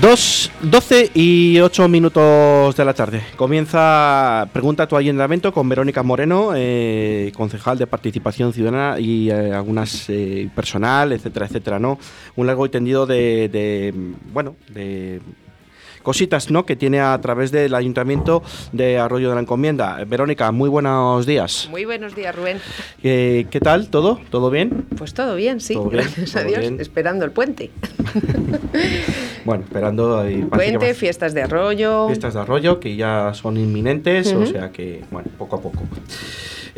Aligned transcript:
Dos, 0.00 0.50
12 0.62 1.10
y 1.12 1.60
8 1.60 1.86
minutos 1.86 2.74
de 2.74 2.84
la 2.86 2.94
tarde. 2.94 3.22
Comienza 3.36 4.48
Pregunta 4.50 4.86
tu 4.86 4.96
ayuntamiento 4.96 5.52
con 5.52 5.68
Verónica 5.68 6.02
Moreno, 6.02 6.52
eh, 6.56 7.30
concejal 7.36 7.76
de 7.76 7.86
Participación 7.86 8.54
Ciudadana 8.54 8.98
y 8.98 9.30
eh, 9.30 9.52
algunas 9.52 10.08
eh, 10.08 10.48
personal, 10.54 11.12
etcétera, 11.12 11.44
etcétera, 11.44 11.78
¿no? 11.78 11.98
Un 12.36 12.46
largo 12.46 12.64
y 12.64 12.70
tendido 12.70 13.04
de 13.04 13.92
bueno, 14.32 14.56
de 14.68 15.20
cositas 16.02 16.50
¿no? 16.50 16.66
que 16.66 16.76
tiene 16.76 17.00
a 17.00 17.18
través 17.20 17.50
del 17.50 17.74
Ayuntamiento 17.74 18.42
de 18.72 18.98
Arroyo 18.98 19.28
de 19.28 19.34
la 19.34 19.40
Encomienda. 19.40 20.02
Verónica, 20.04 20.50
muy 20.52 20.68
buenos 20.68 21.26
días. 21.26 21.68
Muy 21.70 21.84
buenos 21.84 22.14
días, 22.14 22.34
Rubén. 22.34 22.58
Eh, 23.02 23.46
¿Qué 23.50 23.60
tal? 23.60 23.88
¿Todo? 23.88 24.20
¿Todo 24.30 24.50
bien? 24.50 24.86
Pues 24.96 25.14
todo 25.14 25.36
bien, 25.36 25.60
sí. 25.60 25.74
gracias 25.90 26.36
a 26.36 26.44
Dios. 26.44 26.64
Esperando 26.78 27.24
el 27.24 27.32
puente. 27.32 27.70
bueno, 29.44 29.64
esperando. 29.64 30.24
puente, 30.50 30.94
fiestas 30.94 31.34
de 31.34 31.42
arroyo. 31.42 32.06
Fiestas 32.08 32.34
de 32.34 32.40
arroyo 32.40 32.80
que 32.80 32.96
ya 32.96 33.32
son 33.34 33.56
inminentes, 33.56 34.32
o 34.32 34.46
sea 34.46 34.70
que, 34.70 35.04
bueno, 35.10 35.28
poco 35.38 35.56
a 35.56 35.60
poco. 35.60 35.82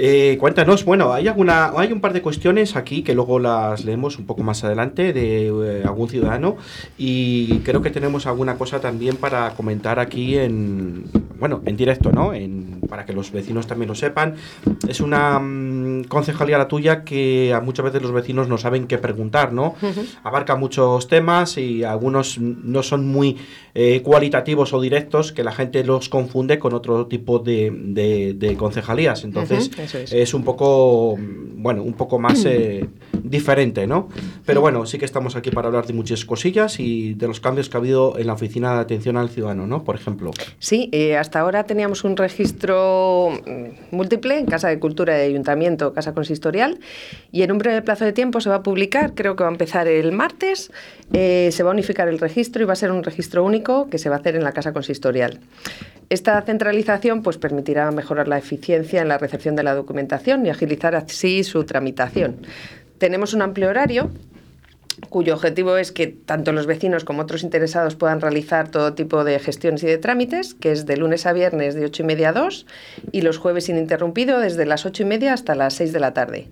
Eh, 0.05 0.37
cuéntanos, 0.41 0.85
bueno, 0.85 1.13
hay 1.13 1.29
alguna, 1.29 1.71
hay 1.77 1.93
un 1.93 2.01
par 2.01 2.13
de 2.13 2.23
cuestiones 2.23 2.75
aquí 2.75 3.05
que 3.05 3.15
luego 3.15 3.39
las 3.39 3.85
leemos 3.85 4.19
un 4.19 4.27
poco 4.27 4.43
más 4.43 4.65
adelante 4.65 5.13
de 5.13 5.47
eh, 5.47 5.83
algún 5.85 6.09
ciudadano 6.09 6.57
y 6.99 7.61
creo 7.61 7.83
que 7.83 7.91
tenemos 7.91 8.27
alguna 8.27 8.57
cosa 8.57 8.81
también 8.81 9.15
para 9.15 9.55
comentar 9.55 10.01
aquí 10.01 10.37
en, 10.37 11.05
bueno, 11.39 11.63
en 11.67 11.77
directo, 11.77 12.11
¿no? 12.11 12.35
En, 12.35 12.81
para 12.89 13.07
que 13.07 13.13
los 13.13 13.31
vecinos 13.31 13.67
también 13.67 13.89
lo 13.89 13.95
sepan. 13.95 14.35
Es 14.89 15.01
una 15.01 15.39
mm, 15.39 16.05
concejalía 16.05 16.59
la 16.59 16.69
tuya 16.69 17.05
que 17.05 17.55
a 17.55 17.61
muchas 17.61 17.85
veces 17.85 18.03
los 18.03 18.13
vecinos 18.13 18.49
no 18.49 18.59
saben 18.59 18.87
qué 18.87 18.99
preguntar, 18.99 19.53
¿no? 19.53 19.77
Abarca 20.25 20.57
muchos 20.57 21.09
temas 21.09 21.59
y 21.59 21.85
algunos 21.85 22.39
no 22.39 22.83
son 22.83 23.07
muy 23.07 23.39
eh, 23.75 24.03
cualitativos 24.03 24.73
o 24.73 24.81
directos 24.81 25.33
que 25.33 25.43
la 25.43 25.53
gente 25.53 25.83
los 25.85 26.09
confunde 26.09 26.59
con 26.59 26.75
otro 26.75 27.07
tipo 27.07 27.39
de, 27.39 27.73
de, 28.37 28.57
concejalías. 28.57 29.25
Entonces, 29.25 29.71
es. 29.95 30.35
un 30.35 30.45
poco, 30.45 31.17
bueno, 31.19 31.83
un 31.83 31.95
poco 31.95 32.19
más 32.19 32.45
eh, 32.45 32.89
diferente, 33.23 33.87
¿no? 33.87 34.09
Pero 34.45 34.61
bueno, 34.61 34.87
sí 34.87 34.99
que 34.99 35.05
estamos 35.05 35.37
aquí 35.37 35.51
para 35.51 35.69
hablar 35.69 35.87
de 35.87 35.93
muchas 35.93 36.25
cosillas 36.25 36.81
y 36.81 37.15
de 37.15 37.29
los 37.29 37.41
cambios 37.41 37.69
que 37.69 37.77
ha 37.77 37.81
habido 37.81 38.19
en 38.19 38.27
la 38.27 38.35
oficina 38.35 38.75
de 38.75 38.81
atención 38.81 39.17
al 39.17 39.31
ciudadano, 39.31 39.67
¿no? 39.67 39.85
Por 39.85 39.95
ejemplo. 39.95 40.31
Sí, 40.59 40.89
eh, 40.93 41.17
hasta 41.17 41.41
ahora 41.41 41.65
teníamos 41.65 42.05
un 42.05 42.17
registro 42.17 43.31
mm, 43.47 43.95
múltiple 43.95 44.39
en 44.39 44.47
Casa 44.47 44.69
de 44.69 44.79
Cultura 44.79 45.15
de 45.15 45.25
Ayuntamiento, 45.25 45.93
Casa 45.93 46.15
Consistorial, 46.15 46.79
y 47.31 47.43
en 47.43 47.53
un 47.53 47.59
breve 47.59 47.83
plazo 47.83 48.05
de 48.05 48.13
tiempo 48.13 48.41
se 48.41 48.49
va 48.49 48.57
a 48.57 48.63
publicar, 48.63 49.15
creo 49.15 49.37
que 49.37 49.45
va 49.45 49.51
a 49.51 49.53
empezar 49.53 49.89
el 49.89 50.13
martes, 50.13 50.71
eh, 51.13 51.51
se 51.53 51.63
va 51.63 51.71
a 51.71 51.73
unificar 51.73 52.09
el 52.09 52.19
registro 52.19 52.63
y 52.63 52.65
va 52.65 52.73
a 52.73 52.77
ser 52.77 52.91
un 52.91 53.03
registro 53.03 53.45
único 53.45 53.89
que 53.89 53.99
se 53.99 54.09
va 54.09 54.17
a 54.17 54.19
hacer 54.19 54.37
en 54.37 54.45
la 54.45 54.53
Casa 54.53 54.73
Consistorial. 54.73 55.41
Esta 56.09 56.41
centralización 56.43 57.23
pues, 57.23 57.39
permitirá 57.39 57.91
mejorar 57.91 58.29
la 58.29 58.37
eficiencia 58.37 59.01
en 59.01 59.09
la 59.09 59.17
recepción 59.17 59.57
de 59.57 59.63
la 59.63 59.72
documentación 59.75 60.45
y 60.47 60.51
agilizar 60.51 60.95
así 60.95 61.45
su 61.45 61.65
tramitación. 61.65 62.47
Tenemos 62.99 63.35
un 63.35 63.43
amplio 63.43 63.69
horario 63.69 64.11
cuyo 65.09 65.35
objetivo 65.35 65.77
es 65.77 65.93
que 65.93 66.07
tanto 66.07 66.53
los 66.53 66.67
vecinos 66.67 67.05
como 67.05 67.23
otros 67.23 67.43
interesados 67.43 67.97
puedan 67.97 68.21
realizar 68.21 68.71
todo 68.71 68.95
tipo 68.95 69.25
de 69.25 69.39
gestiones 69.39 69.83
y 69.83 69.87
de 69.87 69.99
trámites, 69.99 70.55
que 70.55 70.73
es 70.73 70.87
de 70.87 70.97
lunes 70.97 71.27
a 71.27 71.33
viernes 71.33 71.75
de 71.75 71.85
8 71.85 72.03
y 72.03 72.07
media 72.07 72.29
a 72.31 72.33
2 72.33 72.67
y 73.11 73.23
los 73.23 73.39
jueves 73.39 73.69
ininterrumpido 73.69 74.39
desde 74.39 74.67
las 74.67 74.87
8 74.87 75.03
y 75.03 75.07
media 75.07 75.33
hasta 75.33 75.55
las 75.55 75.75
6 75.75 75.93
de 75.93 76.01
la 76.01 76.15
tarde. 76.15 76.49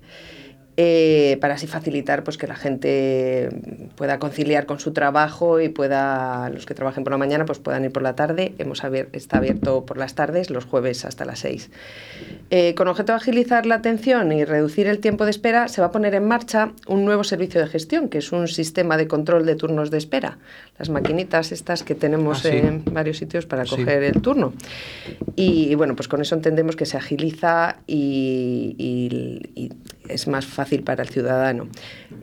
Eh, 0.83 1.37
para 1.43 1.57
así 1.57 1.67
facilitar 1.67 2.25
pues, 2.25 2.39
que 2.39 2.47
la 2.47 2.57
gente 2.57 3.51
pueda 3.97 4.19
conciliar 4.19 4.65
con 4.65 4.81
su 4.81 4.93
trabajo 4.93 5.61
y 5.61 5.69
pueda, 5.69 6.49
los 6.49 6.65
que 6.65 6.73
trabajen 6.73 7.05
por 7.05 7.11
la 7.11 7.19
mañana, 7.19 7.45
pues 7.45 7.59
puedan 7.59 7.85
ir 7.85 7.93
por 7.93 8.03
la 8.03 8.17
tarde. 8.17 8.55
Hemos 8.57 8.83
está 9.13 9.37
abierto 9.37 9.85
por 9.85 9.99
las 9.99 10.15
tardes, 10.15 10.49
los 10.49 10.65
jueves 10.65 11.05
hasta 11.05 11.27
las 11.27 11.41
6. 11.41 11.71
Eh, 12.49 12.75
con 12.77 12.89
objeto 12.89 13.13
de 13.13 13.19
agilizar 13.19 13.67
la 13.67 13.75
atención 13.75 14.33
y 14.33 14.47
reducir 14.47 14.87
el 14.87 15.01
tiempo 15.01 15.27
de 15.27 15.33
espera, 15.33 15.69
se 15.69 15.83
va 15.83 15.89
a 15.89 15.93
poner 15.93 16.15
en 16.15 16.27
marcha 16.27 16.73
un 16.87 17.05
nuevo 17.05 17.25
servicio 17.25 17.61
de 17.61 17.67
gestión, 17.67 18.09
que 18.09 18.17
es 18.17 18.33
un 18.33 18.49
sistema 18.49 18.97
de 18.97 19.07
control 19.07 19.45
de 19.45 19.57
turnos 19.57 19.91
de 19.91 19.99
espera. 19.99 20.39
Las 20.79 20.89
maquinitas 20.89 21.53
estas 21.53 21.83
que 21.83 21.95
tenemos 21.95 22.47
ah, 22.47 22.49
en 22.49 22.85
varios 22.87 23.19
sitios 23.19 23.45
para 23.45 23.67
coger 23.67 24.03
el 24.03 24.23
turno. 24.23 24.55
Y, 25.37 25.75
bueno, 25.75 25.95
pues 25.95 26.09
con 26.09 26.23
eso 26.23 26.35
entendemos 26.35 26.75
que 26.75 26.87
se 26.87 26.97
agiliza 26.97 27.77
y, 27.87 28.75
y 29.55 29.71
es 30.13 30.29
más 30.29 30.47
fácil 30.47 30.83
para 30.83 31.03
el 31.03 31.09
ciudadano. 31.09 31.69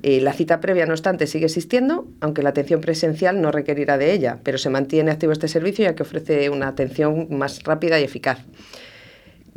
Eh, 0.03 0.22
la 0.22 0.34
cita 0.34 0.59
previa, 0.59 0.86
no 0.86 0.94
obstante, 0.94 1.28
sigue 1.28 1.46
existiendo, 1.46 2.08
aunque 2.22 2.44
la 2.44 2.50
atención 2.50 2.81
presencial 2.81 3.42
no 3.42 3.52
requerirá 3.52 3.98
de 3.98 4.14
ella, 4.14 4.40
pero 4.44 4.58
se 4.58 4.70
mantiene 4.70 5.12
activo 5.12 5.31
este 5.31 5.48
servicio 5.48 5.86
ya 5.86 5.96
que 5.96 6.03
ofrece 6.03 6.50
una 6.50 6.68
atención 6.68 7.28
más 7.31 7.64
rápida 7.64 8.00
y 8.00 8.03
eficaz. 8.03 8.40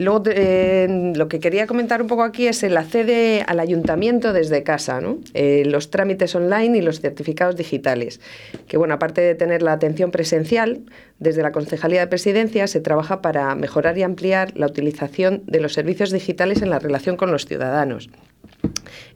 Luego, 0.01 0.23
eh, 0.29 1.13
lo 1.15 1.29
que 1.29 1.41
quería 1.41 1.67
comentar 1.67 2.01
un 2.01 2.09
poco 2.09 2.23
aquí 2.23 2.47
es 2.47 2.63
el 2.63 2.75
accede 2.79 3.45
al 3.47 3.61
ayuntamiento 3.61 4.33
desde 4.33 4.63
casa, 4.63 4.99
eh, 5.35 5.65
los 5.67 5.91
trámites 5.91 6.35
online 6.35 6.79
y 6.79 6.81
los 6.81 7.03
certificados 7.03 7.55
digitales. 7.55 8.19
Que, 8.67 8.79
bueno, 8.79 8.95
aparte 8.95 9.21
de 9.21 9.35
tener 9.35 9.61
la 9.61 9.75
atención 9.75 10.11
presencial, 10.11 10.81
desde 11.19 11.43
la 11.43 11.53
Concejalía 11.53 12.01
de 12.01 12.07
Presidencia 12.07 12.67
se 12.67 12.81
trabaja 12.81 13.21
para 13.21 13.55
mejorar 13.55 13.99
y 13.99 14.03
ampliar 14.03 14.57
la 14.57 14.69
utilización 14.69 15.43
de 15.47 15.61
los 15.61 15.75
servicios 15.75 16.11
digitales 16.13 16.63
en 16.63 16.71
la 16.71 16.79
relación 16.79 17.19
con 17.19 17.31
los 17.31 17.45
ciudadanos. 17.45 18.09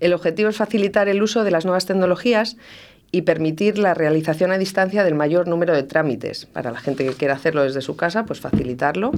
El 0.01 0.13
objetivo 0.13 0.51
es 0.51 0.57
facilitar 0.57 1.09
el 1.09 1.23
uso 1.23 1.45
de 1.45 1.51
las 1.51 1.65
nuevas 1.65 1.87
tecnologías 1.87 2.59
y 3.11 3.23
permitir 3.23 3.79
la 3.79 3.95
realización 3.95 4.53
a 4.53 4.59
distancia 4.59 5.03
del 5.03 5.15
mayor 5.15 5.49
número 5.49 5.75
de 5.75 5.85
trámites. 5.85 6.45
Para 6.45 6.71
la 6.73 6.79
gente 6.79 7.07
que 7.07 7.15
quiera 7.15 7.33
hacerlo 7.33 7.63
desde 7.63 7.81
su 7.81 7.97
casa, 7.97 8.27
pues 8.27 8.41
facilitarlo. 8.41 9.13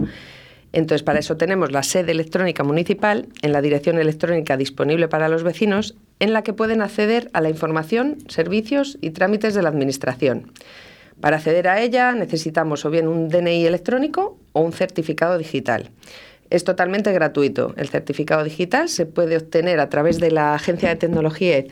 Entonces, 0.72 1.02
para 1.02 1.20
eso 1.20 1.36
tenemos 1.36 1.72
la 1.72 1.82
sede 1.82 2.12
electrónica 2.12 2.62
municipal 2.64 3.28
en 3.42 3.52
la 3.52 3.62
dirección 3.62 3.98
electrónica 3.98 4.56
disponible 4.56 5.08
para 5.08 5.28
los 5.28 5.42
vecinos, 5.42 5.94
en 6.20 6.32
la 6.32 6.42
que 6.42 6.52
pueden 6.52 6.82
acceder 6.82 7.30
a 7.32 7.40
la 7.40 7.48
información, 7.48 8.18
servicios 8.28 8.98
y 9.00 9.10
trámites 9.10 9.54
de 9.54 9.62
la 9.62 9.68
Administración. 9.68 10.52
Para 11.20 11.36
acceder 11.36 11.68
a 11.68 11.80
ella 11.80 12.12
necesitamos 12.12 12.84
o 12.84 12.90
bien 12.90 13.08
un 13.08 13.28
DNI 13.28 13.66
electrónico 13.66 14.38
o 14.52 14.60
un 14.60 14.72
certificado 14.72 15.38
digital. 15.38 15.90
Es 16.50 16.62
totalmente 16.64 17.12
gratuito. 17.12 17.74
El 17.76 17.88
certificado 17.88 18.44
digital 18.44 18.88
se 18.88 19.06
puede 19.06 19.36
obtener 19.36 19.80
a 19.80 19.88
través 19.88 20.20
de 20.20 20.30
la 20.30 20.54
Agencia 20.54 20.90
de 20.90 20.96
Tecnología 20.96 21.58
y 21.58 21.68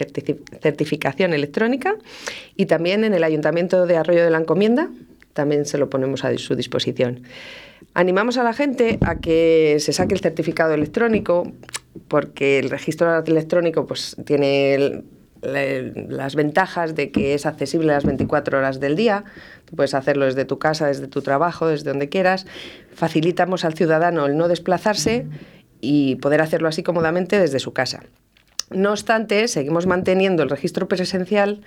Certificación 0.61 1.33
Electrónica 1.33 1.95
y 2.57 2.67
también 2.67 3.05
en 3.05 3.15
el 3.15 3.23
Ayuntamiento 3.23 3.87
de 3.87 3.97
Arroyo 3.97 4.25
de 4.25 4.31
la 4.31 4.39
Encomienda. 4.39 4.89
También 5.33 5.65
se 5.67 5.79
lo 5.79 5.91
ponemos 5.91 6.25
a 6.25 6.37
su 6.39 6.57
disposición. 6.57 7.23
Animamos 7.95 8.39
a 8.39 8.43
la 8.43 8.53
gente 8.53 8.99
a 9.03 9.21
que 9.21 9.77
se 9.81 9.93
saque 9.93 10.15
el 10.15 10.21
certificado 10.21 10.75
electrónico 10.75 11.53
porque 12.09 12.59
el 12.59 12.71
registro 12.71 13.23
electrónico 13.25 13.87
pues, 13.87 14.17
tiene 14.25 15.05
las 15.43 16.35
ventajas 16.35 16.95
de 16.95 17.11
que 17.11 17.35
es 17.35 17.47
accesible 17.47 17.89
las 17.89 18.05
24 18.05 18.59
horas 18.59 18.81
del 18.81 18.97
día. 18.97 19.25
Tú 19.67 19.77
puedes 19.77 19.95
hacerlo 19.95 20.25
desde 20.25 20.45
tu 20.45 20.59
casa, 20.59 20.87
desde 20.87 21.07
tu 21.07 21.23
trabajo, 21.23 21.69
desde 21.69 21.91
donde 21.91 22.09
quieras. 22.09 22.47
Facilitamos 22.95 23.65
al 23.65 23.75
ciudadano 23.75 24.27
el 24.27 24.37
no 24.37 24.49
desplazarse 24.49 25.27
y 25.81 26.17
poder 26.17 26.41
hacerlo 26.41 26.69
así 26.69 26.83
cómodamente 26.83 27.39
desde 27.39 27.59
su 27.59 27.73
casa. 27.73 28.05
No 28.71 28.93
obstante, 28.93 29.47
seguimos 29.49 29.87
manteniendo 29.87 30.43
el 30.43 30.51
registro 30.51 30.89
presencial 30.89 31.61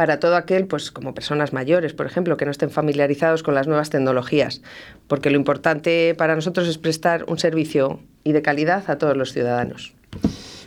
para 0.00 0.18
todo 0.18 0.36
aquel, 0.36 0.66
pues 0.66 0.90
como 0.90 1.12
personas 1.12 1.52
mayores, 1.52 1.92
por 1.92 2.06
ejemplo, 2.06 2.38
que 2.38 2.46
no 2.46 2.50
estén 2.50 2.70
familiarizados 2.70 3.42
con 3.42 3.54
las 3.54 3.66
nuevas 3.66 3.90
tecnologías, 3.90 4.62
porque 5.08 5.28
lo 5.28 5.36
importante 5.36 6.14
para 6.16 6.34
nosotros 6.34 6.66
es 6.68 6.78
prestar 6.78 7.26
un 7.28 7.38
servicio 7.38 8.00
y 8.24 8.32
de 8.32 8.40
calidad 8.40 8.90
a 8.90 8.96
todos 8.96 9.14
los 9.14 9.34
ciudadanos. 9.34 9.92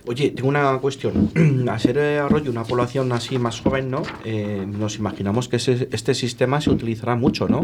Oye, 0.06 0.30
tengo 0.30 0.50
una 0.50 0.78
cuestión. 0.78 1.32
A 1.68 1.80
ser 1.80 1.98
Arroyo 1.98 2.52
una 2.52 2.64
población 2.64 3.12
así 3.12 3.40
más 3.40 3.60
joven, 3.60 3.90
¿no? 3.90 4.04
Eh, 4.24 4.68
nos 4.68 4.98
imaginamos 4.98 5.50
que 5.50 5.56
este 5.56 6.14
sistema 6.14 6.62
se 6.62 6.70
utilizará 6.70 7.16
mucho, 7.16 7.48
¿no? 7.48 7.62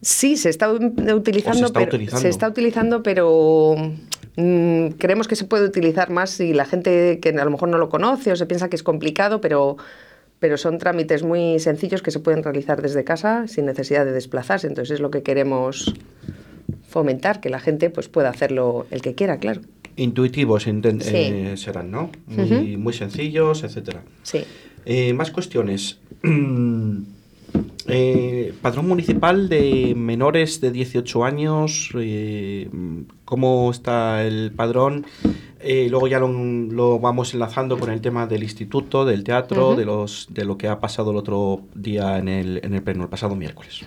Sí, 0.00 0.36
se 0.36 0.48
está 0.48 0.70
utilizando, 0.70 1.58
se 1.58 1.64
está 1.64 1.80
utilizando. 1.82 2.22
se 2.22 2.28
está 2.28 2.46
utilizando, 2.46 3.02
pero 3.02 3.74
mm, 4.36 4.90
creemos 4.90 5.26
que 5.26 5.34
se 5.34 5.44
puede 5.44 5.64
utilizar 5.64 6.10
más 6.10 6.30
si 6.30 6.52
la 6.52 6.66
gente 6.66 7.18
que 7.18 7.30
a 7.30 7.44
lo 7.44 7.50
mejor 7.50 7.68
no 7.68 7.78
lo 7.78 7.88
conoce 7.88 8.30
o 8.30 8.36
se 8.36 8.46
piensa 8.46 8.70
que 8.70 8.76
es 8.76 8.84
complicado, 8.84 9.40
pero 9.40 9.76
pero 10.42 10.58
son 10.58 10.78
trámites 10.78 11.22
muy 11.22 11.60
sencillos 11.60 12.02
que 12.02 12.10
se 12.10 12.18
pueden 12.18 12.42
realizar 12.42 12.82
desde 12.82 13.04
casa 13.04 13.46
sin 13.46 13.64
necesidad 13.64 14.04
de 14.04 14.10
desplazarse. 14.10 14.66
Entonces 14.66 14.94
es 14.94 15.00
lo 15.00 15.12
que 15.12 15.22
queremos 15.22 15.94
fomentar, 16.88 17.40
que 17.40 17.48
la 17.48 17.60
gente 17.60 17.90
pues, 17.90 18.08
pueda 18.08 18.30
hacerlo 18.30 18.84
el 18.90 19.02
que 19.02 19.14
quiera, 19.14 19.38
claro. 19.38 19.60
Intuitivos 19.94 20.66
eh, 20.66 21.54
serán, 21.56 21.92
¿no? 21.92 22.10
Muy, 22.26 22.92
sencillos, 22.92 23.62
etcétera. 23.62 24.02
Sí. 24.24 24.42
Eh, 24.84 25.12
más 25.12 25.30
cuestiones. 25.30 26.00
Eh, 27.88 28.54
padrón 28.62 28.88
municipal 28.88 29.48
de 29.48 29.94
menores 29.96 30.60
de 30.60 30.70
18 30.70 31.24
años, 31.24 31.90
¿cómo 33.24 33.70
está 33.70 34.24
el 34.24 34.52
padrón? 34.52 35.04
Eh, 35.64 35.86
luego 35.88 36.08
ya 36.08 36.18
lo, 36.18 36.98
vamos 36.98 37.34
enlazando 37.34 37.78
con 37.78 37.88
el 37.90 38.00
tema 38.00 38.26
del 38.26 38.42
instituto, 38.42 39.04
del 39.04 39.22
teatro, 39.22 39.76
de, 39.76 39.84
los, 39.84 40.26
de 40.30 40.44
lo 40.44 40.58
que 40.58 40.66
ha 40.68 40.80
pasado 40.80 41.12
el 41.12 41.18
otro 41.18 41.60
día 41.74 42.18
en 42.18 42.26
el, 42.28 42.60
en 42.64 42.74
el 42.74 42.82
pleno, 42.82 43.04
el 43.04 43.08
pasado 43.08 43.36
miércoles. 43.36 43.78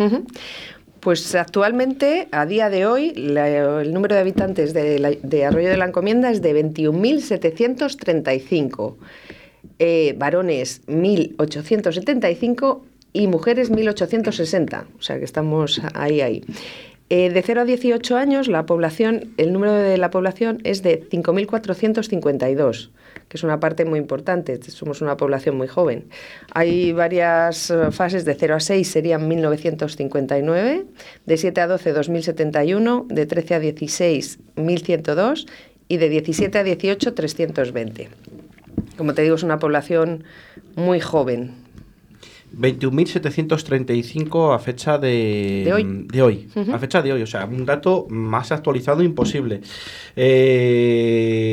Pues 1.01 1.35
actualmente, 1.35 2.29
a 2.31 2.45
día 2.45 2.69
de 2.69 2.85
hoy, 2.85 3.11
el 3.15 3.93
número 3.93 4.15
de 4.15 4.21
habitantes 4.21 4.73
de, 4.73 5.19
de, 5.21 5.45
Arroyo 5.45 5.67
de 5.69 5.75
la 5.77 5.85
Encomienda 5.85 6.31
es 6.31 6.41
de 6.41 6.63
21.735. 6.63 8.95
Eh, 9.77 10.15
varones 10.17 10.81
1.875 10.87 12.79
y 13.15 13.27
mujeres 13.27 13.71
1.860. 13.71 14.85
O 14.99 15.01
sea 15.01 15.17
que 15.17 15.25
estamos 15.25 15.81
ahí, 15.93 16.19
ahí. 16.19 16.43
Eh, 17.09 17.29
de 17.29 17.41
0 17.41 17.61
a 17.61 17.65
18 17.65 18.17
años, 18.17 18.47
la 18.49 18.65
población, 18.65 19.33
el 19.37 19.53
número 19.53 19.73
de 19.73 19.97
la 19.97 20.09
población 20.09 20.59
es 20.63 20.83
de 20.83 21.07
5.452, 21.09 22.89
que 23.29 23.37
es 23.37 23.43
una 23.43 23.61
parte 23.61 23.85
muy 23.85 23.99
importante. 23.99 24.61
Somos 24.63 25.01
una 25.01 25.15
población 25.15 25.55
muy 25.55 25.67
joven. 25.67 26.05
Hay 26.53 26.91
varias 26.91 27.69
eh, 27.69 27.91
fases, 27.91 28.25
de 28.25 28.35
0 28.35 28.55
a 28.55 28.59
6 28.59 28.85
serían 28.85 29.27
1959, 29.29 30.85
de 31.25 31.37
7 31.37 31.61
a 31.61 31.67
12 31.67 31.93
2071, 31.93 33.05
de 33.07 33.25
13 33.25 33.53
a 33.53 33.59
16 33.59 34.39
1102 34.57 35.47
y 35.87 35.97
de 35.97 36.09
17 36.09 36.57
a 36.57 36.63
18 36.63 37.13
320. 37.13 38.09
Como 38.97 39.13
te 39.13 39.21
digo, 39.21 39.35
es 39.35 39.43
una 39.43 39.59
población 39.59 40.25
muy 40.75 40.99
joven, 40.99 41.64
21.735 42.57 44.55
a 44.55 44.59
fecha 44.59 44.97
de, 44.97 45.69
hoy. 46.21 46.47
A 46.73 46.79
fecha 46.79 47.01
de 47.01 47.13
hoy, 47.13 47.21
o 47.21 47.27
sea, 47.27 47.45
un 47.45 47.65
dato 47.65 48.07
más 48.09 48.51
actualizado 48.51 49.03
imposible. 49.03 49.61
Eh, 50.15 51.45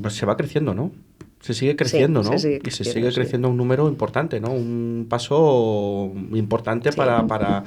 pues 0.00 0.14
se 0.14 0.26
va 0.26 0.36
creciendo, 0.36 0.74
¿no? 0.74 0.92
Se 1.40 1.54
sigue 1.54 1.76
creciendo, 1.76 2.22
¿no? 2.22 2.34
y 2.34 2.38
se 2.38 2.84
sigue 2.84 3.12
creciendo 3.12 3.48
un 3.48 3.56
número 3.56 3.88
importante, 3.88 4.40
¿no? 4.40 4.50
Un 4.50 5.06
paso 5.08 6.12
importante 6.32 6.92
para, 6.92 7.26
para, 7.26 7.62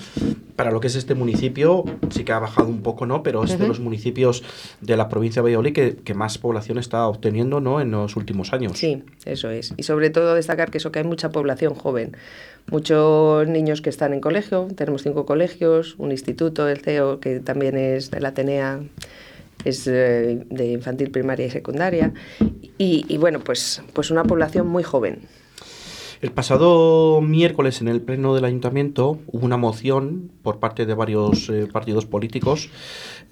para, 0.57 0.71
lo 0.71 0.81
que 0.81 0.87
es 0.87 0.95
este 0.95 1.15
municipio. 1.15 1.85
Sí 2.09 2.25
que 2.25 2.33
ha 2.33 2.39
bajado 2.39 2.67
un 2.67 2.81
poco, 2.81 3.05
¿no? 3.05 3.23
Pero 3.23 3.43
es 3.43 3.57
de 3.57 3.67
los 3.67 3.79
municipios 3.79 4.43
de 4.81 4.97
la 4.97 5.07
provincia 5.07 5.41
de 5.41 5.45
Valladolid 5.45 5.73
que, 5.73 5.95
que, 5.95 6.13
más 6.13 6.37
población 6.37 6.79
está 6.79 7.07
obteniendo, 7.07 7.61
¿no? 7.61 7.79
En 7.79 7.91
los 7.91 8.17
últimos 8.17 8.51
años. 8.51 8.77
Sí, 8.77 9.03
eso 9.25 9.49
es. 9.49 9.73
Y 9.77 9.83
sobre 9.83 10.09
todo 10.09 10.35
destacar 10.35 10.69
que 10.69 10.77
eso 10.77 10.91
que 10.91 10.99
hay 10.99 11.05
mucha 11.05 11.29
población 11.29 11.73
joven. 11.73 12.17
Muchos 12.69 13.47
niños 13.47 13.81
que 13.81 13.89
están 13.89 14.13
en 14.13 14.19
colegio. 14.19 14.67
Tenemos 14.75 15.03
cinco 15.03 15.25
colegios, 15.25 15.95
un 15.97 16.11
instituto, 16.11 16.67
el 16.67 16.81
CEO, 16.81 17.19
que 17.19 17.39
también 17.39 17.77
es 17.77 18.11
de 18.11 18.19
la 18.19 18.29
Atenea 18.29 18.81
es 19.65 19.87
eh, 19.87 20.45
de 20.49 20.71
infantil, 20.71 21.11
primaria 21.11 21.45
y 21.45 21.49
secundaria, 21.49 22.13
y, 22.77 23.17
bueno, 23.17 23.39
pues, 23.39 23.83
pues 23.93 24.09
una 24.09 24.23
población 24.23 24.67
muy 24.67 24.81
joven. 24.81 25.19
El 26.21 26.31
pasado 26.31 27.19
miércoles 27.21 27.81
en 27.81 27.87
el 27.87 27.99
Pleno 27.99 28.35
del 28.35 28.45
Ayuntamiento 28.45 29.19
hubo 29.25 29.43
una 29.43 29.57
moción 29.57 30.31
por 30.43 30.59
parte 30.59 30.85
de 30.85 30.93
varios 30.93 31.49
eh, 31.49 31.67
partidos 31.71 32.05
políticos 32.05 32.69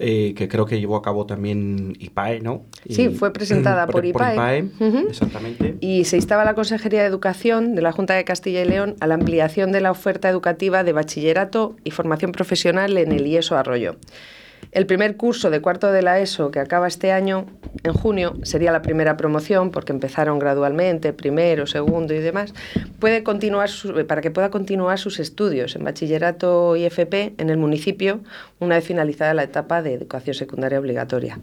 eh, 0.00 0.34
que 0.36 0.48
creo 0.48 0.66
que 0.66 0.80
llevó 0.80 0.96
a 0.96 1.02
cabo 1.02 1.24
también 1.24 1.96
IPAE, 2.00 2.40
¿no? 2.40 2.62
sí, 2.88 3.10
fue 3.10 3.32
presentada 3.32 3.86
por, 3.88 4.04
IPAE. 4.04 4.70
exactamente. 5.08 5.76
Y 5.80 6.04
se 6.04 6.16
instaba 6.16 6.44
la 6.44 6.54
Consejería 6.54 7.02
de 7.02 7.06
Educación 7.06 7.76
de 7.76 7.82
la 7.82 7.92
Junta 7.92 8.14
de 8.14 8.24
Castilla 8.24 8.62
y 8.62 8.64
León 8.68 8.96
a 8.98 9.06
la 9.06 9.14
ampliación 9.14 9.70
de 9.70 9.80
la 9.80 9.92
oferta 9.92 10.28
educativa 10.28 10.82
de 10.82 10.92
bachillerato 10.92 11.76
y 11.84 11.92
formación 11.92 12.32
profesional 12.32 12.98
en 12.98 13.12
el 13.12 13.24
IESO 13.24 13.56
Arroyo. 13.56 13.96
El 14.72 14.86
primer 14.86 15.16
curso 15.16 15.50
de 15.50 15.60
cuarto 15.60 15.90
de 15.90 16.00
la 16.00 16.20
ESO 16.20 16.52
que 16.52 16.60
acaba 16.60 16.86
este 16.86 17.10
año, 17.10 17.46
en 17.82 17.92
junio, 17.92 18.34
sería 18.44 18.70
la 18.70 18.82
primera 18.82 19.16
promoción, 19.16 19.72
porque 19.72 19.92
empezaron 19.92 20.38
gradualmente, 20.38 21.12
primero, 21.12 21.66
segundo 21.66 22.14
y 22.14 22.18
demás, 22.18 22.54
puede 23.00 23.24
continuar 23.24 23.68
para 24.06 24.20
que 24.20 24.30
pueda 24.30 24.50
continuar 24.50 25.00
sus 25.00 25.18
estudios 25.18 25.74
en 25.74 25.82
bachillerato 25.82 26.76
y 26.76 26.84
FP 26.84 27.34
en 27.38 27.50
el 27.50 27.56
municipio 27.56 28.20
una 28.60 28.76
vez 28.76 28.84
finalizada 28.84 29.34
la 29.34 29.42
etapa 29.42 29.82
de 29.82 29.94
educación 29.94 30.34
secundaria 30.34 30.78
obligatoria. 30.78 31.40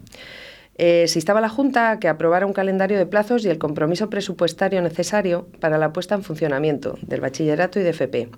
Eh, 0.80 1.06
se 1.08 1.18
instaba 1.18 1.40
la 1.40 1.48
Junta 1.48 1.90
a 1.90 1.98
que 1.98 2.08
aprobara 2.08 2.46
un 2.46 2.52
calendario 2.52 2.96
de 2.96 3.04
plazos 3.04 3.44
y 3.44 3.50
el 3.50 3.58
compromiso 3.58 4.08
presupuestario 4.08 4.80
necesario 4.80 5.48
para 5.60 5.76
la 5.76 5.92
puesta 5.92 6.14
en 6.14 6.22
funcionamiento 6.22 6.96
del 7.02 7.20
bachillerato 7.20 7.78
y 7.78 7.82
de 7.82 7.90
FP. 7.90 8.28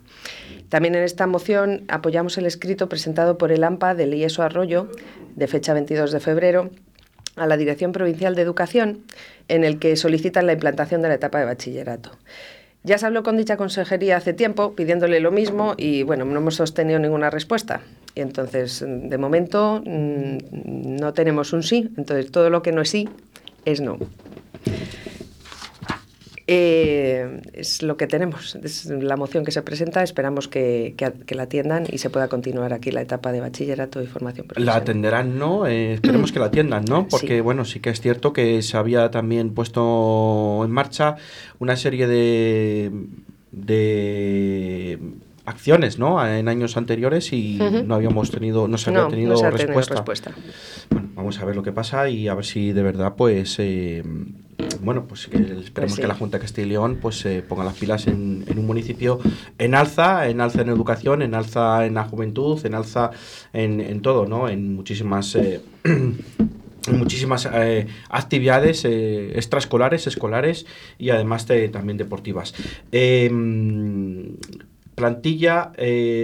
También 0.71 0.95
en 0.95 1.03
esta 1.03 1.27
moción 1.27 1.83
apoyamos 1.89 2.39
el 2.39 2.47
escrito 2.47 2.89
presentado 2.89 3.37
por 3.37 3.53
el 3.53 3.65
AMPA 3.65 3.95
del 3.95 4.15
IESO 4.15 4.43
Arroyo, 4.43 4.89
de 5.35 5.47
fecha 5.49 5.75
22 5.75 6.13
de 6.13 6.21
febrero, 6.21 6.71
a 7.37 7.47
la 7.47 7.57
Dirección 7.57 7.93
Provincial 7.93 8.35
de 8.35 8.43
Educación, 8.43 9.05
en 9.49 9.65
el 9.65 9.79
que 9.79 9.97
solicitan 9.97 10.47
la 10.47 10.53
implantación 10.53 11.03
de 11.03 11.09
la 11.09 11.15
etapa 11.15 11.41
de 11.41 11.45
bachillerato. 11.45 12.13
Ya 12.83 12.97
se 12.97 13.05
habló 13.05 13.23
con 13.23 13.37
dicha 13.37 13.57
consejería 13.57 14.17
hace 14.17 14.33
tiempo 14.33 14.75
pidiéndole 14.75 15.21
lo 15.21 15.31
mismo 15.31 15.75
y 15.77 16.03
bueno, 16.03 16.25
no 16.25 16.39
hemos 16.39 16.55
sostenido 16.55 16.99
ninguna 16.99 17.29
respuesta. 17.29 17.83
Y 18.15 18.21
entonces, 18.21 18.83
de 18.87 19.19
momento, 19.19 19.83
mm, 19.85 20.39
no 20.99 21.13
tenemos 21.13 21.53
un 21.53 21.63
sí. 21.63 21.91
Entonces, 21.99 22.31
todo 22.31 22.49
lo 22.49 22.63
que 22.63 22.73
no 22.73 22.81
es 22.81 22.91
sí 22.91 23.09
es 23.67 23.81
no. 23.81 23.99
Eh, 26.53 27.43
es 27.53 27.81
lo 27.81 27.97
que 27.97 28.09
tenemos, 28.09 28.57
es 28.57 28.87
la 28.87 29.17
moción 29.17 29.45
que 29.45 29.53
se 29.53 29.63
presenta, 29.63 30.03
esperamos 30.03 30.49
que, 30.49 30.97
la 31.29 31.45
atiendan 31.45 31.85
y 31.89 31.99
se 31.99 32.11
pueda 32.11 32.27
continuar 32.27 32.73
aquí 32.73 32.91
la 32.91 33.03
etapa 33.03 33.31
de 33.31 33.39
bachillerato 33.39 34.03
y 34.03 34.09
formación 34.09 34.49
profesional. 34.49 34.75
La 34.75 34.81
atenderán, 34.81 35.39
¿no? 35.39 35.69
Eh, 35.69 35.95
esperemos 35.95 36.33
que 36.33 36.41
la 36.41 36.47
atiendan, 36.47 36.87
¿no? 36.87 37.07
Porque, 37.11 37.41
bueno, 37.41 37.65
sí 37.65 37.79
que 37.79 37.91
es 37.91 38.01
cierto 38.01 38.33
que 38.33 38.63
se 38.63 38.77
había 38.77 39.13
también 39.13 39.55
puesto 39.55 40.63
en 40.65 40.73
marcha 40.73 41.15
una 41.61 41.77
serie 41.77 42.09
de, 42.09 42.91
de 43.53 44.99
acciones, 45.45 46.01
¿no? 46.01 46.27
En 46.27 46.49
años 46.49 46.77
anteriores 46.77 47.33
y 47.33 47.61
no 47.85 47.95
habíamos 47.95 48.33
tenido, 48.33 48.67
no 48.67 48.77
se 48.77 48.91
había 48.91 49.07
tenido, 49.07 49.41
respuesta. 49.51 50.35
Bueno, 50.91 51.11
vamos 51.15 51.39
a 51.39 51.45
ver 51.45 51.55
lo 51.55 51.63
que 51.63 51.71
pasa 51.71 52.09
y 52.09 52.27
a 52.27 52.35
ver 52.35 52.45
si 52.45 52.73
de 52.73 52.83
verdad, 52.83 53.15
pues... 53.17 53.55
Eh, 53.61 54.03
bueno, 54.83 55.05
pues 55.07 55.23
esperemos 55.23 55.75
pues 55.75 55.95
que 55.97 56.07
la 56.07 56.15
Junta 56.15 56.39
de 56.39 56.43
Castilla 56.43 56.67
y 56.67 56.71
León 56.71 56.99
pues 57.01 57.19
se 57.19 57.43
ponga 57.43 57.65
las 57.65 57.75
pilas 57.75 58.07
en, 58.07 58.45
un 58.57 58.67
municipio 58.67 59.21
en 59.59 59.75
alza, 59.75 60.29
en 60.29 60.41
alza 60.41 60.63
en 60.63 60.69
educación, 60.69 61.23
en 61.23 61.35
alza 61.35 61.87
en 61.87 61.95
la 61.95 62.05
juventud, 62.05 62.65
en 62.65 62.75
alza 62.75 63.11
en, 63.53 64.01
todo, 64.03 64.27
¿no? 64.27 64.49
En 64.49 64.75
muchísimas 64.75 65.35
eh, 65.35 65.61
muchísimas 66.93 67.49
eh, 67.53 67.87
actividades 68.09 68.85
eh, 68.85 69.33
extraescolares, 69.35 70.07
escolares 70.07 70.67
y 70.99 71.11
además 71.11 71.47
también 71.73 71.99
deportivas. 71.99 72.55
Em, 72.93 74.37
plantilla, 74.95 75.73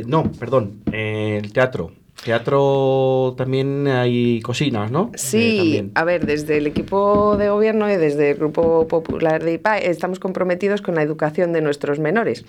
no, 0.06 0.30
perdón, 0.32 0.82
el 0.92 1.52
teatro. 1.52 1.92
Teatro 2.24 3.34
también 3.36 3.86
hay 3.86 4.40
cocinas, 4.40 4.90
¿no? 4.90 5.12
Sí, 5.14 5.90
a 5.94 6.04
ver, 6.04 6.26
desde 6.26 6.56
el 6.56 6.66
equipo 6.66 7.36
de 7.36 7.50
gobierno 7.50 7.90
y 7.90 7.96
desde 7.96 8.30
el 8.30 8.36
Grupo 8.36 8.88
Popular 8.88 9.44
de 9.44 9.54
IPA 9.54 9.78
estamos 9.78 10.18
comprometidos 10.18 10.82
con 10.82 10.94
la 10.94 11.02
educación 11.02 11.52
de 11.52 11.60
nuestros 11.60 11.98
menores. 11.98 12.44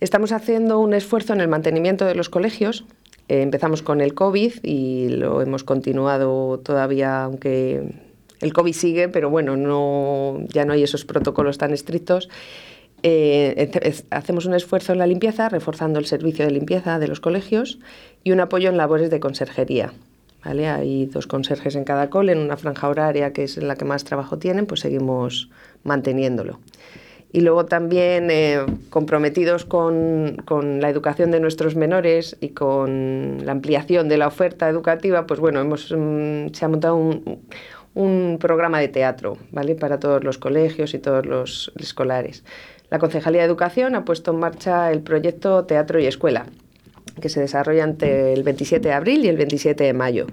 Estamos 0.00 0.32
haciendo 0.32 0.78
un 0.78 0.94
esfuerzo 0.94 1.32
en 1.32 1.40
el 1.40 1.48
mantenimiento 1.48 2.04
de 2.04 2.14
los 2.14 2.28
colegios. 2.28 2.84
Eh, 3.28 3.42
empezamos 3.42 3.82
con 3.82 4.00
el 4.00 4.14
COVID 4.14 4.54
y 4.62 5.08
lo 5.08 5.40
hemos 5.40 5.64
continuado 5.64 6.58
todavía, 6.58 7.24
aunque 7.24 7.82
el 8.40 8.52
COVID 8.52 8.72
sigue, 8.72 9.08
pero 9.08 9.30
bueno, 9.30 9.56
no, 9.56 10.44
ya 10.48 10.64
no 10.64 10.72
hay 10.72 10.82
esos 10.82 11.04
protocolos 11.04 11.56
tan 11.58 11.72
estrictos. 11.72 12.28
Eh, 13.02 13.70
hacemos 14.10 14.46
un 14.46 14.54
esfuerzo 14.54 14.92
en 14.92 14.98
la 14.98 15.06
limpieza, 15.06 15.48
reforzando 15.48 15.98
el 15.98 16.06
servicio 16.06 16.44
de 16.44 16.52
limpieza 16.52 16.98
de 16.98 17.08
los 17.08 17.20
colegios 17.20 17.78
y 18.22 18.32
un 18.32 18.40
apoyo 18.40 18.68
en 18.68 18.76
labores 18.76 19.10
de 19.10 19.20
conserjería. 19.20 19.92
¿vale? 20.44 20.68
Hay 20.68 21.06
dos 21.06 21.26
conserjes 21.26 21.74
en 21.74 21.84
cada 21.84 22.10
cole, 22.10 22.32
en 22.32 22.38
una 22.38 22.56
franja 22.56 22.88
horaria 22.88 23.32
que 23.32 23.44
es 23.44 23.56
la 23.56 23.76
que 23.76 23.84
más 23.84 24.04
trabajo 24.04 24.38
tienen, 24.38 24.66
pues 24.66 24.80
seguimos 24.80 25.50
manteniéndolo. 25.82 26.60
Y 27.34 27.40
luego 27.40 27.64
también 27.64 28.30
eh, 28.30 28.60
comprometidos 28.90 29.64
con, 29.64 30.36
la 30.80 30.90
educación 30.90 31.30
de 31.30 31.40
nuestros 31.40 31.76
menores 31.76 32.36
y 32.40 32.50
con 32.50 33.38
la 33.46 33.52
ampliación 33.52 34.08
de 34.10 34.18
la 34.18 34.26
oferta 34.26 34.68
educativa, 34.68 35.26
pues 35.26 35.40
bueno, 35.40 35.60
hemos, 35.60 35.90
mm, 35.90 36.48
se 36.52 36.64
ha 36.64 36.68
montado 36.68 36.96
un, 36.96 37.40
un 37.94 38.38
programa 38.38 38.80
de 38.80 38.88
teatro, 38.88 39.38
¿vale? 39.50 39.74
Para 39.74 39.98
todos 39.98 40.24
los 40.24 40.36
colegios 40.36 40.92
y 40.92 40.98
todos 40.98 41.24
los 41.24 41.72
escolares. 41.76 42.44
La 42.92 42.98
Concejalía 42.98 43.40
de 43.40 43.46
Educación 43.46 43.94
ha 43.94 44.04
puesto 44.04 44.32
en 44.32 44.38
marcha 44.38 44.92
el 44.92 45.00
proyecto 45.00 45.64
Teatro 45.64 45.98
y 45.98 46.04
Escuela, 46.04 46.44
que 47.22 47.30
se 47.30 47.40
desarrolla 47.40 47.84
entre 47.84 48.34
el 48.34 48.42
27 48.42 48.86
de 48.86 48.92
abril 48.92 49.24
y 49.24 49.28
el 49.28 49.38
27 49.38 49.82
de 49.82 49.94
mayo. 49.94 50.26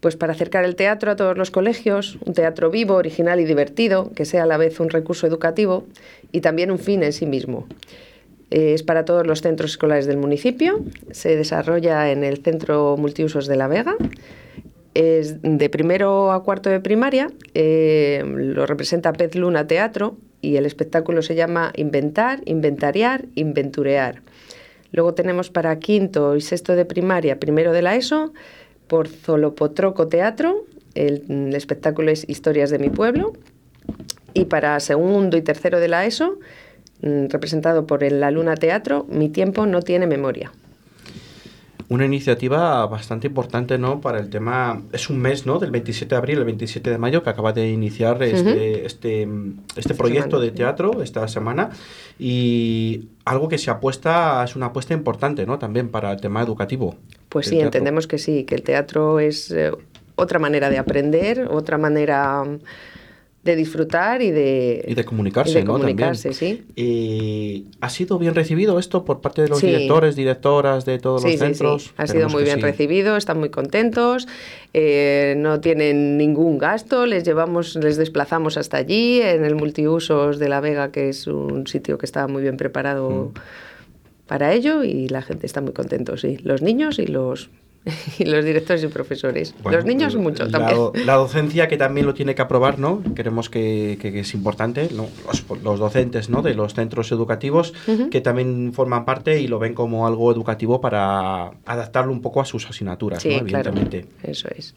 Pues 0.00 0.16
para 0.16 0.32
acercar 0.32 0.64
el 0.64 0.74
teatro 0.74 1.12
a 1.12 1.14
todos 1.14 1.38
los 1.38 1.52
colegios, 1.52 2.18
un 2.26 2.34
teatro 2.34 2.72
vivo, 2.72 2.94
original 2.94 3.38
y 3.38 3.44
divertido, 3.44 4.10
que 4.16 4.24
sea 4.24 4.42
a 4.42 4.46
la 4.46 4.56
vez 4.56 4.80
un 4.80 4.90
recurso 4.90 5.28
educativo 5.28 5.86
y 6.32 6.40
también 6.40 6.72
un 6.72 6.80
fin 6.80 7.04
en 7.04 7.12
sí 7.12 7.26
mismo. 7.26 7.68
Es 8.50 8.82
para 8.82 9.04
todos 9.04 9.24
los 9.24 9.40
centros 9.40 9.70
escolares 9.70 10.06
del 10.06 10.16
municipio, 10.16 10.80
se 11.12 11.36
desarrolla 11.36 12.10
en 12.10 12.24
el 12.24 12.42
Centro 12.42 12.96
Multiusos 12.96 13.46
de 13.46 13.54
La 13.54 13.68
Vega 13.68 13.94
Es 14.94 15.40
de 15.42 15.70
primero 15.70 16.32
a 16.32 16.42
cuarto 16.42 16.70
de 16.70 16.80
primaria, 16.80 17.30
eh, 17.54 18.24
lo 18.26 18.66
representa 18.66 19.12
Pez 19.12 19.36
Luna 19.36 19.68
Teatro 19.68 20.16
y 20.40 20.56
el 20.56 20.66
espectáculo 20.66 21.22
se 21.22 21.34
llama 21.34 21.72
Inventar, 21.76 22.40
Inventariar, 22.44 23.26
Inventurear. 23.34 24.22
Luego 24.92 25.14
tenemos 25.14 25.50
para 25.50 25.78
quinto 25.78 26.36
y 26.36 26.40
sexto 26.40 26.74
de 26.76 26.84
primaria, 26.84 27.38
primero 27.38 27.72
de 27.72 27.82
la 27.82 27.96
ESO, 27.96 28.32
por 28.86 29.08
Zolopotroco 29.08 30.08
Teatro, 30.08 30.64
el, 30.94 31.24
el 31.28 31.54
espectáculo 31.54 32.10
es 32.10 32.28
Historias 32.28 32.70
de 32.70 32.78
mi 32.78 32.88
pueblo. 32.88 33.32
Y 34.34 34.46
para 34.46 34.78
segundo 34.80 35.36
y 35.36 35.42
tercero 35.42 35.80
de 35.80 35.88
la 35.88 36.06
ESO, 36.06 36.38
mm, 37.02 37.26
representado 37.28 37.86
por 37.86 38.04
el 38.04 38.20
La 38.20 38.30
Luna 38.30 38.54
Teatro, 38.54 39.06
Mi 39.10 39.28
tiempo 39.28 39.66
no 39.66 39.82
tiene 39.82 40.06
memoria 40.06 40.52
una 41.90 42.04
iniciativa 42.04 42.84
bastante 42.86 43.28
importante, 43.28 43.78
¿no? 43.78 44.00
Para 44.00 44.18
el 44.18 44.28
tema, 44.28 44.82
es 44.92 45.08
un 45.08 45.18
mes, 45.18 45.46
¿no? 45.46 45.58
Del 45.58 45.70
27 45.70 46.14
de 46.14 46.16
abril 46.16 46.38
al 46.38 46.44
27 46.44 46.90
de 46.90 46.98
mayo 46.98 47.22
que 47.22 47.30
acaba 47.30 47.52
de 47.52 47.70
iniciar 47.70 48.22
este, 48.22 48.84
este, 48.84 49.26
este 49.74 49.94
proyecto 49.94 50.38
de 50.38 50.50
teatro 50.50 51.02
esta 51.02 51.26
semana 51.28 51.70
y 52.18 53.08
algo 53.24 53.48
que 53.48 53.56
se 53.56 53.70
apuesta, 53.70 54.44
es 54.44 54.54
una 54.54 54.66
apuesta 54.66 54.92
importante, 54.92 55.46
¿no? 55.46 55.58
También 55.58 55.88
para 55.88 56.12
el 56.12 56.20
tema 56.20 56.42
educativo. 56.42 56.96
Pues 57.30 57.46
sí, 57.46 57.58
entendemos 57.58 58.06
que 58.06 58.18
sí, 58.18 58.44
que 58.44 58.54
el 58.54 58.62
teatro 58.62 59.18
es 59.18 59.50
eh, 59.50 59.72
otra 60.14 60.38
manera 60.38 60.68
de 60.68 60.76
aprender, 60.76 61.48
otra 61.50 61.78
manera 61.78 62.44
de 63.48 63.56
disfrutar 63.56 64.20
y 64.20 64.30
de, 64.30 64.84
y 64.86 64.94
de 64.94 65.04
comunicarse, 65.04 65.64
¿no? 65.64 65.72
Comunicarse, 65.72 66.34
sí. 66.34 66.64
Y 66.76 67.66
¿Ha 67.80 67.88
sido 67.88 68.18
bien 68.18 68.34
recibido 68.34 68.78
esto 68.78 69.06
por 69.06 69.22
parte 69.22 69.40
de 69.42 69.48
los 69.48 69.62
directores, 69.62 70.16
directoras 70.16 70.84
de 70.84 70.98
todos 70.98 71.24
los 71.24 71.38
centros? 71.38 71.94
Ha 71.96 72.06
sido 72.06 72.28
muy 72.28 72.44
bien 72.44 72.60
recibido, 72.60 73.16
están 73.16 73.38
muy 73.38 73.48
contentos, 73.48 74.28
eh, 74.74 75.34
no 75.38 75.60
tienen 75.60 76.18
ningún 76.18 76.58
gasto, 76.58 77.06
les 77.06 77.24
llevamos, 77.24 77.74
les 77.76 77.96
desplazamos 77.96 78.58
hasta 78.58 78.76
allí, 78.76 79.22
en 79.22 79.44
el 79.44 79.54
multiusos 79.54 80.38
de 80.38 80.48
La 80.50 80.60
Vega, 80.60 80.92
que 80.92 81.08
es 81.08 81.26
un 81.26 81.66
sitio 81.66 81.96
que 81.96 82.04
está 82.04 82.28
muy 82.28 82.42
bien 82.42 82.58
preparado 82.58 83.32
mm. 83.32 84.26
para 84.26 84.52
ello, 84.52 84.84
y 84.84 85.08
la 85.08 85.22
gente 85.22 85.46
está 85.46 85.62
muy 85.62 85.72
contento, 85.72 86.18
sí. 86.18 86.36
Los 86.42 86.60
niños 86.60 86.98
y 86.98 87.06
los 87.06 87.48
y 88.18 88.24
los 88.26 88.44
directores 88.44 88.82
y 88.84 88.88
profesores. 88.88 89.54
los 89.64 89.84
niños 89.84 90.16
mucho 90.16 90.44
la, 90.44 90.50
también. 90.50 91.06
La 91.06 91.14
docencia 91.14 91.68
que 91.68 91.76
también 91.76 92.06
lo 92.06 92.14
tiene 92.14 92.34
que 92.34 92.42
aprobar, 92.42 92.78
¿no? 92.78 93.02
Queremos 93.14 93.48
que, 93.50 93.98
que, 94.00 94.20
es 94.20 94.34
importante, 94.34 94.88
los, 94.90 95.44
los, 95.62 95.78
docentes 95.78 96.28
¿no? 96.28 96.42
de 96.42 96.54
los 96.54 96.74
centros 96.74 97.12
educativos 97.12 97.72
que 98.10 98.20
también 98.20 98.72
forman 98.72 99.04
parte 99.04 99.40
y 99.40 99.48
lo 99.48 99.58
ven 99.58 99.74
como 99.74 100.06
algo 100.06 100.32
educativo 100.32 100.80
para 100.80 101.50
adaptarlo 101.64 102.12
un 102.12 102.20
poco 102.20 102.40
a 102.40 102.44
sus 102.44 102.68
asignaturas, 102.68 103.22
sí, 103.22 103.30
¿no? 103.30 103.36
evidentemente. 103.38 104.02
Claro, 104.02 104.32
eso 104.32 104.48
es. 104.56 104.74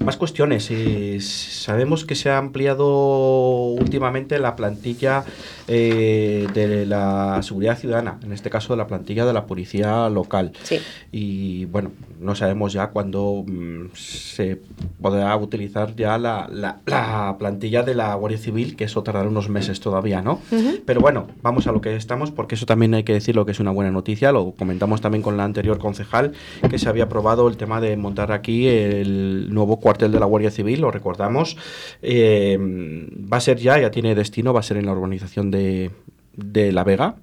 Más 0.00 0.16
cuestiones. 0.16 0.70
Eh, 0.70 1.18
sabemos 1.20 2.04
que 2.04 2.14
se 2.14 2.30
ha 2.30 2.38
ampliado 2.38 3.66
últimamente 3.68 4.38
la 4.38 4.56
plantilla 4.56 5.24
eh, 5.68 6.46
de 6.52 6.86
la 6.86 7.40
seguridad 7.42 7.78
ciudadana, 7.78 8.18
en 8.22 8.32
este 8.32 8.50
caso 8.50 8.72
de 8.72 8.78
la 8.78 8.86
plantilla 8.86 9.24
de 9.24 9.32
la 9.32 9.46
policía 9.46 10.08
local. 10.08 10.52
Sí. 10.62 10.78
Y 11.12 11.64
bueno, 11.66 11.90
no 12.20 12.34
sabemos 12.34 12.72
ya 12.72 12.88
cuándo 12.88 13.44
mm, 13.46 13.94
se 13.94 14.60
podrá 15.00 15.36
utilizar 15.36 15.94
ya 15.94 16.18
la, 16.18 16.48
la, 16.50 17.36
plantilla 17.38 17.82
de 17.82 17.94
la 17.94 18.14
Guardia 18.14 18.38
Civil, 18.38 18.76
que 18.76 18.84
eso 18.84 19.02
tardará 19.02 19.28
unos 19.28 19.48
meses 19.48 19.80
todavía, 19.80 20.22
¿no? 20.22 20.40
Pero 20.84 21.00
bueno, 21.00 21.26
vamos 21.42 21.66
a 21.66 21.72
lo 21.72 21.80
que 21.80 21.96
estamos, 21.96 22.30
porque 22.30 22.54
eso 22.54 22.66
también 22.66 22.94
hay 22.94 23.04
que 23.04 23.12
decirlo 23.12 23.44
que 23.44 23.52
es 23.52 23.60
una 23.60 23.70
buena 23.70 23.90
noticia. 23.90 24.32
Lo 24.32 24.52
comentamos 24.52 25.00
también 25.00 25.22
con 25.22 25.36
la 25.36 25.44
anterior 25.44 25.78
concejal, 25.78 26.32
que 26.68 26.78
se 26.78 26.88
había 26.88 27.04
aprobado 27.04 27.48
el 27.48 27.56
tema 27.56 27.80
de 27.80 27.96
montar 27.96 28.32
aquí 28.32 28.66
el 28.66 29.52
nuevo 29.52 29.80
cuartel 29.84 30.12
de 30.12 30.18
la 30.18 30.24
Guardia 30.24 30.50
Civil, 30.50 30.80
lo 30.80 30.90
recordamos. 30.90 31.58
Eh, 32.00 32.56
va 32.58 33.36
a 33.36 33.40
ser 33.40 33.58
ya, 33.58 33.78
ya 33.78 33.90
tiene 33.90 34.14
destino, 34.14 34.54
va 34.54 34.60
a 34.60 34.62
ser 34.62 34.78
en 34.78 34.86
la 34.86 34.92
urbanización 34.92 35.50
de, 35.50 35.90
de 36.32 36.72
La 36.72 36.84
Vega, 36.84 37.16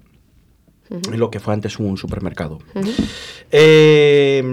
lo 1.11 1.31
que 1.31 1.39
fue 1.39 1.55
antes 1.55 1.79
un 1.79 1.97
supermercado. 1.97 2.59
Eh, 3.49 4.43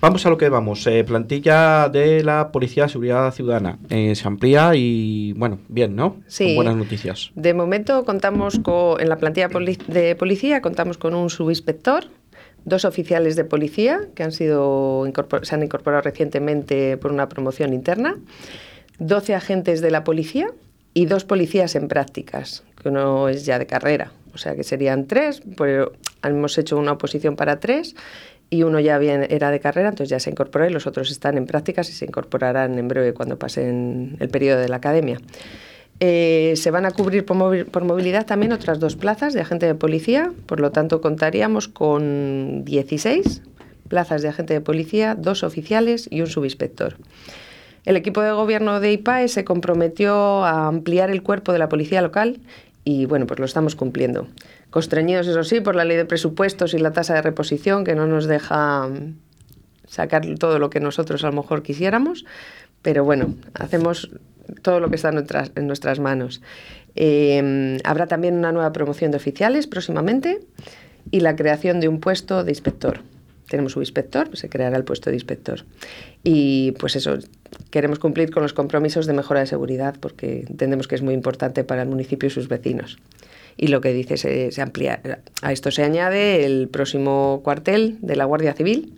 vamos 0.00 0.24
a 0.24 0.30
lo 0.30 0.38
que 0.38 0.48
vamos. 0.48 0.86
Eh, 0.86 1.04
plantilla 1.04 1.90
de 1.90 2.24
la 2.24 2.50
Policía 2.50 2.84
de 2.84 2.88
Seguridad 2.88 3.30
Ciudadana. 3.34 3.78
se 3.90 4.26
amplía 4.26 4.74
y, 4.74 5.34
bueno, 5.34 5.58
bien, 5.68 5.94
¿no? 5.94 6.16
Sí. 6.26 6.54
buenas 6.54 6.76
noticias. 6.76 7.32
De 7.34 7.52
momento 7.52 8.06
contamos 8.06 8.58
con, 8.60 8.98
en 8.98 9.10
la 9.10 9.18
plantilla 9.18 9.48
de 9.48 10.16
policía, 10.16 10.62
contamos 10.62 10.96
con 10.96 11.14
un 11.14 11.28
subinspector, 11.28 12.06
dos 12.64 12.84
oficiales 12.84 13.36
de 13.36 13.44
policía 13.44 14.00
que 14.14 14.22
han 14.22 14.32
sido 14.32 15.04
se 15.42 15.54
han 15.54 15.62
incorporado 15.62 16.02
recientemente 16.02 16.96
por 16.96 17.12
una 17.12 17.28
promoción 17.28 17.72
interna, 17.72 18.16
12 18.98 19.34
agentes 19.34 19.80
de 19.80 19.90
la 19.90 20.04
policía 20.04 20.48
y 20.94 21.06
dos 21.06 21.24
policías 21.24 21.74
en 21.74 21.88
prácticas, 21.88 22.62
que 22.80 22.88
uno 22.88 23.28
es 23.28 23.44
ya 23.44 23.58
de 23.58 23.66
carrera, 23.66 24.12
o 24.32 24.38
sea 24.38 24.54
que 24.54 24.62
serían 24.62 25.06
tres, 25.06 25.42
pero 25.56 25.92
hemos 26.22 26.56
hecho 26.56 26.78
una 26.78 26.92
oposición 26.92 27.36
para 27.36 27.58
tres 27.58 27.96
y 28.50 28.62
uno 28.62 28.78
ya 28.78 28.98
bien 28.98 29.26
era 29.28 29.50
de 29.50 29.58
carrera, 29.58 29.88
entonces 29.88 30.10
ya 30.10 30.20
se 30.20 30.30
incorporó 30.30 30.66
y 30.66 30.70
los 30.70 30.86
otros 30.86 31.10
están 31.10 31.36
en 31.36 31.46
prácticas 31.46 31.88
y 31.90 31.92
se 31.92 32.04
incorporarán 32.04 32.78
en 32.78 32.86
breve 32.86 33.12
cuando 33.12 33.38
pasen 33.38 34.16
el 34.20 34.28
periodo 34.28 34.60
de 34.60 34.68
la 34.68 34.76
academia. 34.76 35.18
Eh, 36.00 36.54
se 36.56 36.70
van 36.70 36.86
a 36.86 36.90
cubrir 36.90 37.24
por, 37.24 37.84
movilidad 37.84 38.26
también 38.26 38.52
otras 38.52 38.80
dos 38.80 38.96
plazas 38.96 39.32
de 39.32 39.40
agente 39.40 39.66
de 39.66 39.74
policía, 39.74 40.32
por 40.46 40.60
lo 40.60 40.72
tanto 40.72 41.00
contaríamos 41.00 41.68
con 41.68 42.64
16 42.64 43.42
plazas 43.88 44.22
de 44.22 44.28
agente 44.28 44.54
de 44.54 44.60
policía, 44.60 45.14
dos 45.14 45.44
oficiales 45.44 46.08
y 46.10 46.20
un 46.20 46.26
subinspector. 46.26 46.96
El 47.84 47.96
equipo 47.96 48.22
de 48.22 48.32
gobierno 48.32 48.80
de 48.80 48.92
IPAE 48.92 49.28
se 49.28 49.44
comprometió 49.44 50.44
a 50.44 50.66
ampliar 50.66 51.10
el 51.10 51.22
cuerpo 51.22 51.52
de 51.52 51.58
la 51.58 51.68
policía 51.68 52.00
local 52.02 52.40
y 52.82 53.06
bueno, 53.06 53.26
pues 53.26 53.38
lo 53.38 53.46
estamos 53.46 53.76
cumpliendo. 53.76 54.26
Constreñidos, 54.70 55.28
eso 55.28 55.44
sí, 55.44 55.60
por 55.60 55.76
la 55.76 55.84
ley 55.84 55.96
de 55.96 56.06
presupuestos 56.06 56.74
y 56.74 56.78
la 56.78 56.92
tasa 56.92 57.14
de 57.14 57.22
reposición 57.22 57.84
que 57.84 57.94
no 57.94 58.06
nos 58.06 58.24
deja 58.24 58.88
sacar 59.86 60.26
todo 60.38 60.58
lo 60.58 60.70
que 60.70 60.80
nosotros 60.80 61.22
a 61.24 61.28
lo 61.28 61.34
mejor 61.34 61.62
quisiéramos, 61.62 62.24
pero 62.82 63.04
bueno, 63.04 63.34
hacemos 63.54 64.10
todo 64.62 64.80
lo 64.80 64.90
que 64.90 64.96
está 64.96 65.08
en 65.08 65.66
nuestras, 65.66 66.00
manos. 66.00 66.40
Em, 66.94 67.78
habrá 67.84 68.06
también 68.06 68.34
una 68.34 68.52
nueva 68.52 68.72
promoción 68.72 69.10
de 69.10 69.16
oficiales 69.16 69.66
próximamente 69.66 70.40
y 71.10 71.20
la 71.20 71.36
creación 71.36 71.80
de 71.80 71.88
un 71.88 72.00
puesto 72.00 72.44
de 72.44 72.52
inspector. 72.52 73.00
Tenemos 73.48 73.76
un 73.76 73.82
inspector, 73.82 74.34
se 74.36 74.48
creará 74.48 74.76
el 74.76 74.84
puesto 74.84 75.10
de 75.10 75.16
inspector. 75.16 75.64
Y 76.22 76.72
pues 76.72 76.96
eso, 76.96 77.18
queremos 77.70 77.98
cumplir 77.98 78.30
con 78.30 78.42
los 78.42 78.54
compromisos 78.54 79.06
de 79.06 79.12
mejora 79.12 79.40
de 79.40 79.46
seguridad 79.46 79.96
porque 80.00 80.44
entendemos 80.48 80.88
que 80.88 80.94
es 80.94 81.02
muy 81.02 81.14
importante 81.14 81.62
para 81.62 81.82
el 81.82 81.88
municipio 81.88 82.26
y 82.26 82.30
sus 82.30 82.48
vecinos. 82.48 82.98
Y 83.56 83.68
lo 83.68 83.80
que 83.80 83.92
dice 83.92 84.16
se, 84.16 84.50
se. 84.50 84.62
A 85.42 85.52
esto 85.52 85.70
se 85.70 85.84
añade 85.84 86.44
el 86.44 86.68
próximo 86.68 87.40
cuartel 87.44 87.98
de 88.00 88.16
la 88.16 88.24
Guardia 88.24 88.54
Civil, 88.54 88.94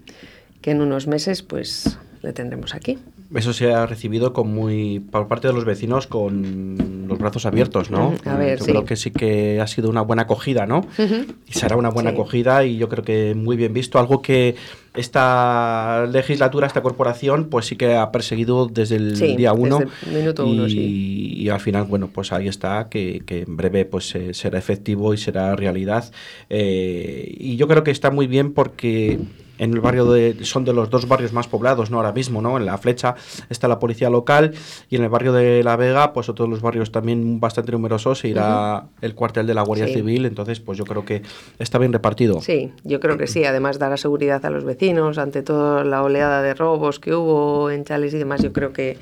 que 0.62 0.70
en 0.70 0.80
unos 0.80 1.06
meses 1.06 1.42
pues 1.42 1.98
le 2.26 2.33
tendremos 2.33 2.75
aquí 2.75 2.99
eso 3.35 3.52
se 3.52 3.73
ha 3.73 3.87
recibido 3.87 4.33
con 4.33 4.54
muy 4.54 5.00
por 5.00 5.26
parte 5.26 5.49
de 5.49 5.54
los 5.54 5.64
vecinos 5.64 6.06
con 6.06 7.06
los 7.09 7.18
brazos 7.18 7.47
abiertos, 7.47 7.90
¿no? 7.90 8.14
A 8.25 8.37
ver, 8.37 8.59
yo 8.59 8.66
creo 8.66 8.85
que 8.85 8.97
sí 8.97 9.11
que 9.11 9.61
ha 9.61 9.66
sido 9.66 9.90
una 9.90 10.02
buena 10.02 10.23
acogida, 10.23 10.66
¿no? 10.66 10.87
Y 10.99 11.52
será 11.52 11.76
una 11.76 11.88
buena 11.90 12.11
acogida 12.11 12.64
y 12.64 12.76
yo 12.76 12.88
creo 12.88 13.04
que 13.04 13.35
muy 13.35 13.56
bien 13.56 13.73
visto, 13.73 13.99
algo 13.99 14.23
que 14.23 14.54
esta 14.95 16.06
legislatura, 16.11 16.66
esta 16.66 16.83
corporación, 16.83 17.49
pues 17.49 17.66
sí 17.66 17.76
que 17.76 17.97
ha 17.97 18.11
perseguido 18.12 18.66
desde 18.66 18.97
el 18.97 19.37
día 19.37 19.52
uno. 19.52 19.80
minuto 20.12 20.47
y, 20.47 20.52
uno, 20.52 20.66
y 20.68 21.49
al 21.49 21.61
final, 21.61 21.85
bueno, 21.85 22.09
pues 22.12 22.33
ahí 22.33 22.49
está, 22.49 22.88
que, 22.88 23.23
en 23.28 23.56
breve 23.56 23.85
pues 23.85 24.14
eh, 24.14 24.35
será 24.35 24.59
efectivo 24.59 25.14
y 25.14 25.18
será 25.18 25.54
realidad. 25.56 26.11
Eh, 26.49 27.35
y 27.38 27.56
yo 27.56 27.68
creo 27.68 27.85
que 27.85 27.90
está 27.90 28.11
muy 28.11 28.26
bien 28.26 28.52
porque 28.52 29.18
en 29.58 29.72
el 29.72 29.80
barrio 29.80 30.06
de 30.06 30.36
son 30.42 30.64
de 30.64 30.72
los 30.72 30.90
dos 30.90 31.08
barrios 31.08 31.32
más 31.32 31.48
poblados 31.48 31.90
no 31.90 31.98
ahora 31.98 32.12
mismo 32.12 32.42
no 32.42 32.56
en 32.56 32.66
la 32.66 32.78
flecha 32.78 33.14
está 33.48 33.68
la 33.68 33.78
policía 33.78 34.10
local 34.10 34.52
y 34.90 34.96
en 34.96 35.02
el 35.02 35.08
barrio 35.08 35.32
de 35.32 35.62
la 35.62 35.76
Vega 35.76 36.12
pues 36.12 36.28
otros 36.28 36.48
los 36.48 36.60
barrios 36.60 36.92
también 36.92 37.40
bastante 37.40 37.72
numerosos 37.72 38.20
se 38.20 38.28
irá 38.28 38.86
el 39.00 39.14
cuartel 39.14 39.46
de 39.46 39.54
la 39.54 39.62
Guardia 39.62 39.86
Civil 39.86 40.26
entonces 40.26 40.60
pues 40.60 40.78
yo 40.78 40.84
creo 40.84 41.04
que 41.04 41.22
está 41.58 41.78
bien 41.78 41.92
repartido. 41.92 42.40
Sí 42.40 42.72
yo 42.84 43.00
creo 43.00 43.16
que 43.16 43.26
sí 43.26 43.44
además 43.44 43.78
dará 43.78 43.96
seguridad 43.96 44.44
a 44.44 44.50
los 44.50 44.64
vecinos 44.64 45.18
ante 45.18 45.42
toda 45.42 45.84
la 45.84 46.02
oleada 46.02 46.42
de 46.42 46.54
robos 46.54 47.00
que 47.00 47.14
hubo 47.14 47.70
en 47.70 47.84
Chales 47.84 48.14
y 48.14 48.18
demás 48.18 48.42
yo 48.42 48.52
creo 48.52 48.72
que 48.72 48.98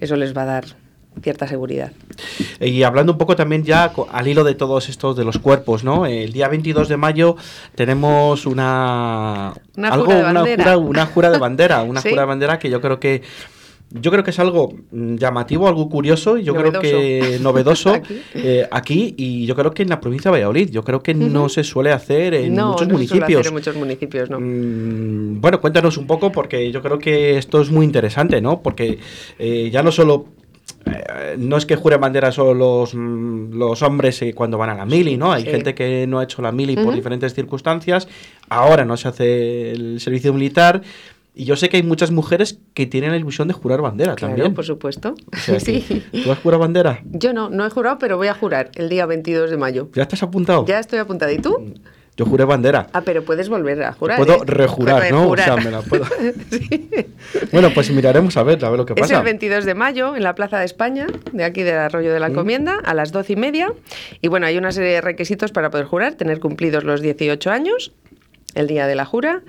eso 0.00 0.16
les 0.16 0.36
va 0.36 0.42
a 0.42 0.46
dar 0.46 0.85
cierta 1.22 1.46
seguridad. 1.46 1.92
Y 2.60 2.82
hablando 2.82 3.12
un 3.12 3.18
poco 3.18 3.36
también 3.36 3.64
ya 3.64 3.92
al 4.12 4.28
hilo 4.28 4.44
de 4.44 4.54
todos 4.54 4.88
estos 4.88 5.16
de 5.16 5.24
los 5.24 5.38
cuerpos, 5.38 5.84
¿no? 5.84 6.06
El 6.06 6.32
día 6.32 6.48
22 6.48 6.88
de 6.88 6.96
mayo 6.96 7.36
tenemos 7.74 8.46
una 8.46 9.54
una, 9.76 9.90
jura, 9.96 10.14
de 10.14 10.30
una, 10.30 10.40
jura, 10.40 10.78
una 10.78 11.06
jura 11.06 11.30
de 11.30 11.38
bandera, 11.38 11.82
una 11.82 12.00
jura 12.02 12.22
de 12.22 12.26
bandera 12.26 12.58
que 12.58 12.70
yo 12.70 12.80
creo 12.80 13.00
que 13.00 13.22
yo 13.90 14.10
creo 14.10 14.24
que 14.24 14.30
es 14.30 14.38
algo 14.38 14.74
mm, 14.90 15.16
llamativo, 15.16 15.68
algo 15.68 15.88
curioso, 15.88 16.38
y 16.38 16.44
yo 16.44 16.54
creo 16.54 16.80
que 16.80 17.38
novedoso 17.40 17.90
aquí. 17.94 18.20
Eh, 18.34 18.66
aquí. 18.70 19.14
y 19.16 19.46
yo 19.46 19.54
creo 19.54 19.72
que 19.72 19.82
en 19.82 19.90
la 19.90 20.00
provincia 20.00 20.30
de 20.30 20.32
Valladolid, 20.32 20.70
yo 20.70 20.82
creo 20.82 21.02
que 21.02 21.14
no 21.14 21.48
se 21.48 21.62
suele 21.62 21.92
hacer 21.92 22.34
en 22.34 22.54
muchos 22.54 22.88
municipios. 22.88 23.46
en 23.46 23.52
muchos 23.52 23.76
municipios, 23.76 24.28
¿no? 24.28 24.40
Mm, 24.40 25.40
bueno, 25.40 25.60
cuéntanos 25.60 25.96
un 25.96 26.06
poco, 26.06 26.32
porque 26.32 26.70
yo 26.72 26.82
creo 26.82 26.98
que 26.98 27.38
esto 27.38 27.60
es 27.60 27.70
muy 27.70 27.84
interesante, 27.84 28.40
¿no? 28.40 28.60
Porque 28.60 28.98
eh, 29.38 29.70
ya 29.72 29.82
no 29.82 29.92
solo 29.92 30.26
eh, 30.86 31.36
no 31.38 31.56
es 31.56 31.66
que 31.66 31.76
jure 31.76 31.96
bandera 31.96 32.32
solo 32.32 32.54
los, 32.54 32.94
mm, 32.94 33.54
los 33.54 33.82
hombres 33.82 34.24
cuando 34.34 34.58
van 34.58 34.70
a 34.70 34.74
la 34.74 34.86
mili, 34.86 35.16
¿no? 35.16 35.32
Hay 35.32 35.44
gente 35.44 35.74
que 35.74 36.06
no 36.06 36.18
ha 36.18 36.24
hecho 36.24 36.42
la 36.42 36.52
mili 36.52 36.76
por 36.76 36.94
diferentes 36.94 37.34
circunstancias, 37.34 38.08
ahora 38.48 38.84
no 38.84 38.96
se 38.96 39.08
hace 39.08 39.72
el 39.72 40.00
servicio 40.00 40.32
militar, 40.32 40.82
y 41.38 41.44
yo 41.44 41.54
sé 41.54 41.68
que 41.68 41.76
hay 41.76 41.82
muchas 41.82 42.10
mujeres 42.10 42.58
que 42.72 42.86
tienen 42.86 43.10
la 43.10 43.18
ilusión 43.18 43.46
de 43.46 43.52
jurar 43.52 43.82
bandera 43.82 44.14
claro, 44.14 44.34
también. 44.34 44.54
por 44.54 44.64
supuesto. 44.64 45.14
sí. 45.58 45.84
¿Tú 46.24 46.32
has 46.32 46.38
jurado 46.38 46.60
bandera? 46.60 47.02
Yo 47.04 47.34
no, 47.34 47.50
no 47.50 47.66
he 47.66 47.70
jurado, 47.70 47.98
pero 47.98 48.16
voy 48.16 48.28
a 48.28 48.34
jurar 48.34 48.70
el 48.74 48.88
día 48.88 49.04
22 49.04 49.50
de 49.50 49.58
mayo. 49.58 49.90
¿Ya 49.94 50.04
estás 50.04 50.22
apuntado? 50.22 50.64
Ya 50.64 50.78
estoy 50.78 50.98
apuntada. 50.98 51.30
¿Y 51.32 51.38
tú? 51.38 51.74
Yo 52.16 52.24
juré 52.24 52.44
bandera. 52.44 52.86
Ah, 52.94 53.02
pero 53.02 53.22
puedes 53.24 53.50
volver 53.50 53.82
a 53.82 53.92
jurar. 53.92 54.16
Puedo 54.16 54.36
¿eh? 54.36 54.46
rejurar, 54.46 55.10
¿no? 55.12 55.28
O 55.28 55.36
sea, 55.36 55.56
me 55.56 55.70
la 55.70 55.82
puedo. 55.82 56.06
sí. 56.50 56.80
Bueno, 57.52 57.70
pues 57.74 57.90
miraremos 57.90 58.36
a 58.38 58.42
ver, 58.42 58.64
a 58.64 58.70
ver 58.70 58.78
lo 58.78 58.86
que 58.86 58.94
pasa. 58.94 59.12
Es 59.12 59.18
el 59.18 59.24
22 59.24 59.66
de 59.66 59.74
mayo 59.74 60.16
en 60.16 60.22
la 60.22 60.34
Plaza 60.34 60.58
de 60.58 60.64
España, 60.64 61.06
de 61.32 61.44
aquí 61.44 61.62
del 61.62 61.76
Arroyo 61.76 62.12
de 62.14 62.20
la 62.20 62.28
Encomienda, 62.28 62.78
a 62.84 62.94
las 62.94 63.12
12 63.12 63.34
y 63.34 63.36
media. 63.36 63.72
Y 64.22 64.28
bueno, 64.28 64.46
hay 64.46 64.56
una 64.56 64.72
serie 64.72 64.92
de 64.92 65.00
requisitos 65.02 65.52
para 65.52 65.70
poder 65.70 65.84
jurar: 65.84 66.14
tener 66.14 66.40
cumplidos 66.40 66.84
los 66.84 67.02
18 67.02 67.50
años, 67.50 67.92
el 68.54 68.66
día 68.66 68.86
de 68.86 68.94
la 68.94 69.04
jura, 69.04 69.42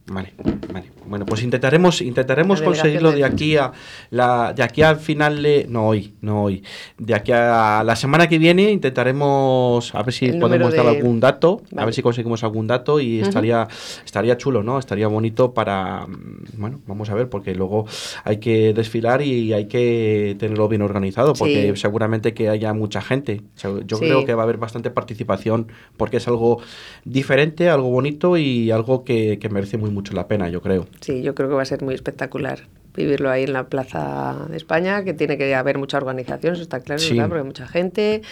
Vale, 0.09 0.35
vale. 0.73 0.97
Bueno, 1.05 1.27
pues 1.27 1.43
intentaremos, 1.43 2.01
intentaremos 2.01 2.63
conseguirlo 2.63 3.11
de 3.11 3.25
aquí 3.25 3.57
a 3.57 3.73
la, 4.11 4.53
de 4.53 4.63
aquí 4.63 4.83
al 4.83 4.99
final 4.99 5.43
de, 5.43 5.67
no 5.69 5.89
hoy, 5.89 6.15
no 6.21 6.45
hoy, 6.45 6.63
de 6.97 7.15
aquí 7.15 7.33
a 7.33 7.83
la 7.85 7.97
semana 7.97 8.29
que 8.29 8.39
viene 8.39 8.71
intentaremos 8.71 9.93
a 9.95 10.03
ver 10.03 10.13
si 10.13 10.33
podemos 10.33 10.75
dar 10.75 10.87
algún 10.87 11.19
dato, 11.19 11.63
a 11.77 11.85
ver 11.85 11.93
si 11.93 12.03
conseguimos 12.03 12.45
algún 12.45 12.69
dato 12.69 13.01
y 13.01 13.21
estaría, 13.21 13.67
estaría 14.05 14.37
chulo, 14.37 14.63
¿no? 14.63 14.79
Estaría 14.79 15.09
bonito 15.09 15.55
para, 15.55 16.07
mm, 16.07 16.59
bueno, 16.59 16.81
vamos 16.87 17.11
a 17.11 17.15
ver, 17.15 17.29
porque 17.29 17.55
luego 17.55 17.87
hay 18.23 18.39
que 18.39 18.75
desfilar 18.75 19.23
y 19.23 19.53
hay 19.53 19.67
que 19.67 20.37
tenerlo 20.39 20.69
bien 20.69 20.83
organizado, 20.83 21.33
porque 21.35 21.75
seguramente 21.75 22.33
que 22.33 22.49
haya 22.49 22.73
mucha 22.73 23.01
gente. 23.01 23.43
yo 23.87 23.99
creo 23.99 24.25
que 24.25 24.35
va 24.35 24.43
a 24.43 24.45
haber 24.45 24.59
bastante 24.59 24.91
participación, 24.91 25.67
porque 25.97 26.19
es 26.19 26.29
algo 26.29 26.61
diferente, 27.05 27.69
algo 27.69 27.91
bonito 27.91 28.37
y 28.37 28.71
algo 28.71 29.05
que, 29.05 29.39
que 29.41 29.49
merece 29.49 29.79
muy 29.79 29.91
mucho 29.97 30.15
la 30.15 30.29
pena, 30.29 30.49
yo 30.49 30.61
creo. 30.61 30.87
Sí, 31.01 31.23
yo 31.23 31.35
creo 31.35 31.49
que 31.49 31.55
va 31.57 31.63
a 31.63 31.67
ser 31.67 31.83
muy 31.83 31.95
espectacular 31.95 32.61
vivirlo 32.95 33.31
ahí 33.31 33.45
en 33.45 33.53
la 33.53 33.65
Plaza 33.69 34.47
de 34.49 34.57
España, 34.57 35.05
que 35.05 35.13
tiene 35.15 35.37
que 35.37 35.55
haber 35.55 35.79
mucha 35.79 35.99
organización, 35.99 36.55
eso 36.55 36.63
está 36.63 36.81
claro, 36.81 37.03
porque 37.03 37.39
hay 37.39 37.45
mucha 37.45 37.67
gente, 37.69 38.23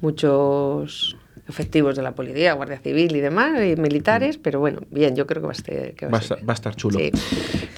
muchos 0.00 1.16
efectivos 1.48 1.96
de 1.96 2.02
la 2.02 2.12
policía, 2.12 2.52
Guardia 2.54 2.78
Civil 2.78 3.14
y 3.16 3.20
demás, 3.20 3.60
y 3.62 3.76
militares, 3.80 4.38
pero 4.38 4.60
bueno, 4.60 4.80
bien, 4.90 5.16
yo 5.16 5.26
creo 5.26 5.42
que 5.42 5.46
va 5.46 5.52
a 5.52 5.56
estar, 5.56 5.92
que 5.92 6.06
va, 6.06 6.18
a, 6.18 6.52
estar 6.52 6.76
chulo. 6.76 6.98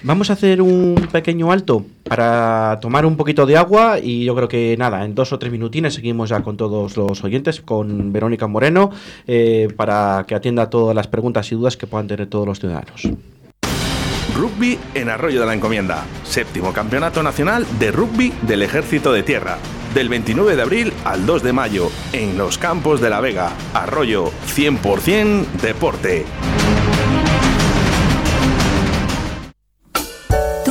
Vamos 0.02 0.30
a 0.30 0.34
hacer 0.34 0.60
un 0.60 1.08
pequeño 1.10 1.50
alto 1.50 1.84
para 2.04 2.78
tomar 2.80 3.06
un 3.06 3.16
poquito 3.16 3.46
de 3.46 3.56
agua 3.56 3.98
y 3.98 4.24
yo 4.24 4.34
creo 4.34 4.48
que 4.48 4.76
nada, 4.78 5.04
en 5.04 5.14
dos 5.14 5.32
o 5.32 5.38
tres 5.38 5.50
minutines 5.50 5.94
seguimos 5.94 6.28
ya 6.28 6.40
con 6.42 6.56
todos 6.56 6.96
los 6.96 7.24
oyentes, 7.24 7.60
con 7.60 8.12
Verónica 8.12 8.46
Moreno, 8.46 8.90
eh, 9.26 9.68
para 9.76 10.24
que 10.28 10.34
atienda 10.34 10.68
todas 10.68 10.94
las 10.94 11.08
preguntas 11.08 11.50
y 11.50 11.54
dudas 11.54 11.76
que 11.76 11.86
puedan 11.86 12.06
tener 12.06 12.26
todos 12.26 12.46
los 12.46 12.60
ciudadanos. 12.60 13.08
Rugby 14.36 14.78
en 14.94 15.08
Arroyo 15.08 15.40
de 15.40 15.46
la 15.46 15.54
Encomienda, 15.54 16.04
séptimo 16.24 16.72
campeonato 16.72 17.22
nacional 17.22 17.64
de 17.78 17.92
rugby 17.92 18.32
del 18.42 18.62
Ejército 18.62 19.12
de 19.12 19.22
Tierra, 19.22 19.58
del 19.94 20.08
29 20.08 20.56
de 20.56 20.62
abril 20.62 20.92
al 21.04 21.24
2 21.24 21.42
de 21.42 21.52
mayo, 21.52 21.90
en 22.12 22.36
los 22.36 22.58
campos 22.58 23.00
de 23.00 23.10
la 23.10 23.20
Vega, 23.20 23.52
Arroyo 23.72 24.32
100% 24.54 25.46
Deporte. 25.62 26.26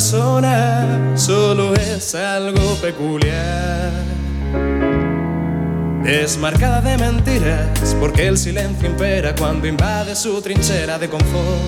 Persona 0.00 1.12
solo 1.14 1.74
es 1.74 2.14
algo 2.14 2.74
peculiar. 2.76 3.90
Es 6.06 6.38
marcada 6.38 6.80
de 6.80 6.96
mentiras 6.96 7.94
porque 8.00 8.26
el 8.26 8.38
silencio 8.38 8.88
impera 8.88 9.34
cuando 9.34 9.66
invade 9.66 10.16
su 10.16 10.40
trinchera 10.40 10.98
de 10.98 11.10
confort. 11.10 11.60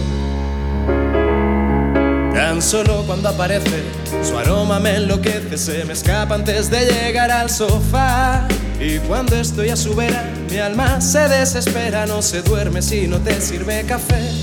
Tan 2.32 2.62
solo 2.62 3.04
cuando 3.06 3.28
aparece, 3.28 3.82
su 4.22 4.38
aroma 4.38 4.80
me 4.80 4.96
enloquece, 4.96 5.58
se 5.58 5.84
me 5.84 5.92
escapa 5.92 6.34
antes 6.34 6.70
de 6.70 6.86
llegar 6.86 7.30
al 7.30 7.50
sofá. 7.50 8.48
Y 8.80 8.96
cuando 9.00 9.36
estoy 9.36 9.68
a 9.68 9.76
su 9.76 9.94
vera, 9.94 10.24
mi 10.50 10.56
alma 10.56 11.02
se 11.02 11.28
desespera, 11.28 12.06
no 12.06 12.22
se 12.22 12.40
duerme 12.40 12.80
si 12.80 13.06
no 13.06 13.18
te 13.18 13.38
sirve 13.42 13.84
café. 13.84 14.41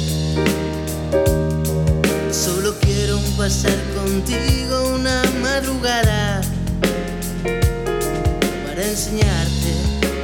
Pasar 3.39 3.79
contigo 3.95 4.95
una 4.95 5.23
madrugada 5.41 6.41
para 8.65 8.83
enseñarte 8.83 9.71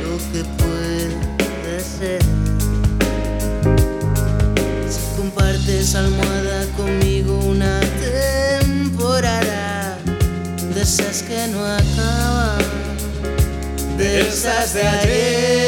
lo 0.04 0.18
que 0.34 0.44
puede 0.60 1.80
ser. 1.80 2.22
Si 4.90 5.00
compartes 5.16 5.96
almohada 5.96 6.66
conmigo 6.76 7.40
una 7.40 7.80
temporada 8.60 9.98
de 10.74 10.82
esas 10.82 11.24
que 11.24 11.48
no 11.48 11.66
acaban, 11.66 12.66
De 13.98 14.28
esas 14.28 14.74
de 14.74 14.82
ayer. 14.86 15.65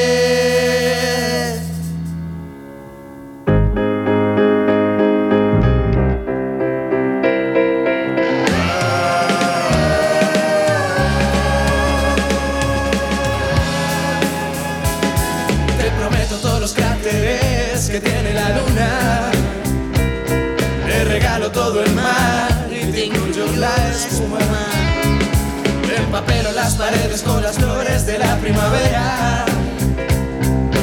Empapelo 26.08 26.54
las 26.54 26.76
paredes 26.76 27.22
con 27.22 27.44
las 27.44 27.58
flores 27.58 28.06
de 28.06 28.18
la 28.18 28.38
primavera. 28.38 29.46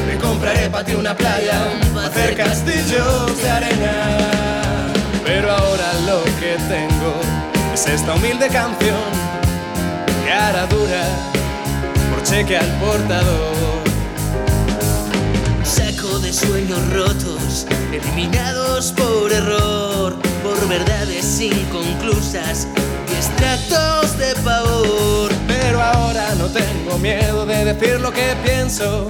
Te 0.06 0.18
compraré 0.18 0.68
para 0.68 0.84
ti 0.84 0.94
una 0.94 1.16
playa, 1.16 1.66
hacer 2.04 2.36
castillos 2.36 3.42
de 3.42 3.50
arena. 3.50 4.18
Pero 5.24 5.50
ahora 5.50 5.92
lo 6.06 6.22
que 6.38 6.56
tengo 6.68 7.14
es 7.72 7.86
esta 7.86 8.14
humilde 8.14 8.48
canción 8.48 9.10
que 10.24 10.30
hará 10.32 10.66
dura 10.66 11.04
por 12.10 12.22
cheque 12.22 12.58
al 12.58 12.70
portador. 12.78 13.82
Saco 15.62 16.18
de 16.18 16.32
sueños 16.34 16.80
rotos, 16.92 17.66
eliminados 17.92 18.92
por 18.92 19.32
error, 19.32 20.16
por 20.42 20.68
verdades 20.68 21.40
inconclusas 21.40 22.68
y 23.10 23.14
de 24.18 24.34
pavor. 24.42 25.32
Pero 25.46 25.82
ahora 25.82 26.34
no 26.36 26.46
tengo 26.46 26.98
miedo 26.98 27.46
de 27.46 27.64
decir 27.64 28.00
lo 28.00 28.12
que 28.12 28.34
pienso. 28.44 29.08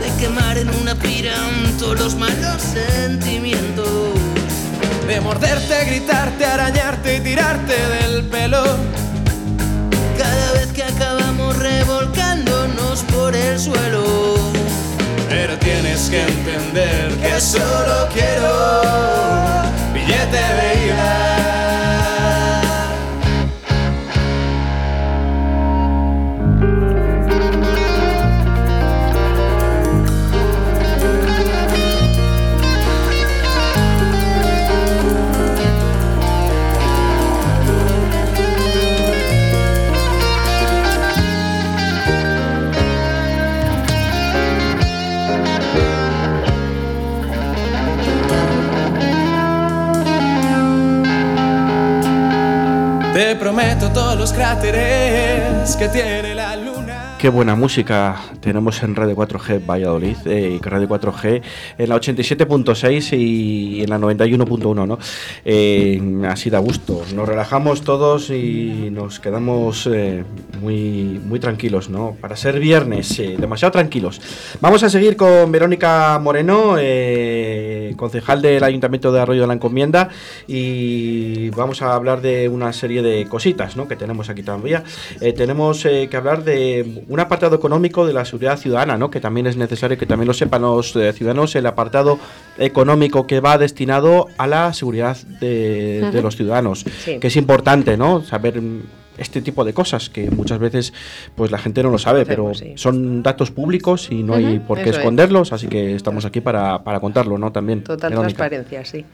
De 0.00 0.10
quemar 0.20 0.58
en 0.58 0.68
una 0.70 0.94
pira 0.94 1.34
todos 1.78 1.98
los 1.98 2.14
malos 2.14 2.62
sentimientos. 2.62 3.86
De 5.06 5.20
morderte, 5.20 5.84
gritarte, 5.84 6.44
arañarte 6.44 7.16
y 7.16 7.20
tirarte 7.20 7.74
del 7.74 8.24
pelo. 8.24 8.62
Cada 10.16 10.52
vez 10.52 10.68
que 10.72 10.84
acabamos 10.84 11.56
revolcándonos 11.58 13.02
por 13.12 13.34
el 13.34 13.58
suelo. 13.58 14.36
Pero 15.28 15.58
tienes 15.58 16.08
que 16.08 16.22
entender 16.22 17.10
que 17.16 17.40
solo 17.40 18.08
quiero 18.12 19.62
billete 19.92 20.36
de 20.36 20.71
los 54.22 54.32
cráteres 54.32 55.74
que 55.74 55.88
tiene 55.88 56.32
la. 56.36 56.41
Qué 57.22 57.28
buena 57.28 57.54
música 57.54 58.20
tenemos 58.40 58.82
en 58.82 58.96
Radio 58.96 59.14
4G 59.14 59.64
Valladolid, 59.64 60.16
eh, 60.24 60.58
Radio 60.60 60.88
4G 60.88 61.40
en 61.78 61.88
la 61.88 61.94
87.6 61.94 63.16
y 63.16 63.80
en 63.80 63.90
la 63.90 63.98
91.1, 64.00 64.88
¿no? 64.88 64.98
Eh, 65.44 66.02
así 66.28 66.50
da 66.50 66.58
gusto. 66.58 67.00
Nos 67.14 67.28
relajamos 67.28 67.82
todos 67.82 68.30
y 68.30 68.88
nos 68.90 69.20
quedamos 69.20 69.88
eh, 69.92 70.24
muy, 70.60 71.20
muy 71.24 71.38
tranquilos, 71.38 71.90
¿no? 71.90 72.16
Para 72.20 72.34
ser 72.34 72.58
viernes, 72.58 73.22
demasiado 73.38 73.70
tranquilos. 73.70 74.20
Vamos 74.60 74.82
a 74.82 74.90
seguir 74.90 75.14
con 75.14 75.52
Verónica 75.52 76.18
Moreno, 76.18 76.74
eh, 76.76 77.94
concejal 77.96 78.42
del 78.42 78.64
Ayuntamiento 78.64 79.12
de 79.12 79.20
Arroyo 79.20 79.42
de 79.42 79.46
la 79.46 79.54
Encomienda, 79.54 80.08
y 80.48 81.50
vamos 81.50 81.82
a 81.82 81.94
hablar 81.94 82.20
de 82.20 82.48
una 82.48 82.72
serie 82.72 83.00
de 83.00 83.28
cositas, 83.28 83.76
¿no? 83.76 83.86
Que 83.86 83.94
tenemos 83.94 84.28
aquí 84.28 84.42
también. 84.42 84.82
Eh, 85.20 85.32
tenemos 85.32 85.84
que 85.84 86.16
hablar 86.16 86.42
de 86.42 87.04
un 87.12 87.20
apartado 87.20 87.54
económico 87.54 88.06
de 88.06 88.14
la 88.14 88.24
seguridad 88.24 88.58
ciudadana, 88.58 88.96
¿no? 88.96 89.10
Que 89.10 89.20
también 89.20 89.46
es 89.46 89.58
necesario 89.58 89.98
que 89.98 90.06
también 90.06 90.28
lo 90.28 90.32
sepan 90.32 90.62
los 90.62 90.96
eh, 90.96 91.12
ciudadanos, 91.12 91.54
el 91.54 91.66
apartado 91.66 92.18
económico 92.56 93.26
que 93.26 93.40
va 93.40 93.58
destinado 93.58 94.28
a 94.38 94.46
la 94.46 94.72
seguridad 94.72 95.18
de, 95.38 96.10
los 96.22 96.36
ciudadanos, 96.36 96.86
Sí. 97.04 97.18
que 97.18 97.26
es 97.26 97.36
importante, 97.36 97.98
¿no? 97.98 98.22
Saber 98.22 98.62
mm, 98.62 98.80
este 99.18 99.42
tipo 99.42 99.64
de 99.64 99.72
cosas 99.72 100.08
que 100.08 100.30
muchas 100.30 100.58
veces 100.58 100.92
pues 101.34 101.50
la 101.50 101.58
gente 101.58 101.82
no 101.82 101.90
lo 101.90 101.98
sabe, 101.98 102.24
pero 102.24 102.54
sí. 102.54 102.72
son 102.76 103.22
datos 103.22 103.50
públicos 103.50 104.08
y 104.10 104.22
no 104.22 104.34
hay 104.34 104.58
por 104.58 104.82
qué 104.82 104.90
es. 104.90 104.96
esconderlos, 104.96 105.52
así 105.52 105.68
que 105.68 105.94
estamos 105.94 106.24
aquí 106.24 106.40
para, 106.40 106.82
para 106.82 107.00
contarlo, 107.00 107.38
¿no? 107.38 107.52
También. 107.52 107.82
Total 107.82 108.10
Verónica. 108.10 108.36
transparencia, 108.36 108.84
sí. 108.84 109.04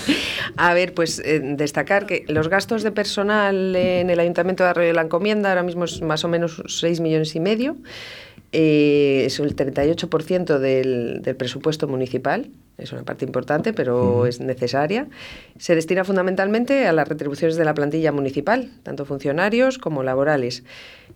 a 0.56 0.74
ver, 0.74 0.94
pues 0.94 1.20
eh, 1.24 1.40
destacar 1.42 2.06
que 2.06 2.24
los 2.28 2.48
gastos 2.48 2.82
de 2.82 2.92
personal 2.92 3.74
en 3.74 4.10
el 4.10 4.20
Ayuntamiento 4.20 4.64
de 4.64 4.70
Arroyo 4.70 4.88
de 4.88 4.94
la 4.94 5.02
Encomienda 5.02 5.48
ahora 5.48 5.62
mismo 5.62 5.84
es 5.84 6.02
más 6.02 6.24
o 6.24 6.28
menos 6.28 6.62
6 6.66 7.00
millones 7.00 7.34
y 7.34 7.40
medio. 7.40 7.76
Eh, 8.52 9.24
es 9.26 9.40
el 9.40 9.54
38% 9.54 10.58
del, 10.58 11.20
del 11.22 11.36
presupuesto 11.36 11.86
municipal, 11.86 12.50
es 12.78 12.92
una 12.92 13.02
parte 13.02 13.24
importante, 13.24 13.72
pero 13.72 14.24
es 14.26 14.38
necesaria. 14.40 15.08
Se 15.58 15.74
destina 15.74 16.04
fundamentalmente 16.04 16.86
a 16.86 16.92
las 16.92 17.08
retribuciones 17.08 17.56
de 17.56 17.64
la 17.64 17.74
plantilla 17.74 18.12
municipal, 18.12 18.70
tanto 18.84 19.04
funcionarios 19.04 19.78
como 19.78 20.04
laborales. 20.04 20.62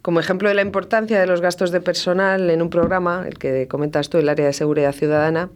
Como 0.03 0.19
ejemplo 0.19 0.49
de 0.49 0.57
la 0.57 0.63
importancia 0.63 1.21
de 1.21 1.27
los 1.29 1.41
gastos 1.41 1.71
de 1.71 1.81
personal 1.81 2.51
en 2.51 2.61
un 2.63 2.71
programa, 2.71 3.25
el 3.29 3.39
que 3.39 3.69
comentas 3.69 4.11
tú, 4.11 4.19
el 4.19 4.29
área 4.29 4.47
de 4.47 4.53
seguridad 4.53 4.93
ciudadana, 4.93 5.51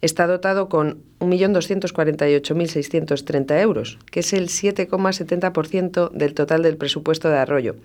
está 0.00 0.26
dotado 0.26 0.68
con 0.68 0.98
1.248.630 1.20 3.60
euros, 3.60 3.98
que 4.10 4.20
es 4.20 4.32
el 4.32 4.48
7,70% 4.48 6.10
del 6.10 6.34
total 6.34 6.62
del 6.62 6.76
presupuesto 6.76 7.28
de 7.28 7.38
Arroyo. 7.38 7.76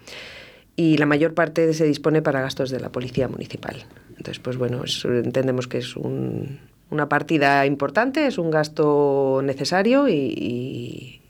Y 0.75 0.97
la 0.97 1.05
mayor 1.05 1.33
parte 1.33 1.73
se 1.73 1.85
dispone 1.85 2.21
para 2.21 2.41
gastos 2.41 2.69
de 2.69 2.79
la 2.79 2.91
policía 2.91 3.27
municipal. 3.27 3.85
Entonces, 4.17 4.39
pues 4.39 4.57
bueno, 4.57 4.83
es- 4.83 5.03
entendemos 5.05 5.67
que 5.67 5.79
es 5.79 5.95
un- 5.95 6.59
una 6.89 7.10
partida 7.10 7.65
importante, 7.65 8.28
es 8.28 8.38
un 8.38 8.52
gasto 8.52 9.41
necesario 9.43 10.08
y, 10.08 10.13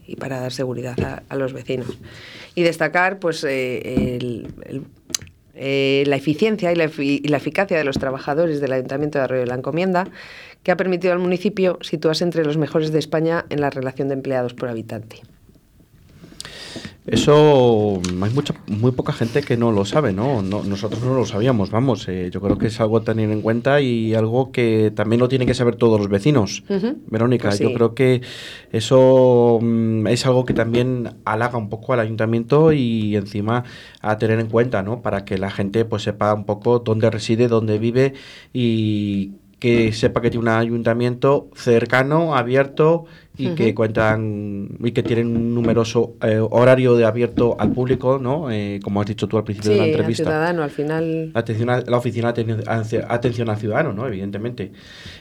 y- 0.07 0.15
para 0.19 0.39
dar 0.39 0.53
seguridad 0.53 1.21
a, 1.27 1.35
los 1.35 1.51
vecinos. 1.51 1.97
Y 2.55 2.63
destacar, 2.63 3.19
pues, 3.19 3.43
eh, 3.43 4.47
eh, 5.53 6.03
la 6.07 6.15
eficiencia 6.15 6.71
y 6.71 6.75
la, 6.75 6.89
y 6.97 7.27
la 7.27 7.37
eficacia 7.37 7.77
de 7.77 7.83
los 7.83 7.97
trabajadores 7.97 8.61
del 8.61 8.71
Ayuntamiento 8.71 9.17
de 9.17 9.25
Arroyo 9.25 9.41
de 9.41 9.47
la 9.47 9.55
Encomienda, 9.55 10.07
que 10.63 10.71
ha 10.71 10.77
permitido 10.77 11.13
al 11.13 11.19
municipio 11.19 11.77
situarse 11.81 12.23
entre 12.23 12.45
los 12.45 12.57
mejores 12.57 12.91
de 12.91 12.99
España 12.99 13.45
en 13.49 13.59
la 13.59 13.69
relación 13.69 14.07
de 14.07 14.13
empleados 14.13 14.53
por 14.53 14.69
habitante. 14.69 15.21
Eso 17.07 18.01
hay 18.21 18.33
mucha, 18.33 18.53
muy 18.67 18.91
poca 18.91 19.13
gente 19.13 19.41
que 19.41 19.55
no 19.55 19.71
lo 19.71 19.85
sabe, 19.85 20.11
¿no? 20.11 20.41
no 20.41 20.61
nosotros 20.63 21.01
no 21.03 21.15
lo 21.15 21.25
sabíamos, 21.25 21.71
vamos. 21.71 22.05
Eh, 22.09 22.29
yo 22.33 22.41
creo 22.41 22.57
que 22.57 22.67
es 22.67 22.81
algo 22.81 22.97
a 22.97 23.03
tener 23.03 23.31
en 23.31 23.41
cuenta 23.41 23.79
y 23.79 24.13
algo 24.13 24.51
que 24.51 24.91
también 24.93 25.21
lo 25.21 25.29
tienen 25.29 25.47
que 25.47 25.53
saber 25.53 25.77
todos 25.77 25.99
los 25.99 26.09
vecinos. 26.09 26.65
Verónica, 27.07 27.47
Pues 27.47 27.59
yo 27.59 27.73
creo 27.73 27.95
que 27.95 28.21
eso 28.73 29.59
mm, 29.61 30.07
es 30.07 30.25
algo 30.25 30.43
que 30.43 30.53
también 30.53 31.15
halaga 31.23 31.57
un 31.57 31.69
poco 31.69 31.93
al 31.93 32.01
ayuntamiento 32.01 32.73
y 32.73 33.15
encima 33.15 33.63
a 34.01 34.17
tener 34.17 34.41
en 34.41 34.47
cuenta, 34.47 34.83
¿no? 34.83 35.01
Para 35.01 35.23
que 35.23 35.37
la 35.37 35.49
gente 35.49 35.85
pues 35.85 36.03
sepa 36.03 36.33
un 36.33 36.45
poco 36.45 36.79
dónde 36.79 37.09
reside, 37.09 37.47
dónde 37.47 37.79
vive 37.79 38.15
y 38.51 39.31
que 39.59 39.91
sepa 39.91 40.21
que 40.21 40.29
tiene 40.29 40.43
un 40.43 40.49
ayuntamiento 40.49 41.49
cercano, 41.55 42.35
abierto 42.35 43.05
y 43.37 43.49
que 43.55 43.75
cuentan 43.75 44.69
y 44.83 44.91
que 44.91 45.03
tienen 45.03 45.27
un 45.27 45.53
numeroso 45.53 46.15
eh, 46.23 46.39
horario 46.39 46.95
de 46.95 47.05
abierto 47.05 47.55
al 47.59 47.71
público, 47.71 48.17
¿no? 48.19 48.49
Eh, 48.51 48.79
como 48.83 48.99
has 49.01 49.07
dicho 49.07 49.27
tú 49.27 49.37
al 49.37 49.43
principio 49.43 49.71
Sí, 49.71 49.73
de 49.73 49.77
la 49.77 49.83
al 49.83 49.89
entrevista. 49.91 50.23
ciudadano, 50.23 50.63
al 50.63 50.71
final... 50.71 51.31
La 51.33 51.39
atención 51.39 51.69
a- 51.69 51.81
la 51.81 51.97
oficina 51.97 52.33
de 52.33 52.45
aten- 52.45 53.05
atención 53.07 53.49
al 53.49 53.57
ciudadano, 53.57 53.93
¿no? 53.93 54.07
Evidentemente. 54.07 54.71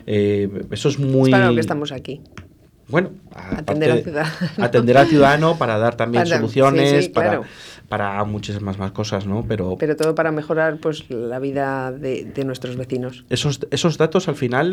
Eh, 0.06 0.48
eso 0.70 0.88
es 0.88 0.98
muy... 0.98 1.30
Es 1.30 1.30
para 1.30 1.48
lo 1.48 1.54
que 1.54 1.60
estamos 1.60 1.92
aquí. 1.92 2.20
Bueno, 2.88 3.10
Atender 3.34 3.90
al 3.90 4.02
ciudadano. 4.04 4.30
atender 4.58 4.96
al 4.96 5.06
ciudadano 5.08 5.58
para 5.58 5.76
dar 5.76 5.96
también 5.96 6.22
Para- 6.24 6.36
soluciones, 6.36 6.90
sí, 6.90 7.02
sí, 7.02 7.08
para, 7.08 7.28
claro. 7.30 7.44
para 7.88 8.22
muchísimas 8.24 8.78
más 8.78 8.92
cosas, 8.92 9.26
¿no? 9.26 9.44
Pero, 9.48 9.76
Pero 9.76 9.96
todo 9.96 10.14
para 10.14 10.30
mejorar 10.30 10.78
pues 10.78 11.10
la 11.10 11.40
vida 11.40 11.90
de, 11.90 12.24
de 12.26 12.44
nuestros 12.44 12.76
vecinos. 12.76 13.24
esos, 13.28 13.66
esos 13.72 13.98
datos 13.98 14.28
al 14.28 14.36
final, 14.36 14.72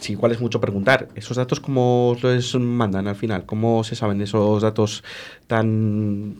sí, 0.00 0.12
igual 0.12 0.32
es 0.32 0.40
mucho 0.40 0.60
preguntar, 0.60 1.08
¿esos 1.14 1.36
datos 1.36 1.60
cómo 1.60 2.16
les 2.22 2.54
mandan 2.54 3.06
al 3.08 3.16
final? 3.16 3.44
¿Cómo 3.46 3.84
se 3.84 3.94
saben 3.94 4.20
esos 4.20 4.62
datos 4.62 5.02
tan, 5.46 6.36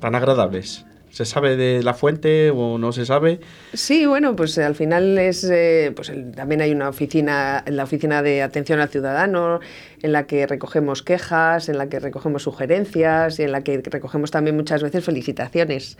tan 0.00 0.14
agradables? 0.14 0.84
¿Se 1.10 1.24
sabe 1.24 1.56
de 1.56 1.82
la 1.82 1.94
fuente 1.94 2.50
o 2.50 2.76
no 2.76 2.92
se 2.92 3.06
sabe? 3.06 3.40
Sí, 3.72 4.04
bueno, 4.04 4.36
pues 4.36 4.58
eh, 4.58 4.64
al 4.64 4.74
final 4.74 5.16
es, 5.16 5.44
eh, 5.44 5.90
pues 5.96 6.10
el- 6.10 6.32
también 6.32 6.60
hay 6.60 6.72
una 6.72 6.90
oficina, 6.90 7.64
la 7.66 7.84
oficina 7.84 8.20
de 8.22 8.42
atención 8.42 8.80
al 8.80 8.90
ciudadano, 8.90 9.60
en 10.02 10.12
la 10.12 10.26
que 10.26 10.46
recogemos 10.46 11.02
quejas, 11.02 11.70
en 11.70 11.78
la 11.78 11.88
que 11.88 12.00
recogemos 12.00 12.42
sugerencias 12.42 13.38
y 13.38 13.44
en 13.44 13.52
la 13.52 13.62
que 13.64 13.80
recogemos 13.82 14.30
también 14.30 14.56
muchas 14.56 14.82
veces 14.82 15.02
felicitaciones 15.04 15.96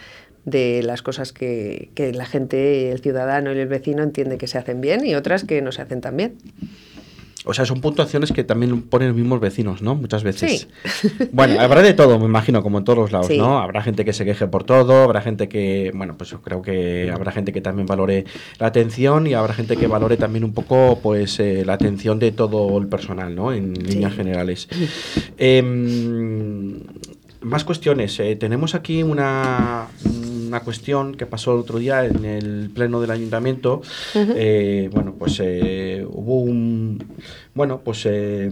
de 0.47 0.83
las 0.83 1.03
cosas 1.03 1.33
que, 1.35 1.91
que 1.95 2.13
la 2.13 2.25
gente, 2.25 2.91
el 2.91 3.01
ciudadano 3.01 3.53
y 3.53 3.59
el 3.59 3.69
vecino 3.69 4.03
entiende 4.03 4.39
que 4.39 4.47
se 4.47 4.57
hacen 4.57 4.81
bien 4.81 5.05
y 5.05 5.15
otras 5.15 5.45
que 5.45 5.61
no 5.61 5.71
se 5.73 5.83
hacen 5.83 6.01
tan 6.01 6.17
bien. 6.17 6.37
O 7.49 7.55
sea, 7.55 7.65
son 7.65 7.81
puntuaciones 7.81 8.33
que 8.33 8.43
también 8.43 8.83
ponen 8.83 9.07
los 9.09 9.17
mismos 9.17 9.39
vecinos, 9.39 9.81
¿no? 9.81 9.95
Muchas 9.95 10.25
veces. 10.25 10.67
Sí. 10.83 11.09
Bueno, 11.31 11.61
habrá 11.61 11.81
de 11.81 11.95
todo, 11.95 12.19
me 12.19 12.25
imagino, 12.25 12.61
como 12.61 12.79
en 12.79 12.85
todos 12.85 12.99
los 12.99 13.13
lados, 13.13 13.29
Sí. 13.29 13.39
¿no? 13.39 13.59
Habrá 13.59 13.83
gente 13.83 14.05
que 14.05 14.13
se 14.13 14.25
queje 14.25 14.49
por 14.49 14.65
todo, 14.65 15.05
habrá 15.05 15.21
gente 15.21 15.49
que, 15.49 15.93
bueno, 15.95 16.17
pues 16.19 16.31
yo 16.31 16.43
creo 16.43 16.61
que 16.61 17.09
habrá 17.15 17.31
gente 17.31 17.53
que 17.53 17.61
también 17.61 17.87
valore 17.87 18.25
la 18.59 18.67
atención 18.67 19.29
y 19.29 19.35
habrá 19.35 19.55
gente 19.55 19.77
que 19.77 19.87
valore 19.87 20.17
también 20.17 20.43
un 20.43 20.55
poco, 20.55 20.99
pues, 21.01 21.39
eh, 21.39 21.63
la 21.65 21.75
atención 21.75 22.19
de 22.19 22.33
todo 22.33 22.77
el 22.79 22.89
personal, 22.89 23.37
¿no? 23.37 23.53
En 23.53 23.75
líneas 23.75 24.15
generales. 24.15 24.69
Em, 25.39 26.81
más 27.43 27.63
cuestiones. 27.65 28.19
eh, 28.19 28.35
tenemos 28.35 28.75
aquí 28.75 29.05
una, 29.05 29.87
una 30.47 30.61
cuestión 30.61 31.15
que 31.15 31.27
pasó 31.27 31.53
el 31.55 31.61
otro 31.61 31.79
día 31.79 32.05
en 32.05 32.25
el 32.25 32.71
pleno 32.75 33.01
del 33.01 33.11
ayuntamiento. 33.11 33.83
Eh, 34.15 34.89
bueno, 34.93 35.15
pues 35.19 35.41
eh, 35.43 36.07
hubo 36.09 36.41
un, 36.41 37.03
bueno, 37.55 37.81
pues 37.85 38.07
eh, 38.07 38.51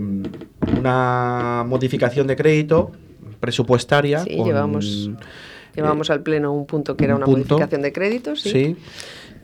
una 0.79 1.65
modificación 1.67 2.27
de 2.27 2.37
crédito 2.37 2.93
presupuestaria. 3.41 4.21
Sí, 4.21 4.37
con, 4.37 4.47
llevamos, 4.47 5.11
llevamos 5.75 6.11
al 6.11 6.23
pleno 6.23 6.53
un 6.53 6.67
punto 6.67 6.97
que 6.97 7.05
era 7.05 7.15
un 7.15 7.19
una 7.19 7.27
punto. 7.27 7.55
modificación 7.55 7.83
de 7.83 7.93
créditos. 7.93 8.41
sí. 8.41 8.51
sí. 8.51 8.77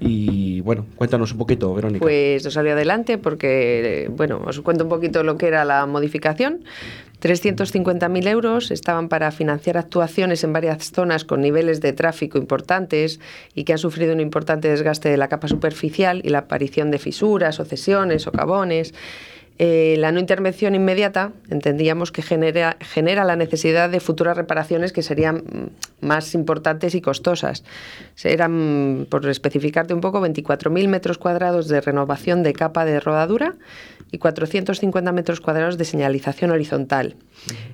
Y 0.00 0.62
bueno, 0.62 0.86
cuéntanos 0.96 1.32
un 1.32 1.38
poquito, 1.38 1.74
Verónica. 1.74 2.00
Pues 2.00 2.42
nos 2.42 2.54
salió 2.54 2.72
adelante 2.72 3.18
porque, 3.18 4.10
bueno, 4.16 4.42
os 4.46 4.60
cuento 4.60 4.84
un 4.84 4.90
poquito 4.90 5.22
lo 5.22 5.36
que 5.36 5.46
era 5.46 5.64
la 5.66 5.84
modificación. 5.84 6.64
350.000 7.20 8.28
euros 8.28 8.70
estaban 8.70 9.08
para 9.10 9.30
financiar 9.30 9.76
actuaciones 9.76 10.42
en 10.42 10.54
varias 10.54 10.90
zonas 10.90 11.24
con 11.24 11.42
niveles 11.42 11.82
de 11.82 11.92
tráfico 11.92 12.38
importantes 12.38 13.20
y 13.54 13.64
que 13.64 13.74
han 13.74 13.78
sufrido 13.78 14.14
un 14.14 14.20
importante 14.20 14.68
desgaste 14.68 15.10
de 15.10 15.18
la 15.18 15.28
capa 15.28 15.46
superficial 15.46 16.22
y 16.24 16.30
la 16.30 16.38
aparición 16.38 16.90
de 16.90 16.98
fisuras 16.98 17.60
o 17.60 17.66
cesiones 17.66 18.26
o 18.26 18.32
cabones. 18.32 18.94
Eh, 19.62 19.96
la 19.98 20.10
no 20.10 20.20
intervención 20.20 20.74
inmediata 20.74 21.32
entendíamos 21.50 22.12
que 22.12 22.22
genera, 22.22 22.78
genera 22.80 23.24
la 23.24 23.36
necesidad 23.36 23.90
de 23.90 24.00
futuras 24.00 24.34
reparaciones 24.34 24.90
que 24.90 25.02
serían 25.02 25.36
mm, 25.36 26.06
más 26.06 26.34
importantes 26.34 26.94
y 26.94 27.02
costosas. 27.02 27.62
Eran, 28.24 29.06
por 29.10 29.26
especificarte 29.28 29.94
un 29.94 30.00
poco, 30.00 30.20
24.000 30.20 30.88
metros 30.88 31.18
cuadrados 31.18 31.68
de 31.68 31.80
renovación 31.80 32.42
de 32.42 32.52
capa 32.52 32.84
de 32.84 33.00
rodadura 33.00 33.56
y 34.12 34.18
450 34.18 35.12
metros 35.12 35.40
cuadrados 35.40 35.78
de 35.78 35.84
señalización 35.84 36.50
horizontal. 36.50 37.16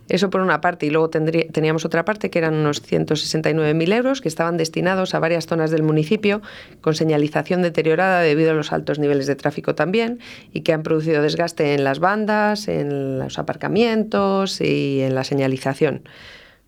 Eso 0.09 0.31
por 0.31 0.41
una 0.43 0.61
parte, 0.61 0.87
y 0.87 0.91
luego 0.91 1.11
teníamos 1.11 1.85
otra 1.85 2.05
parte 2.05 2.31
que 2.31 2.39
eran 2.39 2.55
unos 2.55 2.83
169.000 2.83 3.95
euros 3.95 4.21
que 4.21 4.29
estaban 4.29 4.57
destinados 4.57 5.15
a 5.15 5.19
varias 5.19 5.47
zonas 5.47 5.71
del 5.71 5.83
municipio 5.83 6.43
con 6.81 6.95
señalización 6.95 7.63
deteriorada 7.63 8.21
debido 8.21 8.53
a 8.53 8.55
los 8.55 8.73
altos 8.73 8.99
niveles 8.99 9.27
de 9.27 9.37
tráfico 9.37 9.75
también 9.75 10.21
y 10.53 10.61
que 10.61 10.73
han 10.73 10.83
producido 10.83 11.23
desgaste 11.23 11.75
en 11.75 11.85
las 11.85 11.99
bandas, 11.99 12.69
en 12.69 13.19
los 13.19 13.39
aparcamientos 13.39 14.61
y 14.61 15.01
en 15.01 15.15
la 15.15 15.25
señalización. 15.25 16.03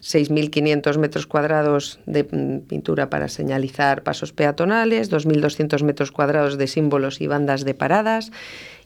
6.500 0.02 0.98
metros 0.98 1.26
cuadrados 1.26 1.98
de 2.06 2.24
mm, 2.24 2.68
pintura 2.68 3.10
para 3.10 3.28
señalizar 3.28 4.02
pasos 4.02 4.32
peatonales, 4.32 5.10
2.200 5.10 5.82
metros 5.82 6.12
cuadrados 6.12 6.56
de 6.56 6.66
símbolos 6.66 7.20
y 7.20 7.26
bandas 7.26 7.64
de 7.64 7.74
paradas 7.74 8.30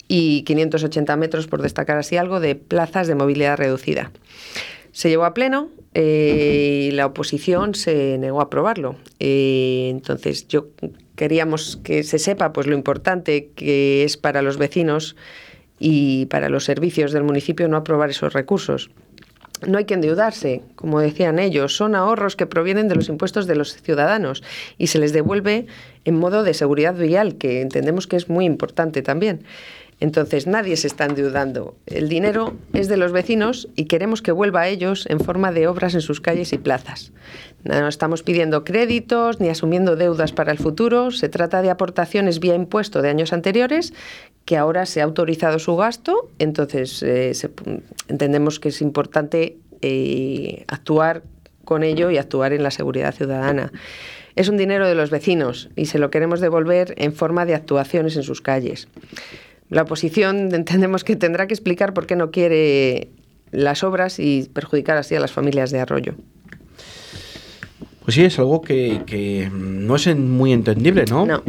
y 0.09 0.43
580 0.43 1.17
metros, 1.17 1.47
por 1.47 1.63
destacar 1.63 1.99
así 1.99 2.17
algo, 2.17 2.41
de 2.41 2.55
plazas 2.55 3.07
de 3.07 3.15
movilidad 3.15 3.57
reducida. 3.57 4.11
Se 4.91 5.09
llevó 5.09 5.25
a 5.25 5.33
pleno 5.33 5.71
eh, 5.95 6.89
y 6.89 6.91
la 6.91 7.07
oposición 7.07 7.75
se 7.75 8.19
negó 8.19 8.41
a 8.41 8.45
aprobarlo. 8.45 8.97
Eh, 9.21 9.89
entonces, 9.91 10.49
yo 10.49 10.69
queríamos 11.17 11.79
que 11.83 12.03
se 12.03 12.19
sepa 12.19 12.53
pues, 12.53 12.67
lo 12.67 12.75
importante 12.75 13.51
que 13.55 14.05
es 14.05 14.17
para 14.17 14.43
los 14.43 14.59
vecinos 14.59 15.17
y 15.79 16.27
para 16.27 16.49
los 16.49 16.65
servicios 16.65 17.13
del 17.13 17.25
municipio 17.25 17.69
no 17.69 17.77
aprobar 17.77 18.11
esos 18.11 18.33
recursos. 18.33 18.91
No 19.67 19.79
hay 19.79 19.85
que 19.85 19.95
endeudarse, 19.95 20.63
como 20.75 21.01
decían 21.01 21.39
ellos, 21.39 21.77
son 21.77 21.95
ahorros 21.95 22.37
que 22.37 22.47
provienen 22.47 22.89
de 22.89 22.97
los 22.97 23.09
impuestos 23.09 23.47
de 23.47 23.55
los 23.55 23.81
ciudadanos 23.81 24.43
y 24.79 24.89
se 24.89 24.99
les 24.99 25.13
devuelve 25.13 25.67
en 26.05 26.19
modo 26.19 26.43
de 26.43 26.55
seguridad 26.55 26.95
vial, 26.95 27.37
que 27.37 27.61
entendemos 27.61 28.07
que 28.07 28.17
es 28.17 28.29
muy 28.29 28.45
importante 28.45 29.03
también. 29.03 29.45
Entonces 30.03 30.49
nadie 30.49 30.77
se 30.77 30.89
está 30.89 31.05
endeudando. 31.05 31.77
El 31.87 32.09
dinero 32.09 32.55
es 32.73 32.89
de 32.89 32.97
los 32.97 33.13
vecinos 33.13 33.69
y 33.77 33.85
queremos 33.85 34.21
que 34.21 34.33
vuelva 34.33 34.63
a 34.63 34.69
ellos 34.69 35.07
en 35.09 35.21
forma 35.21 35.53
de 35.53 35.69
obras 35.69 35.95
en 35.95 36.01
sus 36.01 36.21
calles 36.21 36.53
y 36.53 36.59
plazas. 36.59 37.13
No 37.63 37.87
estamos 37.87 38.25
pidiendo 38.25 38.65
créditos 38.65 39.39
ni 39.39 39.49
asumiendo 39.49 39.95
deudas 39.95 40.33
para 40.33 40.51
el 40.51 40.59
futuro. 40.59 41.13
Se 41.13 41.29
trata 41.29 41.63
de 41.63 41.71
aportaciones 41.71 42.41
vía 42.41 42.57
impuesto 42.57 43.01
de 43.01 43.11
años 43.11 43.33
anteriores 43.33 43.95
que 44.45 44.57
ahora 44.57 44.87
se 44.87 45.03
ha 45.03 45.05
autorizado 45.05 45.61
su 45.61 45.77
gasto. 45.77 46.29
Entonces 46.41 47.01
eh, 47.05 47.31
entendemos 48.09 48.59
que 48.59 48.71
es 48.71 48.83
importante 48.83 49.57
eh, 49.83 50.65
actuar 50.67 51.23
con 51.65 51.85
ello 51.85 52.11
y 52.11 52.19
actuar 52.19 52.53
en 52.53 52.65
la 52.65 52.73
seguridad 52.73 53.15
ciudadana. 53.15 53.71
Es 54.35 54.49
un 54.49 54.57
dinero 54.57 54.89
de 54.89 54.97
los 54.97 55.11
vecinos 55.11 55.71
y 55.77 55.87
se 55.87 56.01
lo 56.01 56.11
queremos 56.11 56.41
devolver 56.41 56.93
en 56.97 57.13
forma 57.13 57.47
de 57.47 57.55
actuaciones 57.55 58.17
en 58.17 58.25
sus 58.25 58.41
calles. 58.41 58.89
La 59.73 59.83
oposición 59.83 60.55
entendemos 60.55 61.03
que 61.03 61.17
tendrá 61.17 61.47
que 61.47 61.55
explicar 61.55 61.95
por 61.95 62.07
qué 62.07 62.15
no 62.15 62.31
quiere 62.31 63.09
las 63.51 63.83
obras 63.83 64.19
y 64.19 64.49
perjudicar 64.53 64.97
así 64.99 65.15
a 65.15 65.21
las 65.21 65.33
familias 65.33 65.71
de 65.71 65.81
Arroyo. 65.81 66.15
Pues 68.05 68.15
sí, 68.15 68.25
es 68.25 68.39
algo 68.39 68.61
que, 68.63 69.03
que 69.07 69.51
no 69.53 69.97
es 69.97 70.15
muy 70.17 70.53
entendible, 70.53 71.05
¿no? 71.09 71.25
No. 71.25 71.43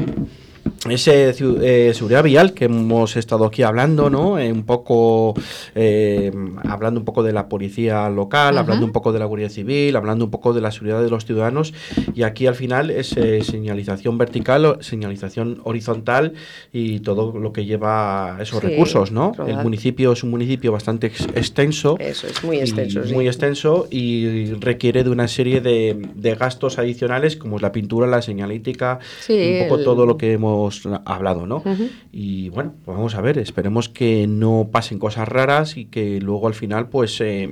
Ese 0.89 1.29
eh, 1.61 1.93
seguridad 1.93 2.23
vial 2.23 2.53
que 2.53 2.65
hemos 2.65 3.15
estado 3.15 3.45
aquí 3.45 3.63
hablando, 3.63 4.09
¿no? 4.09 4.37
Eh, 4.37 4.51
un 4.51 4.63
poco 4.65 5.33
eh, 5.75 6.29
hablando 6.65 6.99
un 6.99 7.05
poco 7.05 7.23
de 7.23 7.31
la 7.31 7.47
policía 7.47 8.09
local, 8.09 8.57
hablando 8.57 8.85
un 8.85 8.91
poco 8.91 9.13
de 9.13 9.19
la 9.19 9.25
Guardia 9.25 9.49
Civil, 9.49 9.95
hablando 9.95 10.25
un 10.25 10.31
poco 10.31 10.51
de 10.53 10.59
la 10.59 10.71
seguridad 10.71 11.01
de 11.01 11.09
los 11.09 11.25
ciudadanos 11.25 11.73
y 12.13 12.23
aquí 12.23 12.47
al 12.47 12.55
final 12.55 12.89
es 12.89 13.15
eh, 13.15 13.43
señalización 13.43 14.17
vertical, 14.17 14.77
señalización 14.81 15.61
horizontal 15.63 16.33
y 16.73 16.99
todo 16.99 17.37
lo 17.39 17.53
que 17.53 17.63
lleva 17.63 18.37
esos 18.41 18.59
Sí, 18.59 18.67
recursos, 18.67 19.11
¿no? 19.13 19.31
El 19.47 19.55
municipio 19.63 20.11
es 20.11 20.23
un 20.23 20.31
municipio 20.31 20.73
bastante 20.73 21.07
ex- 21.07 21.27
extenso. 21.33 21.95
Eso 21.97 22.27
es 22.27 22.43
muy 22.43 22.57
y 22.57 22.59
extenso, 22.59 23.05
sí. 23.05 23.13
Muy 23.13 23.27
extenso 23.27 23.87
y 23.89 24.47
requiere 24.55 25.05
de 25.05 25.09
una 25.11 25.29
serie 25.29 25.61
de, 25.61 25.97
de 26.13 26.35
gastos 26.35 26.77
adicionales 26.77 27.37
como 27.37 27.55
es 27.55 27.61
la 27.61 27.71
pintura, 27.71 28.05
la 28.05 28.21
señalítica, 28.21 28.99
Sí, 29.21 29.33
un 29.61 29.67
poco 29.69 29.79
el- 29.79 29.85
todo 29.85 30.05
lo 30.05 30.17
que 30.17 30.33
hemos 30.33 30.72
hablado, 31.05 31.45
¿no? 31.45 31.63
Y 32.11 32.49
bueno, 32.49 32.73
pues 32.83 32.97
vamos 32.97 33.15
a 33.15 33.21
ver, 33.21 33.37
esperemos 33.37 33.89
que 33.89 34.27
no 34.27 34.69
pasen 34.71 34.99
cosas 34.99 35.27
raras 35.27 35.77
y 35.77 35.85
que 35.85 36.19
luego 36.21 36.47
al 36.47 36.53
final 36.53 36.89
pues 36.89 37.19
eh, 37.21 37.49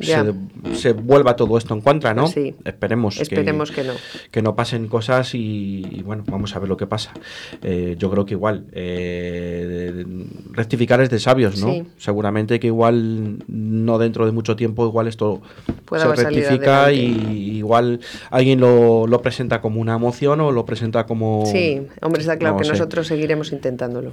Se, 0.00 0.34
se 0.74 0.92
vuelva 0.92 1.34
todo 1.36 1.56
esto 1.56 1.74
en 1.74 1.80
contra, 1.80 2.14
¿no? 2.14 2.26
Sí. 2.28 2.54
Esperemos, 2.64 3.20
Esperemos 3.20 3.70
que 3.70 3.84
no. 3.84 3.94
que 4.30 4.42
no 4.42 4.54
pasen 4.54 4.86
cosas 4.88 5.34
y, 5.34 5.84
y 5.90 6.02
bueno, 6.02 6.24
vamos 6.26 6.54
a 6.54 6.58
ver 6.58 6.68
lo 6.68 6.76
que 6.76 6.86
pasa. 6.86 7.12
Eh, 7.62 7.96
yo 7.98 8.10
creo 8.10 8.24
que 8.26 8.34
igual, 8.34 8.66
eh, 8.72 10.04
rectificar 10.52 11.00
es 11.00 11.10
de 11.10 11.18
sabios, 11.18 11.58
¿no? 11.60 11.72
Sí. 11.72 11.84
Seguramente 11.96 12.60
que 12.60 12.66
igual 12.68 13.38
no 13.48 13.98
dentro 13.98 14.26
de 14.26 14.32
mucho 14.32 14.56
tiempo 14.56 14.86
igual 14.86 15.08
esto 15.08 15.40
Pueda 15.84 16.14
se 16.14 16.22
rectifica 16.24 16.92
y 16.92 17.56
igual 17.58 18.00
alguien 18.30 18.60
lo, 18.60 19.06
lo 19.06 19.22
presenta 19.22 19.60
como 19.60 19.80
una 19.80 19.98
moción 19.98 20.40
o 20.40 20.52
lo 20.52 20.64
presenta 20.66 21.06
como... 21.06 21.44
Sí, 21.46 21.80
hombre, 22.02 22.20
está 22.20 22.36
claro 22.38 22.54
no 22.54 22.58
que 22.60 22.66
sé. 22.66 22.72
nosotros 22.72 23.06
seguiremos 23.06 23.52
intentándolo. 23.52 24.12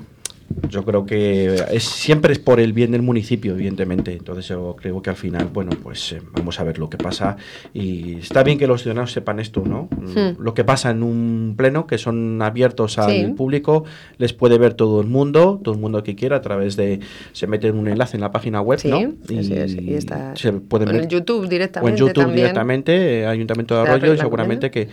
Yo 0.69 0.85
creo 0.85 1.05
que 1.05 1.55
es, 1.71 1.83
siempre 1.83 2.31
es 2.31 2.39
por 2.39 2.59
el 2.59 2.71
bien 2.71 2.91
del 2.91 3.01
municipio, 3.01 3.53
evidentemente. 3.53 4.13
Entonces 4.13 4.47
yo 4.47 4.75
creo 4.79 5.01
que 5.01 5.09
al 5.09 5.15
final, 5.15 5.49
bueno, 5.51 5.71
pues 5.81 6.11
eh, 6.13 6.21
vamos 6.33 6.59
a 6.59 6.63
ver 6.63 6.77
lo 6.79 6.89
que 6.89 6.97
pasa. 6.97 7.37
Y 7.73 8.17
está 8.19 8.43
bien 8.43 8.57
que 8.57 8.67
los 8.67 8.81
ciudadanos 8.83 9.11
sepan 9.11 9.39
esto, 9.39 9.63
¿no? 9.65 9.89
Mm. 9.99 10.41
Lo 10.41 10.53
que 10.53 10.63
pasa 10.63 10.91
en 10.91 11.01
un 11.03 11.55
pleno, 11.57 11.87
que 11.87 11.97
son 11.97 12.41
abiertos 12.41 12.97
al 12.99 13.11
Sí. 13.11 13.25
público, 13.35 13.85
les 14.17 14.33
puede 14.33 14.57
ver 14.57 14.75
todo 14.75 15.01
el 15.01 15.07
mundo, 15.07 15.59
todo 15.63 15.73
el 15.75 15.81
mundo 15.81 16.03
que 16.03 16.15
quiera, 16.15 16.37
a 16.37 16.41
través 16.41 16.75
de... 16.75 16.99
Se 17.33 17.47
mete 17.47 17.71
un 17.71 17.87
enlace 17.87 18.15
en 18.17 18.21
la 18.21 18.31
página 18.31 18.61
web, 18.61 18.79
Sí, 18.79 18.89
¿no? 18.89 18.99
es, 19.29 19.73
y 19.75 19.93
está- 19.95 20.35
se 20.35 20.53
pueden 20.53 20.89
ver 20.91 21.03
en 21.03 21.09
YouTube 21.09 21.41
o 21.41 21.43
en 21.43 21.49
directamente 21.49 21.99
YouTube 21.99 22.13
también. 22.13 22.35
directamente, 22.35 23.19
eh, 23.21 23.25
Ayuntamiento 23.27 23.75
de 23.75 23.81
Arroyo, 23.89 24.13
y 24.13 24.17
seguramente 24.17 24.69
que 24.71 24.87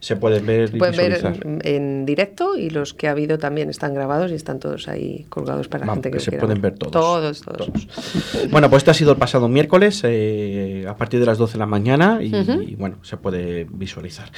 se 0.00 0.16
pueden 0.16 0.46
ver 0.46 0.70
y 0.74 0.78
Pueden 0.78 0.96
ver 0.96 1.12
visualizar. 1.14 1.46
en, 1.46 1.60
en 1.64 2.06
directo 2.06 2.56
y 2.56 2.70
los 2.70 2.94
que 2.94 3.08
ha 3.08 3.10
habido 3.12 3.38
también 3.38 3.68
están 3.70 3.92
grabados 3.94 4.30
y 4.32 4.34
están 4.34 4.58
todos 4.60 4.88
ahí 4.88 4.93
colgados 5.28 5.68
para 5.68 5.80
la 5.80 5.86
Vamos, 5.86 5.96
gente 6.04 6.10
que, 6.10 6.18
que 6.18 6.24
se 6.24 6.30
quiera 6.30 6.46
pueden 6.46 6.62
ver 6.62 6.74
todos. 6.74 6.92
Todos, 6.92 7.40
todos. 7.42 7.68
Bueno, 8.50 8.68
pues 8.70 8.80
este 8.80 8.90
ha 8.90 8.94
sido 8.94 9.12
el 9.12 9.18
pasado 9.18 9.48
miércoles, 9.48 10.00
eh, 10.04 10.86
a 10.88 10.96
partir 10.96 11.20
de 11.20 11.26
las 11.26 11.38
12 11.38 11.54
de 11.54 11.58
la 11.58 11.66
mañana, 11.66 12.18
y, 12.22 12.74
bueno, 12.76 12.96
se 13.02 13.16
puede 13.16 13.66
visualizar. 13.70 14.30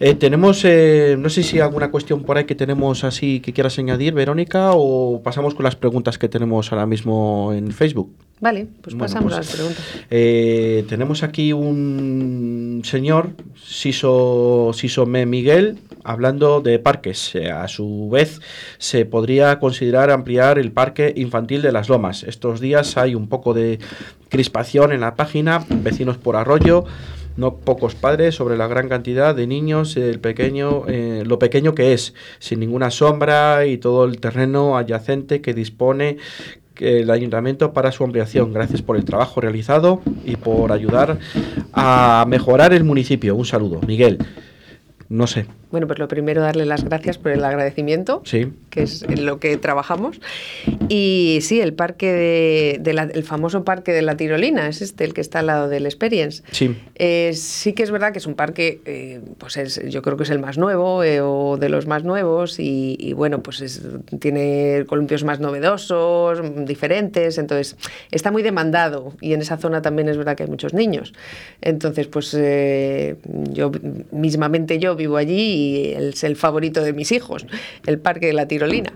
Eh, 0.00 0.14
tenemos, 0.14 0.64
eh, 0.64 1.16
no 1.18 1.28
sé 1.28 1.42
si 1.42 1.60
alguna 1.60 1.90
cuestión 1.90 2.22
por 2.22 2.38
ahí 2.38 2.44
que 2.44 2.54
tenemos 2.54 3.04
así 3.04 3.40
que 3.40 3.52
quieras 3.52 3.78
añadir, 3.78 4.14
Verónica, 4.14 4.70
o 4.74 5.22
pasamos 5.22 5.54
con 5.54 5.64
las 5.64 5.76
preguntas 5.76 6.18
que 6.18 6.28
tenemos 6.28 6.72
ahora 6.72 6.86
mismo 6.86 7.52
en 7.52 7.72
Facebook. 7.72 8.12
Vale, 8.42 8.66
pues 8.80 8.96
Bueno, 8.96 9.04
pasamos 9.04 9.32
pues, 9.32 9.34
a 9.34 9.38
las 9.38 9.52
preguntas. 9.52 9.84
Eh, 10.10 10.84
tenemos 10.88 11.22
aquí 11.22 11.52
un 11.52 12.82
señor, 12.84 13.30
Siso, 13.54 14.72
Siso 14.74 15.06
Me 15.06 15.26
Miguel, 15.26 15.78
hablando 16.02 16.60
de 16.60 16.80
parques. 16.80 17.36
A 17.36 17.68
su 17.68 18.08
vez, 18.10 18.40
se 18.78 19.04
podría 19.04 19.60
considerar 19.60 19.91
ampliar 19.96 20.58
el 20.58 20.72
parque 20.72 21.12
infantil 21.16 21.62
de 21.62 21.72
las 21.72 21.88
Lomas. 21.88 22.22
Estos 22.24 22.60
días 22.60 22.96
hay 22.96 23.14
un 23.14 23.28
poco 23.28 23.54
de 23.54 23.78
crispación 24.28 24.92
en 24.92 25.00
la 25.00 25.14
página, 25.14 25.64
vecinos 25.68 26.18
por 26.18 26.36
arroyo. 26.36 26.84
No 27.36 27.56
pocos 27.56 27.94
padres 27.94 28.34
sobre 28.34 28.58
la 28.58 28.66
gran 28.66 28.88
cantidad 28.88 29.34
de 29.34 29.46
niños, 29.46 29.96
el 29.96 30.20
pequeño, 30.20 30.84
eh, 30.86 31.22
lo 31.26 31.38
pequeño 31.38 31.74
que 31.74 31.94
es, 31.94 32.12
sin 32.38 32.60
ninguna 32.60 32.90
sombra 32.90 33.64
y 33.64 33.78
todo 33.78 34.04
el 34.04 34.20
terreno 34.20 34.76
adyacente 34.76 35.40
que 35.40 35.54
dispone 35.54 36.18
el 36.78 37.10
ayuntamiento 37.10 37.72
para 37.72 37.92
su 37.92 38.04
ampliación. 38.04 38.52
Gracias 38.52 38.82
por 38.82 38.96
el 38.96 39.04
trabajo 39.04 39.40
realizado 39.40 40.02
y 40.24 40.36
por 40.36 40.72
ayudar 40.72 41.18
a 41.72 42.24
mejorar 42.28 42.72
el 42.72 42.84
municipio. 42.84 43.34
Un 43.34 43.46
saludo, 43.46 43.80
Miguel. 43.86 44.18
No 45.08 45.26
sé, 45.26 45.46
Bueno, 45.72 45.86
pues 45.88 45.98
lo 45.98 46.06
primero 46.06 46.40
darle 46.42 46.64
las 46.66 46.84
gracias 46.84 47.18
por 47.18 47.32
el 47.32 47.42
agradecimiento, 47.44 48.22
sí. 48.24 48.52
que 48.70 48.82
es 48.84 49.02
en 49.02 49.26
lo 49.26 49.40
que 49.40 49.56
trabajamos. 49.56 50.20
Y 50.88 51.38
sí, 51.42 51.60
el 51.60 51.72
parque 51.72 52.12
de, 52.12 52.78
de 52.80 52.92
la- 52.92 53.04
el 53.04 53.24
famoso 53.24 53.64
parque 53.64 53.90
de 53.92 54.02
la 54.02 54.16
tirolina, 54.16 54.68
es 54.68 54.82
este, 54.82 55.04
el 55.04 55.14
que 55.14 55.20
está 55.22 55.38
al 55.40 55.46
lado 55.46 55.68
del 55.68 55.86
Experience. 55.86 56.42
Sí. 56.52 56.76
Eh, 56.96 57.32
sí 57.34 57.72
que 57.72 57.82
es 57.82 57.90
verdad 57.90 58.12
que 58.12 58.18
es 58.18 58.26
un 58.26 58.34
parque, 58.34 58.80
eh, 58.84 59.20
pues 59.38 59.56
es, 59.56 59.80
yo 59.88 60.02
creo 60.02 60.16
que 60.18 60.24
es 60.24 60.30
el 60.30 60.38
más 60.38 60.58
nuevo 60.58 61.02
eh, 61.02 61.20
o 61.22 61.56
de 61.56 61.68
los 61.70 61.86
más 61.86 62.04
nuevos 62.04 62.60
y, 62.60 62.96
y 63.00 63.14
bueno, 63.14 63.42
pues 63.42 63.62
es- 63.62 63.82
tiene 64.20 64.84
columpios 64.86 65.24
más 65.24 65.40
novedosos, 65.40 66.42
diferentes, 66.66 67.38
entonces 67.38 67.76
está 68.10 68.30
muy 68.30 68.42
demandado 68.42 69.14
y 69.22 69.32
en 69.32 69.40
esa 69.40 69.56
zona 69.56 69.80
también 69.80 70.08
es 70.10 70.18
verdad 70.18 70.36
que 70.36 70.42
hay 70.42 70.48
muchos 70.50 70.74
niños. 70.74 71.14
Entonces, 71.62 72.08
pues 72.08 72.34
eh, 72.38 73.16
yo 73.52 73.72
mismamente 74.10 74.78
yo 74.78 74.94
vivo 74.96 75.16
allí 75.16 75.60
y 75.60 75.61
es 75.96 76.24
el 76.24 76.36
favorito 76.36 76.82
de 76.82 76.92
mis 76.92 77.12
hijos, 77.12 77.46
el 77.86 77.98
parque 77.98 78.26
de 78.26 78.32
la 78.32 78.46
tirolina. 78.48 78.92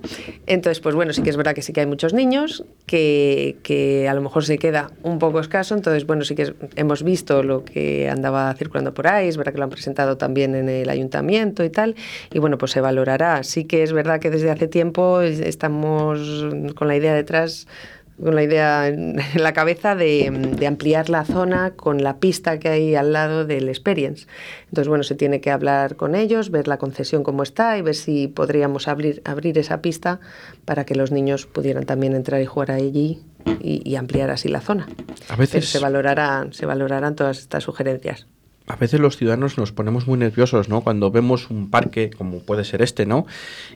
Entonces, 0.47 0.81
pues 0.81 0.95
bueno, 0.95 1.13
sí 1.13 1.23
que 1.23 1.31
es 1.31 1.37
verdad 1.37 1.55
que 1.55 1.63
sí 1.63 1.73
que 1.73 1.81
hay 1.81 1.87
muchos 1.87 2.13
niños, 2.15 2.65
que, 2.87 3.57
que 3.65 4.09
a 4.09 4.15
lo 4.15 4.21
mejor 4.21 4.45
se 4.45 4.59
queda 4.59 4.93
un 5.03 5.19
poco 5.19 5.41
escaso, 5.41 5.75
entonces 5.75 6.07
bueno, 6.07 6.25
sí 6.25 6.35
que 6.37 6.55
hemos 6.77 7.03
visto 7.03 7.43
lo 7.43 7.65
que 7.65 8.09
andaba 8.09 8.55
circulando 8.55 8.95
por 8.95 9.09
ahí, 9.09 9.27
es 9.29 9.37
verdad 9.37 9.53
que 9.53 9.59
lo 9.59 9.65
han 9.65 9.71
presentado 9.71 10.17
también 10.17 10.55
en 10.55 10.69
el 10.69 10.89
ayuntamiento 10.89 11.65
y 11.65 11.71
tal, 11.71 11.97
y 12.33 12.39
bueno, 12.39 12.59
pues 12.59 12.71
se 12.73 12.81
valorará. 12.81 13.43
Sí 13.43 13.65
que 13.65 13.83
es 13.83 13.93
verdad 13.93 14.21
que 14.21 14.31
desde 14.31 14.51
hace 14.51 14.69
tiempo 14.69 15.21
es- 15.21 15.41
estamos 15.41 16.47
con 16.77 16.87
la 16.89 16.97
idea 16.97 17.15
detrás 17.15 17.67
con 18.23 18.35
la 18.35 18.43
idea 18.43 18.89
en 18.89 19.17
la 19.35 19.53
cabeza 19.53 19.95
de, 19.95 20.31
de 20.31 20.67
ampliar 20.67 21.09
la 21.11 21.25
zona 21.25 21.73
con 21.77 22.03
la 22.03 22.19
pista 22.19 22.59
que 22.59 22.69
hay 22.69 22.95
al 22.95 23.13
lado 23.13 23.45
del 23.45 23.69
Experience. 23.69 24.27
Entonces, 24.69 24.89
bueno, 24.89 25.05
se 25.05 25.15
tiene 25.15 25.41
que 25.41 25.51
hablar 25.51 25.97
con 25.97 26.15
ellos, 26.15 26.51
ver 26.51 26.69
la 26.69 26.79
concesión 26.79 27.23
cómo 27.23 27.43
está 27.43 27.77
y 27.79 27.83
ver 27.83 27.95
si 27.95 28.29
podríamos 28.29 28.89
abrir, 28.89 29.23
abrir 29.25 29.59
esa 29.59 29.83
pista 29.83 30.21
para 30.65 30.85
que 30.85 30.95
los 30.95 31.11
niños 31.13 31.47
pudieran 31.47 31.85
también 31.87 32.15
entrar 32.15 32.41
y 32.41 32.47
jugar 32.47 32.71
allí 32.71 33.21
y, 33.61 33.83
y 33.89 33.97
ampliar 33.97 34.31
así 34.31 34.49
la 34.49 34.61
zona. 34.61 34.89
A 35.29 35.37
veces- 35.37 35.53
Pero 35.53 35.67
se 35.67 35.79
valorarán, 35.79 36.53
se 36.53 36.67
valorarán 36.67 37.15
todas 37.15 37.39
estas 37.39 37.65
sugerencias. 37.65 38.27
A 38.69 38.75
veces 38.75 38.99
los 38.99 39.17
ciudadanos 39.17 39.59
nos 39.59 39.71
ponemos 39.71 40.09
muy 40.09 40.19
nerviosos, 40.19 40.69
¿no? 40.69 40.81
Cuando 40.81 41.11
vemos 41.13 41.51
un 41.51 41.71
parque, 41.71 42.11
como 42.11 42.41
puede 42.41 42.65
ser 42.65 42.83
este, 42.83 43.07
¿no? 43.07 43.25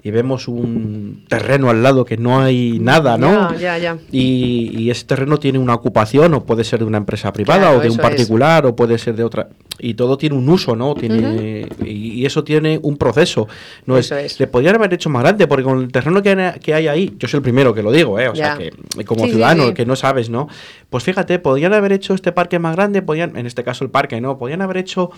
Y 0.03 0.11
vemos 0.11 0.49
un 0.49 1.25
terreno 1.29 1.71
al 1.71 1.83
lado 1.83 2.05
que 2.05 2.17
no 2.17 2.41
hay 2.41 2.79
nada, 2.81 3.17
¿no? 3.17 3.53
Ya, 3.53 3.79
ya, 3.79 3.79
ya. 3.79 3.99
Y, 4.11 4.73
y 4.77 4.91
ese 4.91 5.05
terreno 5.07 5.39
tiene 5.39 5.61
una 5.61 5.75
ocupación, 5.75 6.35
o 6.35 6.45
puede 6.45 6.65
ser 6.65 6.81
de 6.81 6.87
una 6.87 6.99
empresa 6.99 7.33
privada, 7.33 7.61
Claro, 7.61 7.79
o 7.79 7.81
de 7.81 7.89
un 7.89 7.95
es. 7.95 8.01
particular, 8.01 8.67
o 8.67 8.75
puede 8.75 8.99
ser 8.99 9.15
de 9.15 9.23
otra. 9.23 9.49
Y 9.83 9.95
todo 9.95 10.19
tiene 10.19 10.37
un 10.37 10.49
uso, 10.49 10.77
¿no? 10.77 10.95
Tiene, 10.95 11.67
y, 11.85 12.21
y 12.21 12.27
eso 12.27 12.45
tiene 12.45 12.79
un 12.83 12.97
proceso. 12.97 13.49
No 13.87 13.97
Eso 13.97 14.17
es, 14.17 14.33
es. 14.35 14.41
Le 14.41 14.47
podrían 14.47 14.75
haber 14.77 14.93
hecho 14.95 15.09
más 15.11 15.23
grande, 15.23 15.47
porque 15.47 15.65
con 15.65 15.79
el 15.79 15.91
terreno 15.91 16.23
que, 16.23 16.31
hay- 16.31 16.61
que 16.61 16.75
hay 16.75 16.89
ahí, 16.89 17.15
yo 17.19 17.27
soy 17.29 17.39
el 17.39 17.43
primero 17.43 17.73
que 17.75 17.83
lo 17.83 17.91
digo, 17.93 18.19
¿eh? 18.21 18.29
O 18.29 18.35
sea, 18.37 18.59
que 18.59 18.73
como 19.05 19.21
Sí, 19.25 19.27
sí, 19.31 19.33
ciudadano, 19.37 19.69
sí. 19.69 19.75
que 19.75 19.87
no 19.87 19.97
sabes, 19.97 20.29
¿no? 20.31 20.49
Pues 20.91 21.05
fíjate, 21.05 21.39
podrían 21.39 21.73
haber 21.73 21.93
hecho 21.93 22.15
este 22.15 22.33
parque 22.33 22.59
más 22.59 22.77
grande, 22.77 23.03
podían, 23.03 23.37
en 23.37 23.47
este 23.47 23.65
caso 23.65 23.85
el 23.85 23.91
parque, 23.91 24.21
¿no? 24.21 24.39
Podían 24.39 24.61
haber 24.63 24.77
hecho 24.77 25.11
eh, 25.11 25.17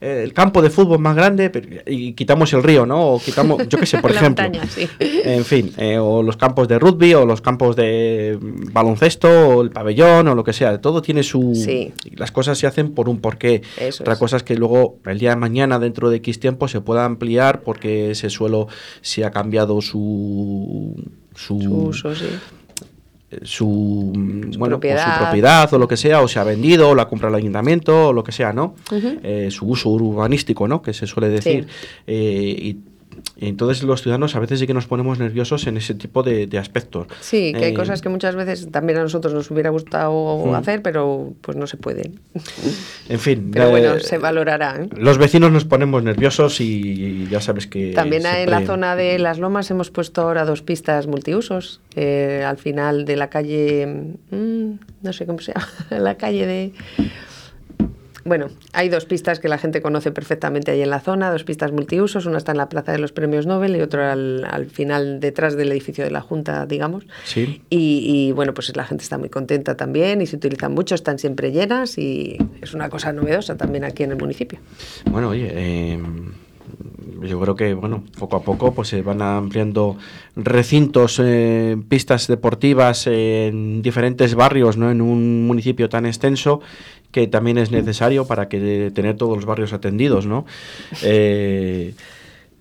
el 0.00 0.32
campo 0.32 0.62
de 0.62 0.70
fútbol 0.70 0.98
más 0.98 1.14
grande 1.14 1.50
pero- 1.50 1.68
y 1.86 2.14
quitamos 2.14 2.52
el 2.54 2.62
río, 2.62 2.86
¿no? 2.86 3.12
O 3.14 3.20
quitamos, 3.20 3.68
yo 3.68 3.78
qué 3.78 3.84
sé, 3.86 3.98
por 3.98 4.10
ejemplo. 4.16 4.44
montaña, 4.44 4.66
sí. 4.68 4.88
En 4.98 5.44
fin, 5.44 5.72
eh, 5.76 5.98
o 5.98 6.22
los 6.22 6.36
campos 6.38 6.68
de 6.68 6.78
rugby, 6.78 7.12
o 7.14 7.26
los 7.26 7.40
campos 7.42 7.76
de 7.76 8.38
mm, 8.40 8.72
baloncesto, 8.72 9.28
o 9.28 9.62
el 9.62 9.70
pabellón, 9.70 10.26
o 10.28 10.34
lo 10.34 10.42
que 10.44 10.52
sea. 10.52 10.80
Todo 10.80 11.02
tiene 11.02 11.22
su... 11.22 11.52
Sí. 11.54 11.92
Las 12.16 12.32
cosas 12.32 12.56
se 12.58 12.66
hacen 12.66 12.92
por 12.94 13.08
un 13.08 13.20
porqué. 13.20 13.62
Eso 13.78 14.02
Otra 14.02 14.14
es. 14.14 14.18
cosa 14.18 14.36
es 14.38 14.42
que 14.42 14.56
luego, 14.56 14.98
el 15.06 15.18
día 15.18 15.30
de 15.30 15.36
mañana, 15.36 15.78
dentro 15.78 16.08
de 16.10 16.16
X 16.16 16.40
tiempo, 16.40 16.66
se 16.68 16.80
pueda 16.80 17.04
ampliar 17.04 17.60
porque 17.62 18.10
ese 18.12 18.30
suelo 18.30 18.68
se 19.02 19.24
ha 19.24 19.30
cambiado 19.30 19.80
su... 19.82 20.94
Su, 21.34 21.60
Su 21.60 21.72
uso, 21.74 22.14
sí. 22.14 22.26
Su, 23.42 24.12
mm, 24.14 24.58
bueno, 24.58 24.80
pues 24.80 24.92
propiedad. 24.94 25.14
su 25.14 25.22
propiedad 25.22 25.74
o 25.74 25.78
lo 25.78 25.88
que 25.88 25.96
sea, 25.96 26.20
o 26.20 26.28
se 26.28 26.38
ha 26.38 26.44
vendido, 26.44 26.90
o 26.90 26.94
la 26.94 27.08
compra 27.08 27.28
el 27.28 27.34
ayuntamiento, 27.34 28.08
o 28.08 28.12
lo 28.12 28.24
que 28.24 28.32
sea, 28.32 28.52
¿no? 28.52 28.74
Eh, 28.92 29.48
su 29.50 29.66
uso 29.66 29.90
urbanístico, 29.90 30.66
¿no? 30.66 30.82
Que 30.82 30.92
se 30.92 31.06
suele 31.06 31.28
decir. 31.28 31.66
Eh, 32.06 32.56
y 32.58 32.78
entonces 33.40 33.82
los 33.82 34.02
ciudadanos 34.02 34.36
a 34.36 34.40
veces 34.40 34.58
sí 34.60 34.66
que 34.66 34.74
nos 34.74 34.86
ponemos 34.86 35.18
nerviosos 35.18 35.66
en 35.66 35.76
ese 35.76 35.94
tipo 35.94 36.22
de, 36.22 36.46
de 36.46 36.58
aspectos. 36.58 37.06
Sí, 37.20 37.52
que 37.52 37.66
hay 37.66 37.72
Eh, 37.72 37.74
cosas 37.74 38.02
que 38.02 38.08
muchas 38.08 38.34
veces 38.34 38.70
también 38.70 38.98
a 38.98 39.02
nosotros 39.02 39.32
nos 39.32 39.50
hubiera 39.50 39.70
gustado 39.70 40.54
hacer, 40.54 40.82
pero 40.82 41.32
pues 41.40 41.56
no 41.56 41.66
se 41.66 41.76
pueden. 41.76 42.20
En 43.08 43.18
fin. 43.18 43.50
Pero 43.52 43.66
eh, 43.66 43.70
bueno, 43.70 44.00
se 44.00 44.18
valorará. 44.18 44.82
¿eh? 44.82 44.88
Los 44.96 45.18
vecinos 45.18 45.50
nos 45.50 45.64
ponemos 45.64 46.02
nerviosos 46.02 46.60
y, 46.60 47.26
ya 47.28 47.40
sabes 47.40 47.66
que... 47.66 47.92
También 47.92 48.24
en 48.26 48.50
la 48.50 48.64
zona 48.64 48.96
de 48.96 49.18
las 49.18 49.38
lomas 49.38 49.70
hemos 49.70 49.90
puesto 49.90 50.22
ahora 50.22 50.44
dos 50.44 50.62
pistas 50.62 51.06
multiusos. 51.06 51.80
al 51.96 52.58
final 52.58 53.04
de 53.04 53.16
la 53.16 53.30
calle, 53.30 53.86
mm, 54.30 54.70
no 55.02 55.12
sé 55.12 55.26
cómo 55.26 55.40
se 55.40 55.52
llama, 55.52 55.68
la 55.90 56.16
calle 56.16 56.46
de... 56.46 56.72
Bueno, 58.24 58.48
hay 58.72 58.88
dos 58.88 59.04
pistas 59.04 59.40
que 59.40 59.48
la 59.48 59.58
gente 59.58 59.80
conoce 59.80 60.12
perfectamente 60.12 60.70
ahí 60.70 60.82
en 60.82 60.90
la 60.90 61.00
zona, 61.00 61.30
dos 61.30 61.44
pistas 61.44 61.72
multiusos, 61.72 62.26
una 62.26 62.38
está 62.38 62.52
en 62.52 62.58
la 62.58 62.68
Plaza 62.68 62.92
de 62.92 62.98
los 62.98 63.12
Premios 63.12 63.46
Nobel 63.46 63.76
y 63.76 63.80
otra 63.80 64.12
al, 64.12 64.44
al 64.44 64.66
final 64.66 65.20
detrás 65.20 65.56
del 65.56 65.72
edificio 65.72 66.04
de 66.04 66.10
la 66.10 66.20
Junta, 66.20 66.66
digamos. 66.66 67.04
Sí. 67.24 67.62
Y, 67.70 68.04
y, 68.06 68.32
bueno, 68.32 68.54
pues 68.54 68.74
la 68.76 68.84
gente 68.84 69.02
está 69.02 69.18
muy 69.18 69.28
contenta 69.28 69.76
también 69.76 70.20
y 70.20 70.26
se 70.26 70.36
utilizan 70.36 70.72
mucho, 70.72 70.94
están 70.94 71.18
siempre 71.18 71.52
llenas 71.52 71.98
y 71.98 72.36
es 72.60 72.74
una 72.74 72.88
cosa 72.88 73.12
novedosa 73.12 73.56
también 73.56 73.84
aquí 73.84 74.02
en 74.02 74.12
el 74.12 74.18
municipio. 74.18 74.58
Bueno, 75.10 75.30
oye, 75.30 75.48
eh, 75.52 75.98
yo 77.22 77.40
creo 77.40 77.54
que 77.54 77.74
bueno, 77.74 78.04
poco 78.18 78.36
a 78.36 78.42
poco 78.42 78.72
pues 78.72 78.88
se 78.88 79.02
van 79.02 79.22
ampliando 79.22 79.96
recintos, 80.36 81.20
eh, 81.22 81.76
pistas 81.88 82.26
deportivas 82.26 83.06
en 83.06 83.82
diferentes 83.82 84.34
barrios, 84.34 84.76
¿no? 84.76 84.90
En 84.90 85.00
un 85.00 85.46
municipio 85.46 85.88
tan 85.88 86.06
extenso 86.06 86.60
que 87.12 87.26
también 87.26 87.58
es 87.58 87.70
necesario 87.70 88.26
para 88.26 88.48
que 88.48 88.90
tener 88.94 89.16
todos 89.16 89.36
los 89.36 89.44
barrios 89.46 89.72
atendidos, 89.72 90.26
¿no? 90.26 90.46
Eh, 91.02 91.94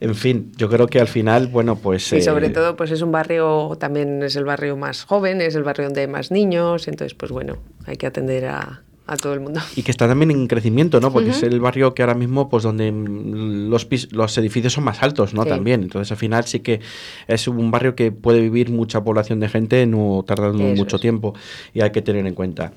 en 0.01 0.15
fin, 0.15 0.51
yo 0.55 0.69
creo 0.69 0.87
que 0.87 0.99
al 1.01 1.07
final, 1.09 1.47
bueno, 1.47 1.75
pues... 1.75 2.13
Y 2.13 2.21
sobre 2.21 2.47
eh, 2.47 2.51
todo, 2.51 2.75
pues 2.77 2.89
es 2.91 3.01
un 3.01 3.11
barrio, 3.11 3.75
también 3.79 4.23
es 4.23 4.35
el 4.37 4.45
barrio 4.45 4.77
más 4.77 5.03
joven, 5.03 5.41
es 5.41 5.55
el 5.55 5.63
barrio 5.63 5.85
donde 5.85 6.01
hay 6.01 6.07
más 6.07 6.31
niños, 6.31 6.87
entonces, 6.87 7.13
pues 7.15 7.31
bueno, 7.31 7.57
hay 7.85 7.97
que 7.97 8.07
atender 8.07 8.45
a, 8.45 8.81
a 9.07 9.17
todo 9.17 9.33
el 9.33 9.41
mundo. 9.41 9.59
Y 9.75 9.83
que 9.83 9.91
está 9.91 10.07
también 10.07 10.31
en 10.31 10.47
crecimiento, 10.47 11.01
¿no? 11.01 11.11
Porque 11.11 11.31
es 11.31 11.43
el 11.43 11.59
barrio 11.59 11.93
que 11.93 12.03
ahora 12.03 12.13
mismo, 12.15 12.47
pues 12.47 12.63
donde 12.63 12.93
los, 12.93 13.85
pis- 13.85 14.07
los 14.13 14.37
edificios 14.37 14.71
son 14.71 14.85
más 14.85 15.03
altos, 15.03 15.33
¿no? 15.33 15.43
Sí. 15.43 15.49
También. 15.49 15.83
Entonces, 15.83 16.09
al 16.11 16.17
final 16.17 16.45
sí 16.45 16.61
que 16.61 16.79
es 17.27 17.47
un 17.49 17.69
barrio 17.69 17.93
que 17.95 18.13
puede 18.13 18.39
vivir 18.39 18.69
mucha 18.69 19.03
población 19.03 19.41
de 19.41 19.49
gente 19.49 19.85
no 19.85 20.23
tardando 20.25 20.63
Eso 20.63 20.75
mucho 20.77 20.95
es. 20.95 21.01
tiempo 21.01 21.33
y 21.73 21.81
hay 21.81 21.91
que 21.91 22.01
tener 22.01 22.25
en 22.25 22.35
cuenta. 22.35 22.71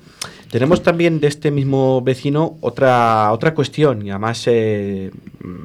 Tenemos 0.53 0.83
también 0.83 1.19
de 1.19 1.25
este 1.25 1.49
mismo 1.49 2.03
vecino 2.03 2.57
otra, 2.61 3.31
otra 3.31 3.55
cuestión 3.55 4.05
y 4.05 4.11
además 4.11 4.43
eh, 4.45 5.09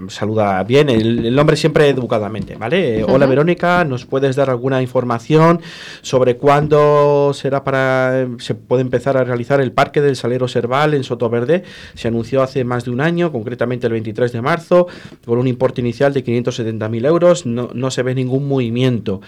saluda 0.08 0.64
bien, 0.64 0.88
el, 0.88 1.26
el 1.26 1.38
hombre 1.38 1.58
siempre 1.58 1.90
educadamente, 1.90 2.56
¿vale? 2.56 3.00
Eh, 3.00 3.04
Hola. 3.06 3.26
Verónica, 3.26 3.84
¿nos 3.84 4.06
puedes 4.06 4.34
dar 4.34 4.48
alguna 4.48 4.80
información 4.80 5.60
sobre 6.00 6.38
cuándo 6.38 7.32
será 7.34 7.64
para 7.64 8.28
se 8.38 8.54
puede 8.54 8.80
empezar 8.80 9.18
a 9.18 9.24
realizar 9.24 9.60
el 9.60 9.72
Parque 9.72 10.00
del 10.00 10.16
Salero 10.16 10.48
Serval 10.48 10.94
en 10.94 11.04
Sotoverde? 11.04 11.64
Se 11.92 12.08
anunció 12.08 12.42
hace 12.42 12.64
más 12.64 12.86
de 12.86 12.90
un 12.90 13.02
año, 13.02 13.30
concretamente 13.30 13.88
el 13.88 13.92
23 13.92 14.32
de 14.32 14.40
marzo, 14.40 14.86
con 15.26 15.38
un 15.38 15.46
importe 15.48 15.82
inicial 15.82 16.14
de 16.14 16.24
570.000 16.24 17.06
euros, 17.06 17.44
no, 17.44 17.68
no 17.74 17.90
se 17.90 18.02
ve 18.02 18.14
ningún 18.14 18.48
movimiento. 18.48 19.20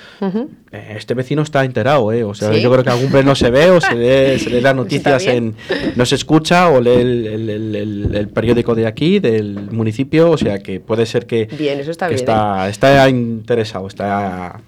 Eh, 0.72 0.94
Este 0.96 1.12
vecino 1.12 1.42
está 1.42 1.66
enterado, 1.66 2.11
¿eh? 2.12 2.24
O 2.24 2.32
sea, 2.32 2.50
¿Sí? 2.50 2.62
yo 2.62 2.72
creo 2.72 2.82
que 2.82 2.88
algún 2.88 3.11
pleno 3.11 3.34
se 3.34 3.50
ve 3.50 3.68
o 3.70 3.78
se 3.78 3.94
lee, 3.94 4.38
se 4.38 4.48
lee 4.48 4.62
las 4.62 4.74
noticias 4.74 5.26
en... 5.26 5.49
No 5.96 6.07
se 6.07 6.14
escucha 6.14 6.68
o 6.70 6.80
lee 6.80 6.90
el, 6.90 7.26
el- 7.51 8.14
el- 8.14 8.28
periódico 8.28 8.74
de 8.74 8.86
aquí, 8.86 9.18
del 9.18 9.55
municipio, 9.70 10.30
o 10.30 10.36
sea 10.38 10.59
que 10.61 10.80
puede 10.80 11.07
ser 11.07 11.26
que, 11.26 11.46
Bien, 11.59 11.80
eso 11.80 11.90
está 11.90 12.09
que 12.09 12.14
bien. 12.14 12.28
¿eh? 12.28 12.68
está, 12.70 13.09
interesado, 13.09 13.86
está... 13.86 14.61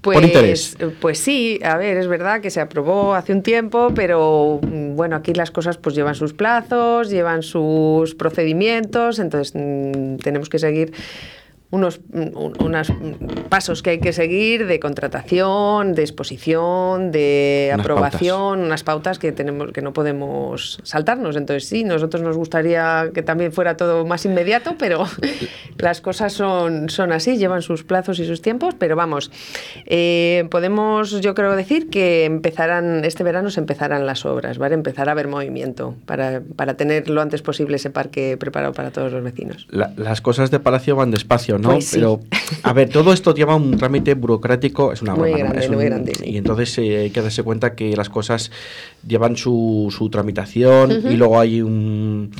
Pues, 0.00 0.16
por 0.18 0.24
interés. 0.24 0.76
pues 1.00 1.18
sí, 1.18 1.58
a 1.64 1.76
ver, 1.78 1.96
es 1.96 2.08
verdad 2.08 2.40
que 2.42 2.50
se 2.50 2.60
aprobó 2.60 3.14
hace 3.14 3.32
un 3.32 3.42
tiempo, 3.42 3.90
pero 3.94 4.60
mm, 4.62 4.96
bueno, 4.96 5.16
aquí 5.16 5.32
las 5.32 5.50
cosas 5.50 5.78
pues 5.78 5.94
llevan 5.94 6.14
sus 6.14 6.34
plazos, 6.34 7.08
llevan 7.08 7.42
sus 7.42 8.14
procedimientos, 8.14 9.18
entonces 9.18 9.54
mm, 9.54 10.16
tenemos 10.16 10.48
que 10.50 10.58
seguir 10.58 10.92
unos 11.74 12.00
un- 12.12 12.52
unos 12.60 12.90
mm, 12.90 13.48
pasos 13.48 13.82
que 13.82 13.90
hay 13.90 13.98
que 14.00 14.12
seguir 14.12 14.66
de 14.66 14.78
contratación, 14.80 15.94
de 15.94 16.02
exposición, 16.02 17.10
de 17.12 17.70
Unas 17.74 17.80
aprobación, 17.80 18.60
unas 18.60 18.82
pautas 18.84 19.18
que 19.18 19.32
tenemos 19.32 19.72
que 19.72 19.82
no 19.82 19.92
podemos 19.92 20.78
saltarnos. 20.82 21.36
Entonces 21.36 21.68
sí, 21.68 21.84
nosotros 21.84 22.22
nos 22.22 22.36
gustaría 22.36 23.10
que 23.14 23.22
también 23.22 23.52
fuera 23.52 23.76
todo 23.76 24.04
más 24.06 24.24
inmediato, 24.24 24.76
pero 24.78 25.04
las 25.78 26.00
cosas 26.00 26.32
son, 26.32 26.88
son 26.90 27.12
así, 27.12 27.36
llevan 27.36 27.62
sus 27.62 27.84
plazos 27.84 28.18
y 28.18 28.26
sus 28.26 28.40
tiempos, 28.42 28.74
pero 28.78 28.96
vamos, 28.96 29.30
eh, 29.86 30.46
podemos 30.50 31.20
yo 31.20 31.34
creo 31.34 31.56
decir 31.56 31.90
que 31.90 32.24
empezarán, 32.24 33.04
este 33.04 33.24
verano 33.24 33.50
se 33.50 33.60
empezarán 33.60 34.06
las 34.06 34.24
obras, 34.24 34.58
¿vale? 34.58 34.74
Empezar 34.74 35.08
a 35.08 35.12
haber 35.12 35.28
movimiento 35.28 35.94
para, 36.06 36.42
para 36.56 36.74
tener 36.74 37.08
lo 37.10 37.20
antes 37.20 37.42
posible 37.42 37.76
ese 37.76 37.90
parque 37.90 38.36
preparado 38.38 38.72
para 38.72 38.90
todos 38.90 39.12
los 39.12 39.22
vecinos. 39.22 39.66
La- 39.70 39.92
las 39.96 40.20
cosas 40.20 40.50
de 40.50 40.60
Palacio 40.60 40.96
van 40.96 41.10
despacio, 41.10 41.58
¿no? 41.58 41.63
Pues 41.72 41.86
sí. 41.86 41.96
Pero, 41.96 42.20
a 42.62 42.72
ver, 42.72 42.88
todo 42.88 43.12
esto 43.12 43.34
lleva 43.34 43.56
un 43.56 43.76
trámite 43.76 44.14
burocrático, 44.14 44.92
es 44.92 45.02
una 45.02 45.14
Muy 45.14 45.32
broma, 45.32 45.44
¿no? 45.48 45.52
grande, 45.54 45.76
muy 45.76 45.84
grande. 45.84 46.12
Y 46.24 46.36
entonces 46.36 46.76
eh, 46.78 46.98
hay 46.98 47.10
que 47.10 47.22
darse 47.22 47.42
cuenta 47.42 47.74
que 47.74 47.96
las 47.96 48.08
cosas 48.08 48.50
llevan 49.06 49.36
su, 49.36 49.94
su 49.96 50.08
tramitación 50.10 50.90
y 51.10 51.16
luego 51.16 51.38
hay 51.38 51.60
un... 51.62 52.30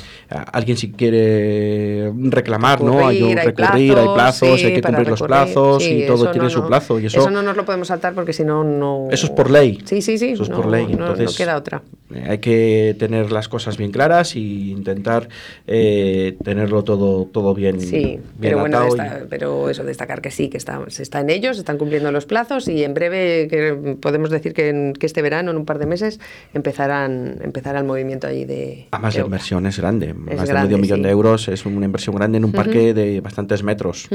alguien 0.51 0.77
si 0.77 0.91
quiere 0.91 2.11
reclamar, 2.29 2.81
¿no? 2.81 3.05
Hay, 3.07 3.21
un 3.21 3.35
Recurrir, 3.37 3.97
hay 3.97 4.07
plazos, 4.13 4.59
sí, 4.59 4.67
hay 4.67 4.73
que 4.73 4.81
cumplir 4.81 5.07
los 5.09 5.21
plazos 5.21 5.83
sí, 5.83 6.03
y 6.03 6.05
todo 6.07 6.23
eso 6.23 6.31
tiene 6.31 6.45
no, 6.45 6.49
su 6.49 6.65
plazo. 6.67 6.99
Y 6.99 7.05
eso, 7.07 7.29
no 7.29 7.41
nos 7.41 7.55
lo 7.55 7.65
podemos 7.65 7.87
saltar 7.87 8.13
porque 8.13 8.33
si 8.33 8.43
no, 8.43 8.63
no... 8.63 9.07
Eso 9.11 9.27
es 9.27 9.31
por 9.31 9.49
ley. 9.51 9.79
Sí, 9.85 10.01
sí, 10.01 10.17
sí. 10.17 10.29
Eso 10.29 10.43
es 10.43 10.49
no, 10.49 10.55
por 10.57 10.67
ley. 10.71 10.85
no 10.85 10.91
Entonces, 11.11 11.35
queda 11.37 11.55
otra. 11.57 11.81
eh, 12.13 12.23
Hay 12.29 12.37
que 12.39 12.95
tener 12.97 13.31
las 13.31 13.47
cosas 13.47 13.77
bien 13.77 13.91
claras 13.91 14.35
y 14.35 14.71
intentar 14.71 15.29
eh, 15.67 16.37
tenerlo 16.43 16.83
todo, 16.83 17.25
todo 17.25 17.53
bien, 17.53 17.79
Sí, 17.79 17.87
bien 17.97 18.21
pero 18.39 18.59
bueno, 18.59 18.87
y- 18.95 19.25
pero 19.29 19.69
eso 19.69 19.83
destacar 19.83 20.21
que 20.21 20.31
sí, 20.31 20.49
que 20.49 20.57
está, 20.57 20.81
se 20.87 21.03
está 21.03 21.19
en 21.21 21.29
ellos, 21.29 21.57
están 21.57 21.77
cumpliendo 21.77 22.11
los 22.11 22.25
plazos 22.25 22.67
y 22.67 22.83
en 22.83 22.93
breve 22.93 23.47
que 23.49 23.95
podemos 23.99 24.29
decir 24.29 24.53
que, 24.53 24.69
en- 24.69 24.93
que 24.93 25.05
este 25.05 25.21
verano, 25.21 25.51
en 25.51 25.57
un 25.57 25.65
par 25.65 25.79
de 25.79 25.85
meses, 25.85 26.19
empezarán, 26.55 27.37
empezará 27.41 27.79
el 27.79 27.85
movimiento 27.85 28.27
allí 28.27 28.45
de. 28.45 28.87
Además, 28.91 29.13
de 29.13 29.19
la 29.19 29.25
inversión 29.25 29.65
es 29.67 29.77
grande. 29.77 30.13
más 30.13 30.47
de 30.47 30.53
medio 30.53 30.77
millón 30.77 30.99
sí. 30.99 31.03
de 31.03 31.09
euros 31.11 31.47
es 31.49 31.65
una 31.65 31.85
inversión 31.85 32.15
grande 32.15 32.37
en 32.37 32.45
un 32.45 32.53
parque 32.53 32.93
de 32.93 33.21
bastantes 33.21 33.61
metros. 33.61 34.07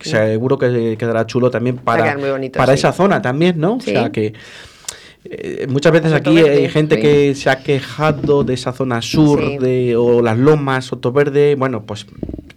Seguro 0.00 0.58
que 0.58 0.96
quedará 0.98 1.26
chulo 1.26 1.50
también 1.50 1.76
para, 1.76 2.02
quedar 2.02 2.18
muy 2.18 2.30
bonito, 2.30 2.58
para 2.58 2.72
sí. 2.72 2.78
esa 2.80 2.92
zona 2.92 3.22
también, 3.22 3.60
¿no? 3.60 3.76
O 3.76 3.80
sea 3.80 4.10
que. 4.10 4.32
Eh, 5.30 5.66
muchas 5.68 5.92
veces 5.92 6.12
aquí 6.12 6.38
hay 6.38 6.68
gente 6.68 6.96
sí. 6.96 7.02
que 7.02 7.34
se 7.34 7.50
ha 7.50 7.56
quejado 7.62 8.44
de 8.44 8.54
esa 8.54 8.72
zona 8.72 9.02
sur 9.02 9.40
Sí. 9.40 9.58
de, 9.58 9.96
o 9.96 10.22
las 10.22 10.38
lomas, 10.38 10.86
Sotoverde. 10.86 11.54
Bueno, 11.54 11.84
pues 11.84 12.06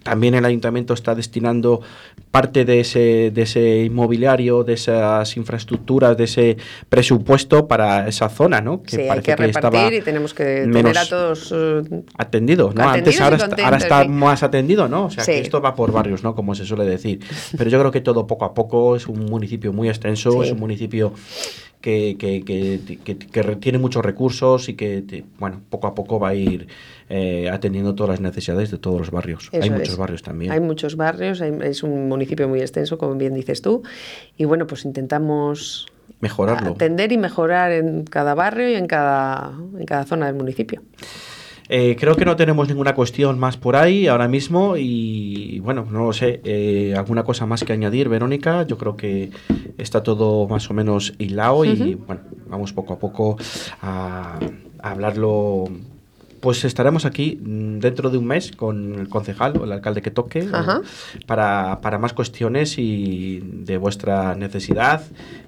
también 0.02 0.34
el 0.34 0.44
ayuntamiento 0.44 0.94
está 0.94 1.14
destinando 1.14 1.80
parte 2.30 2.64
de 2.64 2.80
ese, 2.80 3.30
de 3.34 3.42
ese 3.42 3.84
inmobiliario, 3.84 4.64
de 4.64 4.72
esas 4.74 5.36
infraestructuras, 5.36 6.16
de 6.16 6.24
ese 6.24 6.56
presupuesto 6.88 7.66
para 7.68 8.08
esa 8.08 8.28
zona, 8.28 8.60
¿no? 8.60 8.82
Sí, 8.86 9.00
hay 9.02 9.08
parece 9.08 9.24
que 9.26 9.36
repartir 9.36 9.56
estaba 9.80 9.94
y 9.94 10.00
tenemos 10.00 10.32
que 10.32 10.44
tener 10.72 10.96
a 10.96 11.04
todos. 11.06 11.52
eh, 11.54 11.82
atendido, 12.16 12.72
¿no? 12.74 12.82
Antes 12.88 13.20
Atendidos 13.20 13.20
ahora, 13.20 13.36
está, 13.36 13.64
ahora 13.64 13.76
está 13.76 14.04
más 14.04 14.42
atendido, 14.42 14.88
¿no? 14.88 15.06
O 15.06 15.10
sea, 15.10 15.24
Sí. 15.24 15.32
que 15.32 15.40
esto 15.40 15.60
va 15.60 15.74
por 15.74 15.92
barrios, 15.92 16.22
¿no? 16.22 16.34
Como 16.34 16.54
se 16.54 16.64
suele 16.64 16.84
decir. 16.84 17.20
Pero 17.58 17.68
yo 17.68 17.78
creo 17.78 17.90
que 17.90 18.00
todo 18.00 18.26
poco 18.26 18.44
a 18.44 18.54
poco 18.54 18.96
es 18.96 19.06
un 19.06 19.26
municipio 19.26 19.72
muy 19.72 19.88
extenso, 19.88 20.30
Sí. 20.32 20.38
es 20.48 20.52
un 20.52 20.60
municipio 20.60 21.12
que, 21.80 22.16
que, 22.18 22.42
que, 22.44 22.98
que- 23.04 23.16
que 23.18 23.42
re- 23.42 23.56
tiene 23.56 23.78
muchos 23.78 24.04
recursos 24.04 24.68
y 24.68 24.74
que, 24.74 25.02
te- 25.02 25.24
bueno, 25.38 25.62
poco 25.70 25.86
a 25.86 25.94
poco 25.94 26.18
va 26.20 26.28
a 26.28 26.34
ir 26.34 26.68
eh, 27.08 27.48
atendiendo 27.50 27.94
todas 27.94 28.10
las 28.10 28.20
necesidades 28.20 28.70
de 28.70 28.78
todos 28.78 28.98
los 28.98 29.10
barrios. 29.10 29.48
Eso 29.52 29.62
Hay 29.62 29.68
es. 29.70 29.74
muchos 29.76 29.96
barrios 29.96 30.22
también. 30.22 30.52
Hay 30.52 30.60
muchos 30.60 30.96
barrios, 30.96 31.40
hay- 31.40 31.56
es 31.62 31.82
un 31.82 32.08
municipio 32.08 32.48
muy 32.48 32.60
extenso, 32.60 32.98
como 32.98 33.14
bien 33.14 33.34
dices 33.34 33.62
tú. 33.62 33.82
Y 34.36 34.44
bueno, 34.44 34.66
pues 34.66 34.84
intentamos 34.84 35.86
Mejorarlo. 36.20 36.72
atender 36.72 37.12
y 37.12 37.18
mejorar 37.18 37.72
en 37.72 38.04
cada 38.04 38.34
barrio 38.34 38.68
y 38.70 38.74
en 38.74 38.86
cada, 38.86 39.52
en 39.78 39.86
cada 39.86 40.04
zona 40.04 40.26
del 40.26 40.34
municipio. 40.34 40.82
Eh, 41.72 41.96
creo 41.96 42.16
que 42.16 42.24
no 42.24 42.34
tenemos 42.34 42.68
ninguna 42.68 42.96
cuestión 42.96 43.38
más 43.38 43.56
por 43.56 43.76
ahí 43.76 44.08
ahora 44.08 44.26
mismo 44.26 44.76
y 44.76 45.60
bueno, 45.60 45.86
no 45.88 46.06
lo 46.06 46.12
sé, 46.12 46.40
eh, 46.42 46.94
alguna 46.96 47.22
cosa 47.22 47.46
más 47.46 47.62
que 47.62 47.72
añadir, 47.72 48.08
Verónica. 48.08 48.66
Yo 48.66 48.76
creo 48.76 48.96
que 48.96 49.30
está 49.78 50.02
todo 50.02 50.48
más 50.48 50.68
o 50.68 50.74
menos 50.74 51.14
hilado 51.18 51.64
y 51.64 51.94
bueno, 51.94 52.22
vamos 52.48 52.72
poco 52.72 52.94
a 52.94 52.98
poco 52.98 53.36
a, 53.82 54.40
a 54.82 54.90
hablarlo. 54.90 55.66
Pues 56.40 56.64
estaremos 56.64 57.04
aquí 57.04 57.38
mm, 57.42 57.80
dentro 57.80 58.08
de 58.08 58.16
un 58.16 58.26
mes 58.26 58.52
con 58.52 58.94
el 58.94 59.08
concejal 59.10 59.58
o 59.58 59.64
el 59.64 59.72
alcalde 59.72 60.00
que 60.00 60.10
toque 60.10 60.48
Ajá. 60.50 60.80
para, 61.26 61.80
para 61.82 61.98
más 61.98 62.14
cuestiones 62.14 62.78
y 62.78 63.40
de 63.44 63.76
vuestra 63.76 64.34
necesidad 64.34 65.02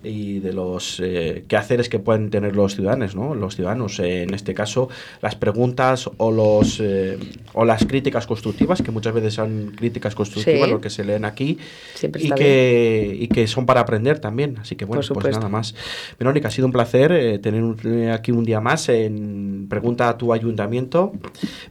y 0.04 0.40
de 0.40 0.52
los 0.52 1.00
eh, 1.02 1.44
quehaceres 1.48 1.88
que 1.88 1.98
pueden 1.98 2.28
tener 2.28 2.54
los 2.54 2.74
ciudadanos, 2.74 3.14
¿no? 3.16 3.34
Los 3.34 3.56
ciudadanos, 3.56 3.98
eh, 4.00 4.22
en 4.24 4.34
este 4.34 4.52
caso, 4.52 4.90
las 5.22 5.34
preguntas 5.34 6.10
o 6.18 6.30
los 6.30 6.78
eh, 6.80 7.18
o 7.54 7.64
las 7.64 7.86
críticas 7.86 8.26
constructivas, 8.26 8.82
que 8.82 8.90
muchas 8.90 9.14
veces 9.14 9.32
son 9.34 9.72
críticas 9.74 10.14
constructivas 10.14 10.66
Sí. 10.66 10.70
lo 10.70 10.80
que 10.80 10.90
se 10.90 11.04
leen 11.04 11.24
aquí 11.24 11.56
Siempre 11.94 12.22
y 12.22 12.30
que, 12.32 13.16
y 13.20 13.28
que 13.28 13.46
son 13.46 13.64
para 13.64 13.80
aprender 13.80 14.18
también. 14.18 14.58
Así 14.60 14.76
que 14.76 14.84
bueno, 14.84 15.02
pues 15.14 15.36
nada 15.36 15.48
más. 15.48 15.74
Verónica, 16.18 16.48
ha 16.48 16.50
sido 16.50 16.66
un 16.66 16.72
placer 16.72 17.12
eh, 17.12 17.38
tener 17.38 17.62
un- 17.62 17.78
eh, 17.84 18.10
aquí 18.10 18.30
un 18.32 18.44
día 18.44 18.60
más 18.60 18.88
en 18.90 19.66
Pregunta 19.70 20.08
a 20.10 20.18
tu 20.18 20.32
ayuntamiento. 20.34 20.81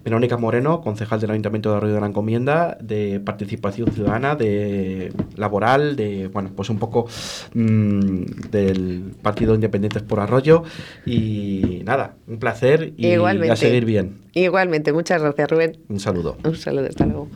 Verónica 0.03 0.38
Moreno, 0.38 0.82
concejal 0.82 1.20
del 1.20 1.32
Ayuntamiento 1.32 1.72
de 1.72 1.78
Arroyo 1.78 1.93
de 1.95 2.01
la 2.01 2.07
Encomienda, 2.07 2.78
de 2.82 3.20
participación 3.20 3.91
ciudadana, 3.91 4.36
de 4.36 5.12
laboral, 5.36 5.95
de, 5.95 6.28
bueno, 6.28 6.51
pues 6.55 6.70
un 6.70 6.80
poco 6.80 7.07
mm, 7.53 8.24
del 8.51 9.14
Partido 9.22 9.55
Independientes 9.55 10.03
por 10.03 10.20
Arroyo. 10.20 10.64
Y 11.05 11.82
nada, 11.86 12.16
un 12.28 12.38
placer 12.39 12.93
y 12.97 13.07
Igualmente. 13.07 13.53
a 13.53 13.55
seguir 13.55 13.86
bien. 13.86 14.20
Igualmente, 14.34 14.93
muchas 14.93 15.22
gracias, 15.22 15.49
Rubén. 15.49 15.78
Un 15.89 15.99
saludo. 15.99 16.38
Un 16.43 16.55
saludo, 16.55 16.88
hasta 16.88 17.05
luego. 17.05 17.28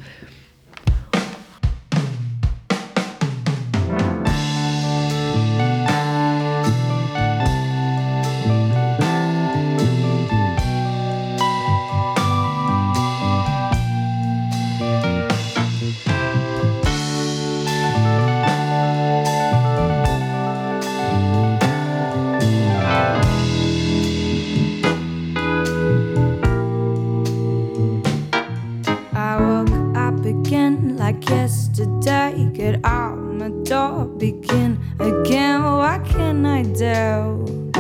like 31.06 31.30
yesterday. 31.30 32.50
Get 32.52 32.84
out 32.84 33.16
my 33.16 33.50
door, 33.64 34.06
begin 34.06 34.72
again. 35.00 35.62
What 35.62 36.04
can 36.04 36.38
I 36.48 36.64
do? 36.64 37.72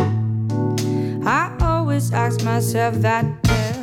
I 1.26 1.44
always 1.60 2.14
ask 2.14 2.44
myself 2.44 2.94
that 3.08 3.26
too. 3.50 3.78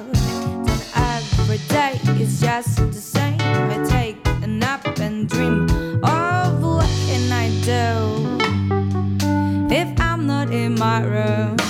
Every 0.95 1.59
day 1.77 1.93
is 2.23 2.41
just 2.41 2.77
the 2.77 3.03
same. 3.15 3.41
I 3.75 3.79
take 3.97 4.17
a 4.45 4.47
nap 4.47 4.87
and 5.01 5.29
dream 5.29 5.63
of 6.05 6.63
what 6.63 6.91
can 7.07 7.25
I 7.45 7.47
do 7.73 7.85
if 9.75 9.89
I'm 10.01 10.25
not 10.25 10.53
in 10.53 10.79
my 10.79 11.03
room. 11.03 11.62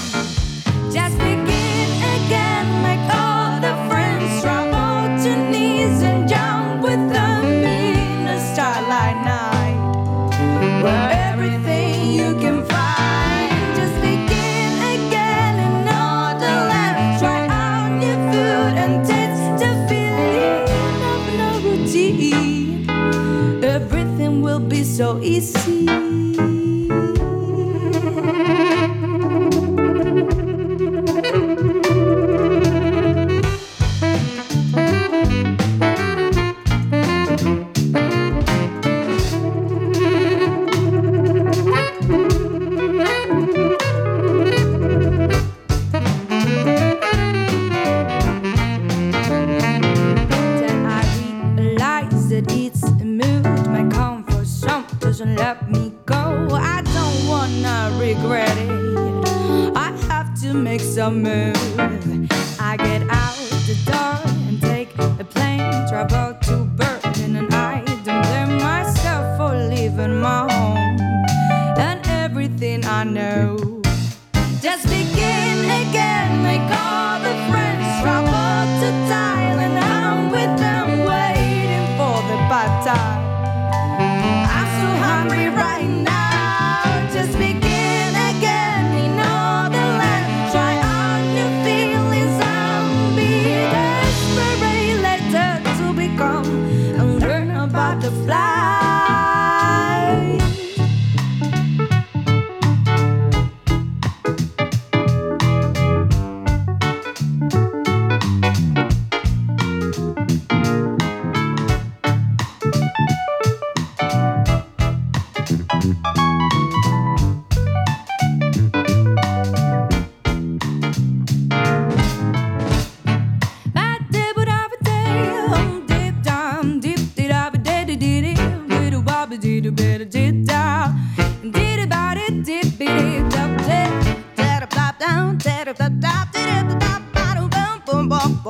peace. 25.32 25.61
Me 55.72 55.92
go. 56.06 56.48
I 56.52 56.82
don't 56.96 57.28
wanna 57.28 57.76
regret 57.98 58.56
it. 58.58 59.76
I 59.76 59.90
have 60.08 60.28
to 60.42 60.54
make 60.54 60.80
some 60.80 61.22
move. 61.22 61.56
I 62.60 62.76
get 62.76 63.02
out 63.10 63.36
the 63.66 63.76
door 63.90 64.20
and 64.48 64.60
take 64.60 64.90
a 64.98 65.24
plane, 65.24 65.60
travel 65.88 66.34
to 66.46 66.56
Berlin, 66.78 67.36
and 67.36 67.54
I 67.54 67.82
don't 68.04 68.22
blame 68.22 68.58
myself 68.58 69.24
for 69.38 69.56
leaving 69.56 70.20
my 70.20 70.40
home 70.52 71.00
and 71.78 72.00
everything 72.06 72.84
I 72.84 73.04
know. 73.04 73.61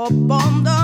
upon 0.06 0.64
the 0.64 0.81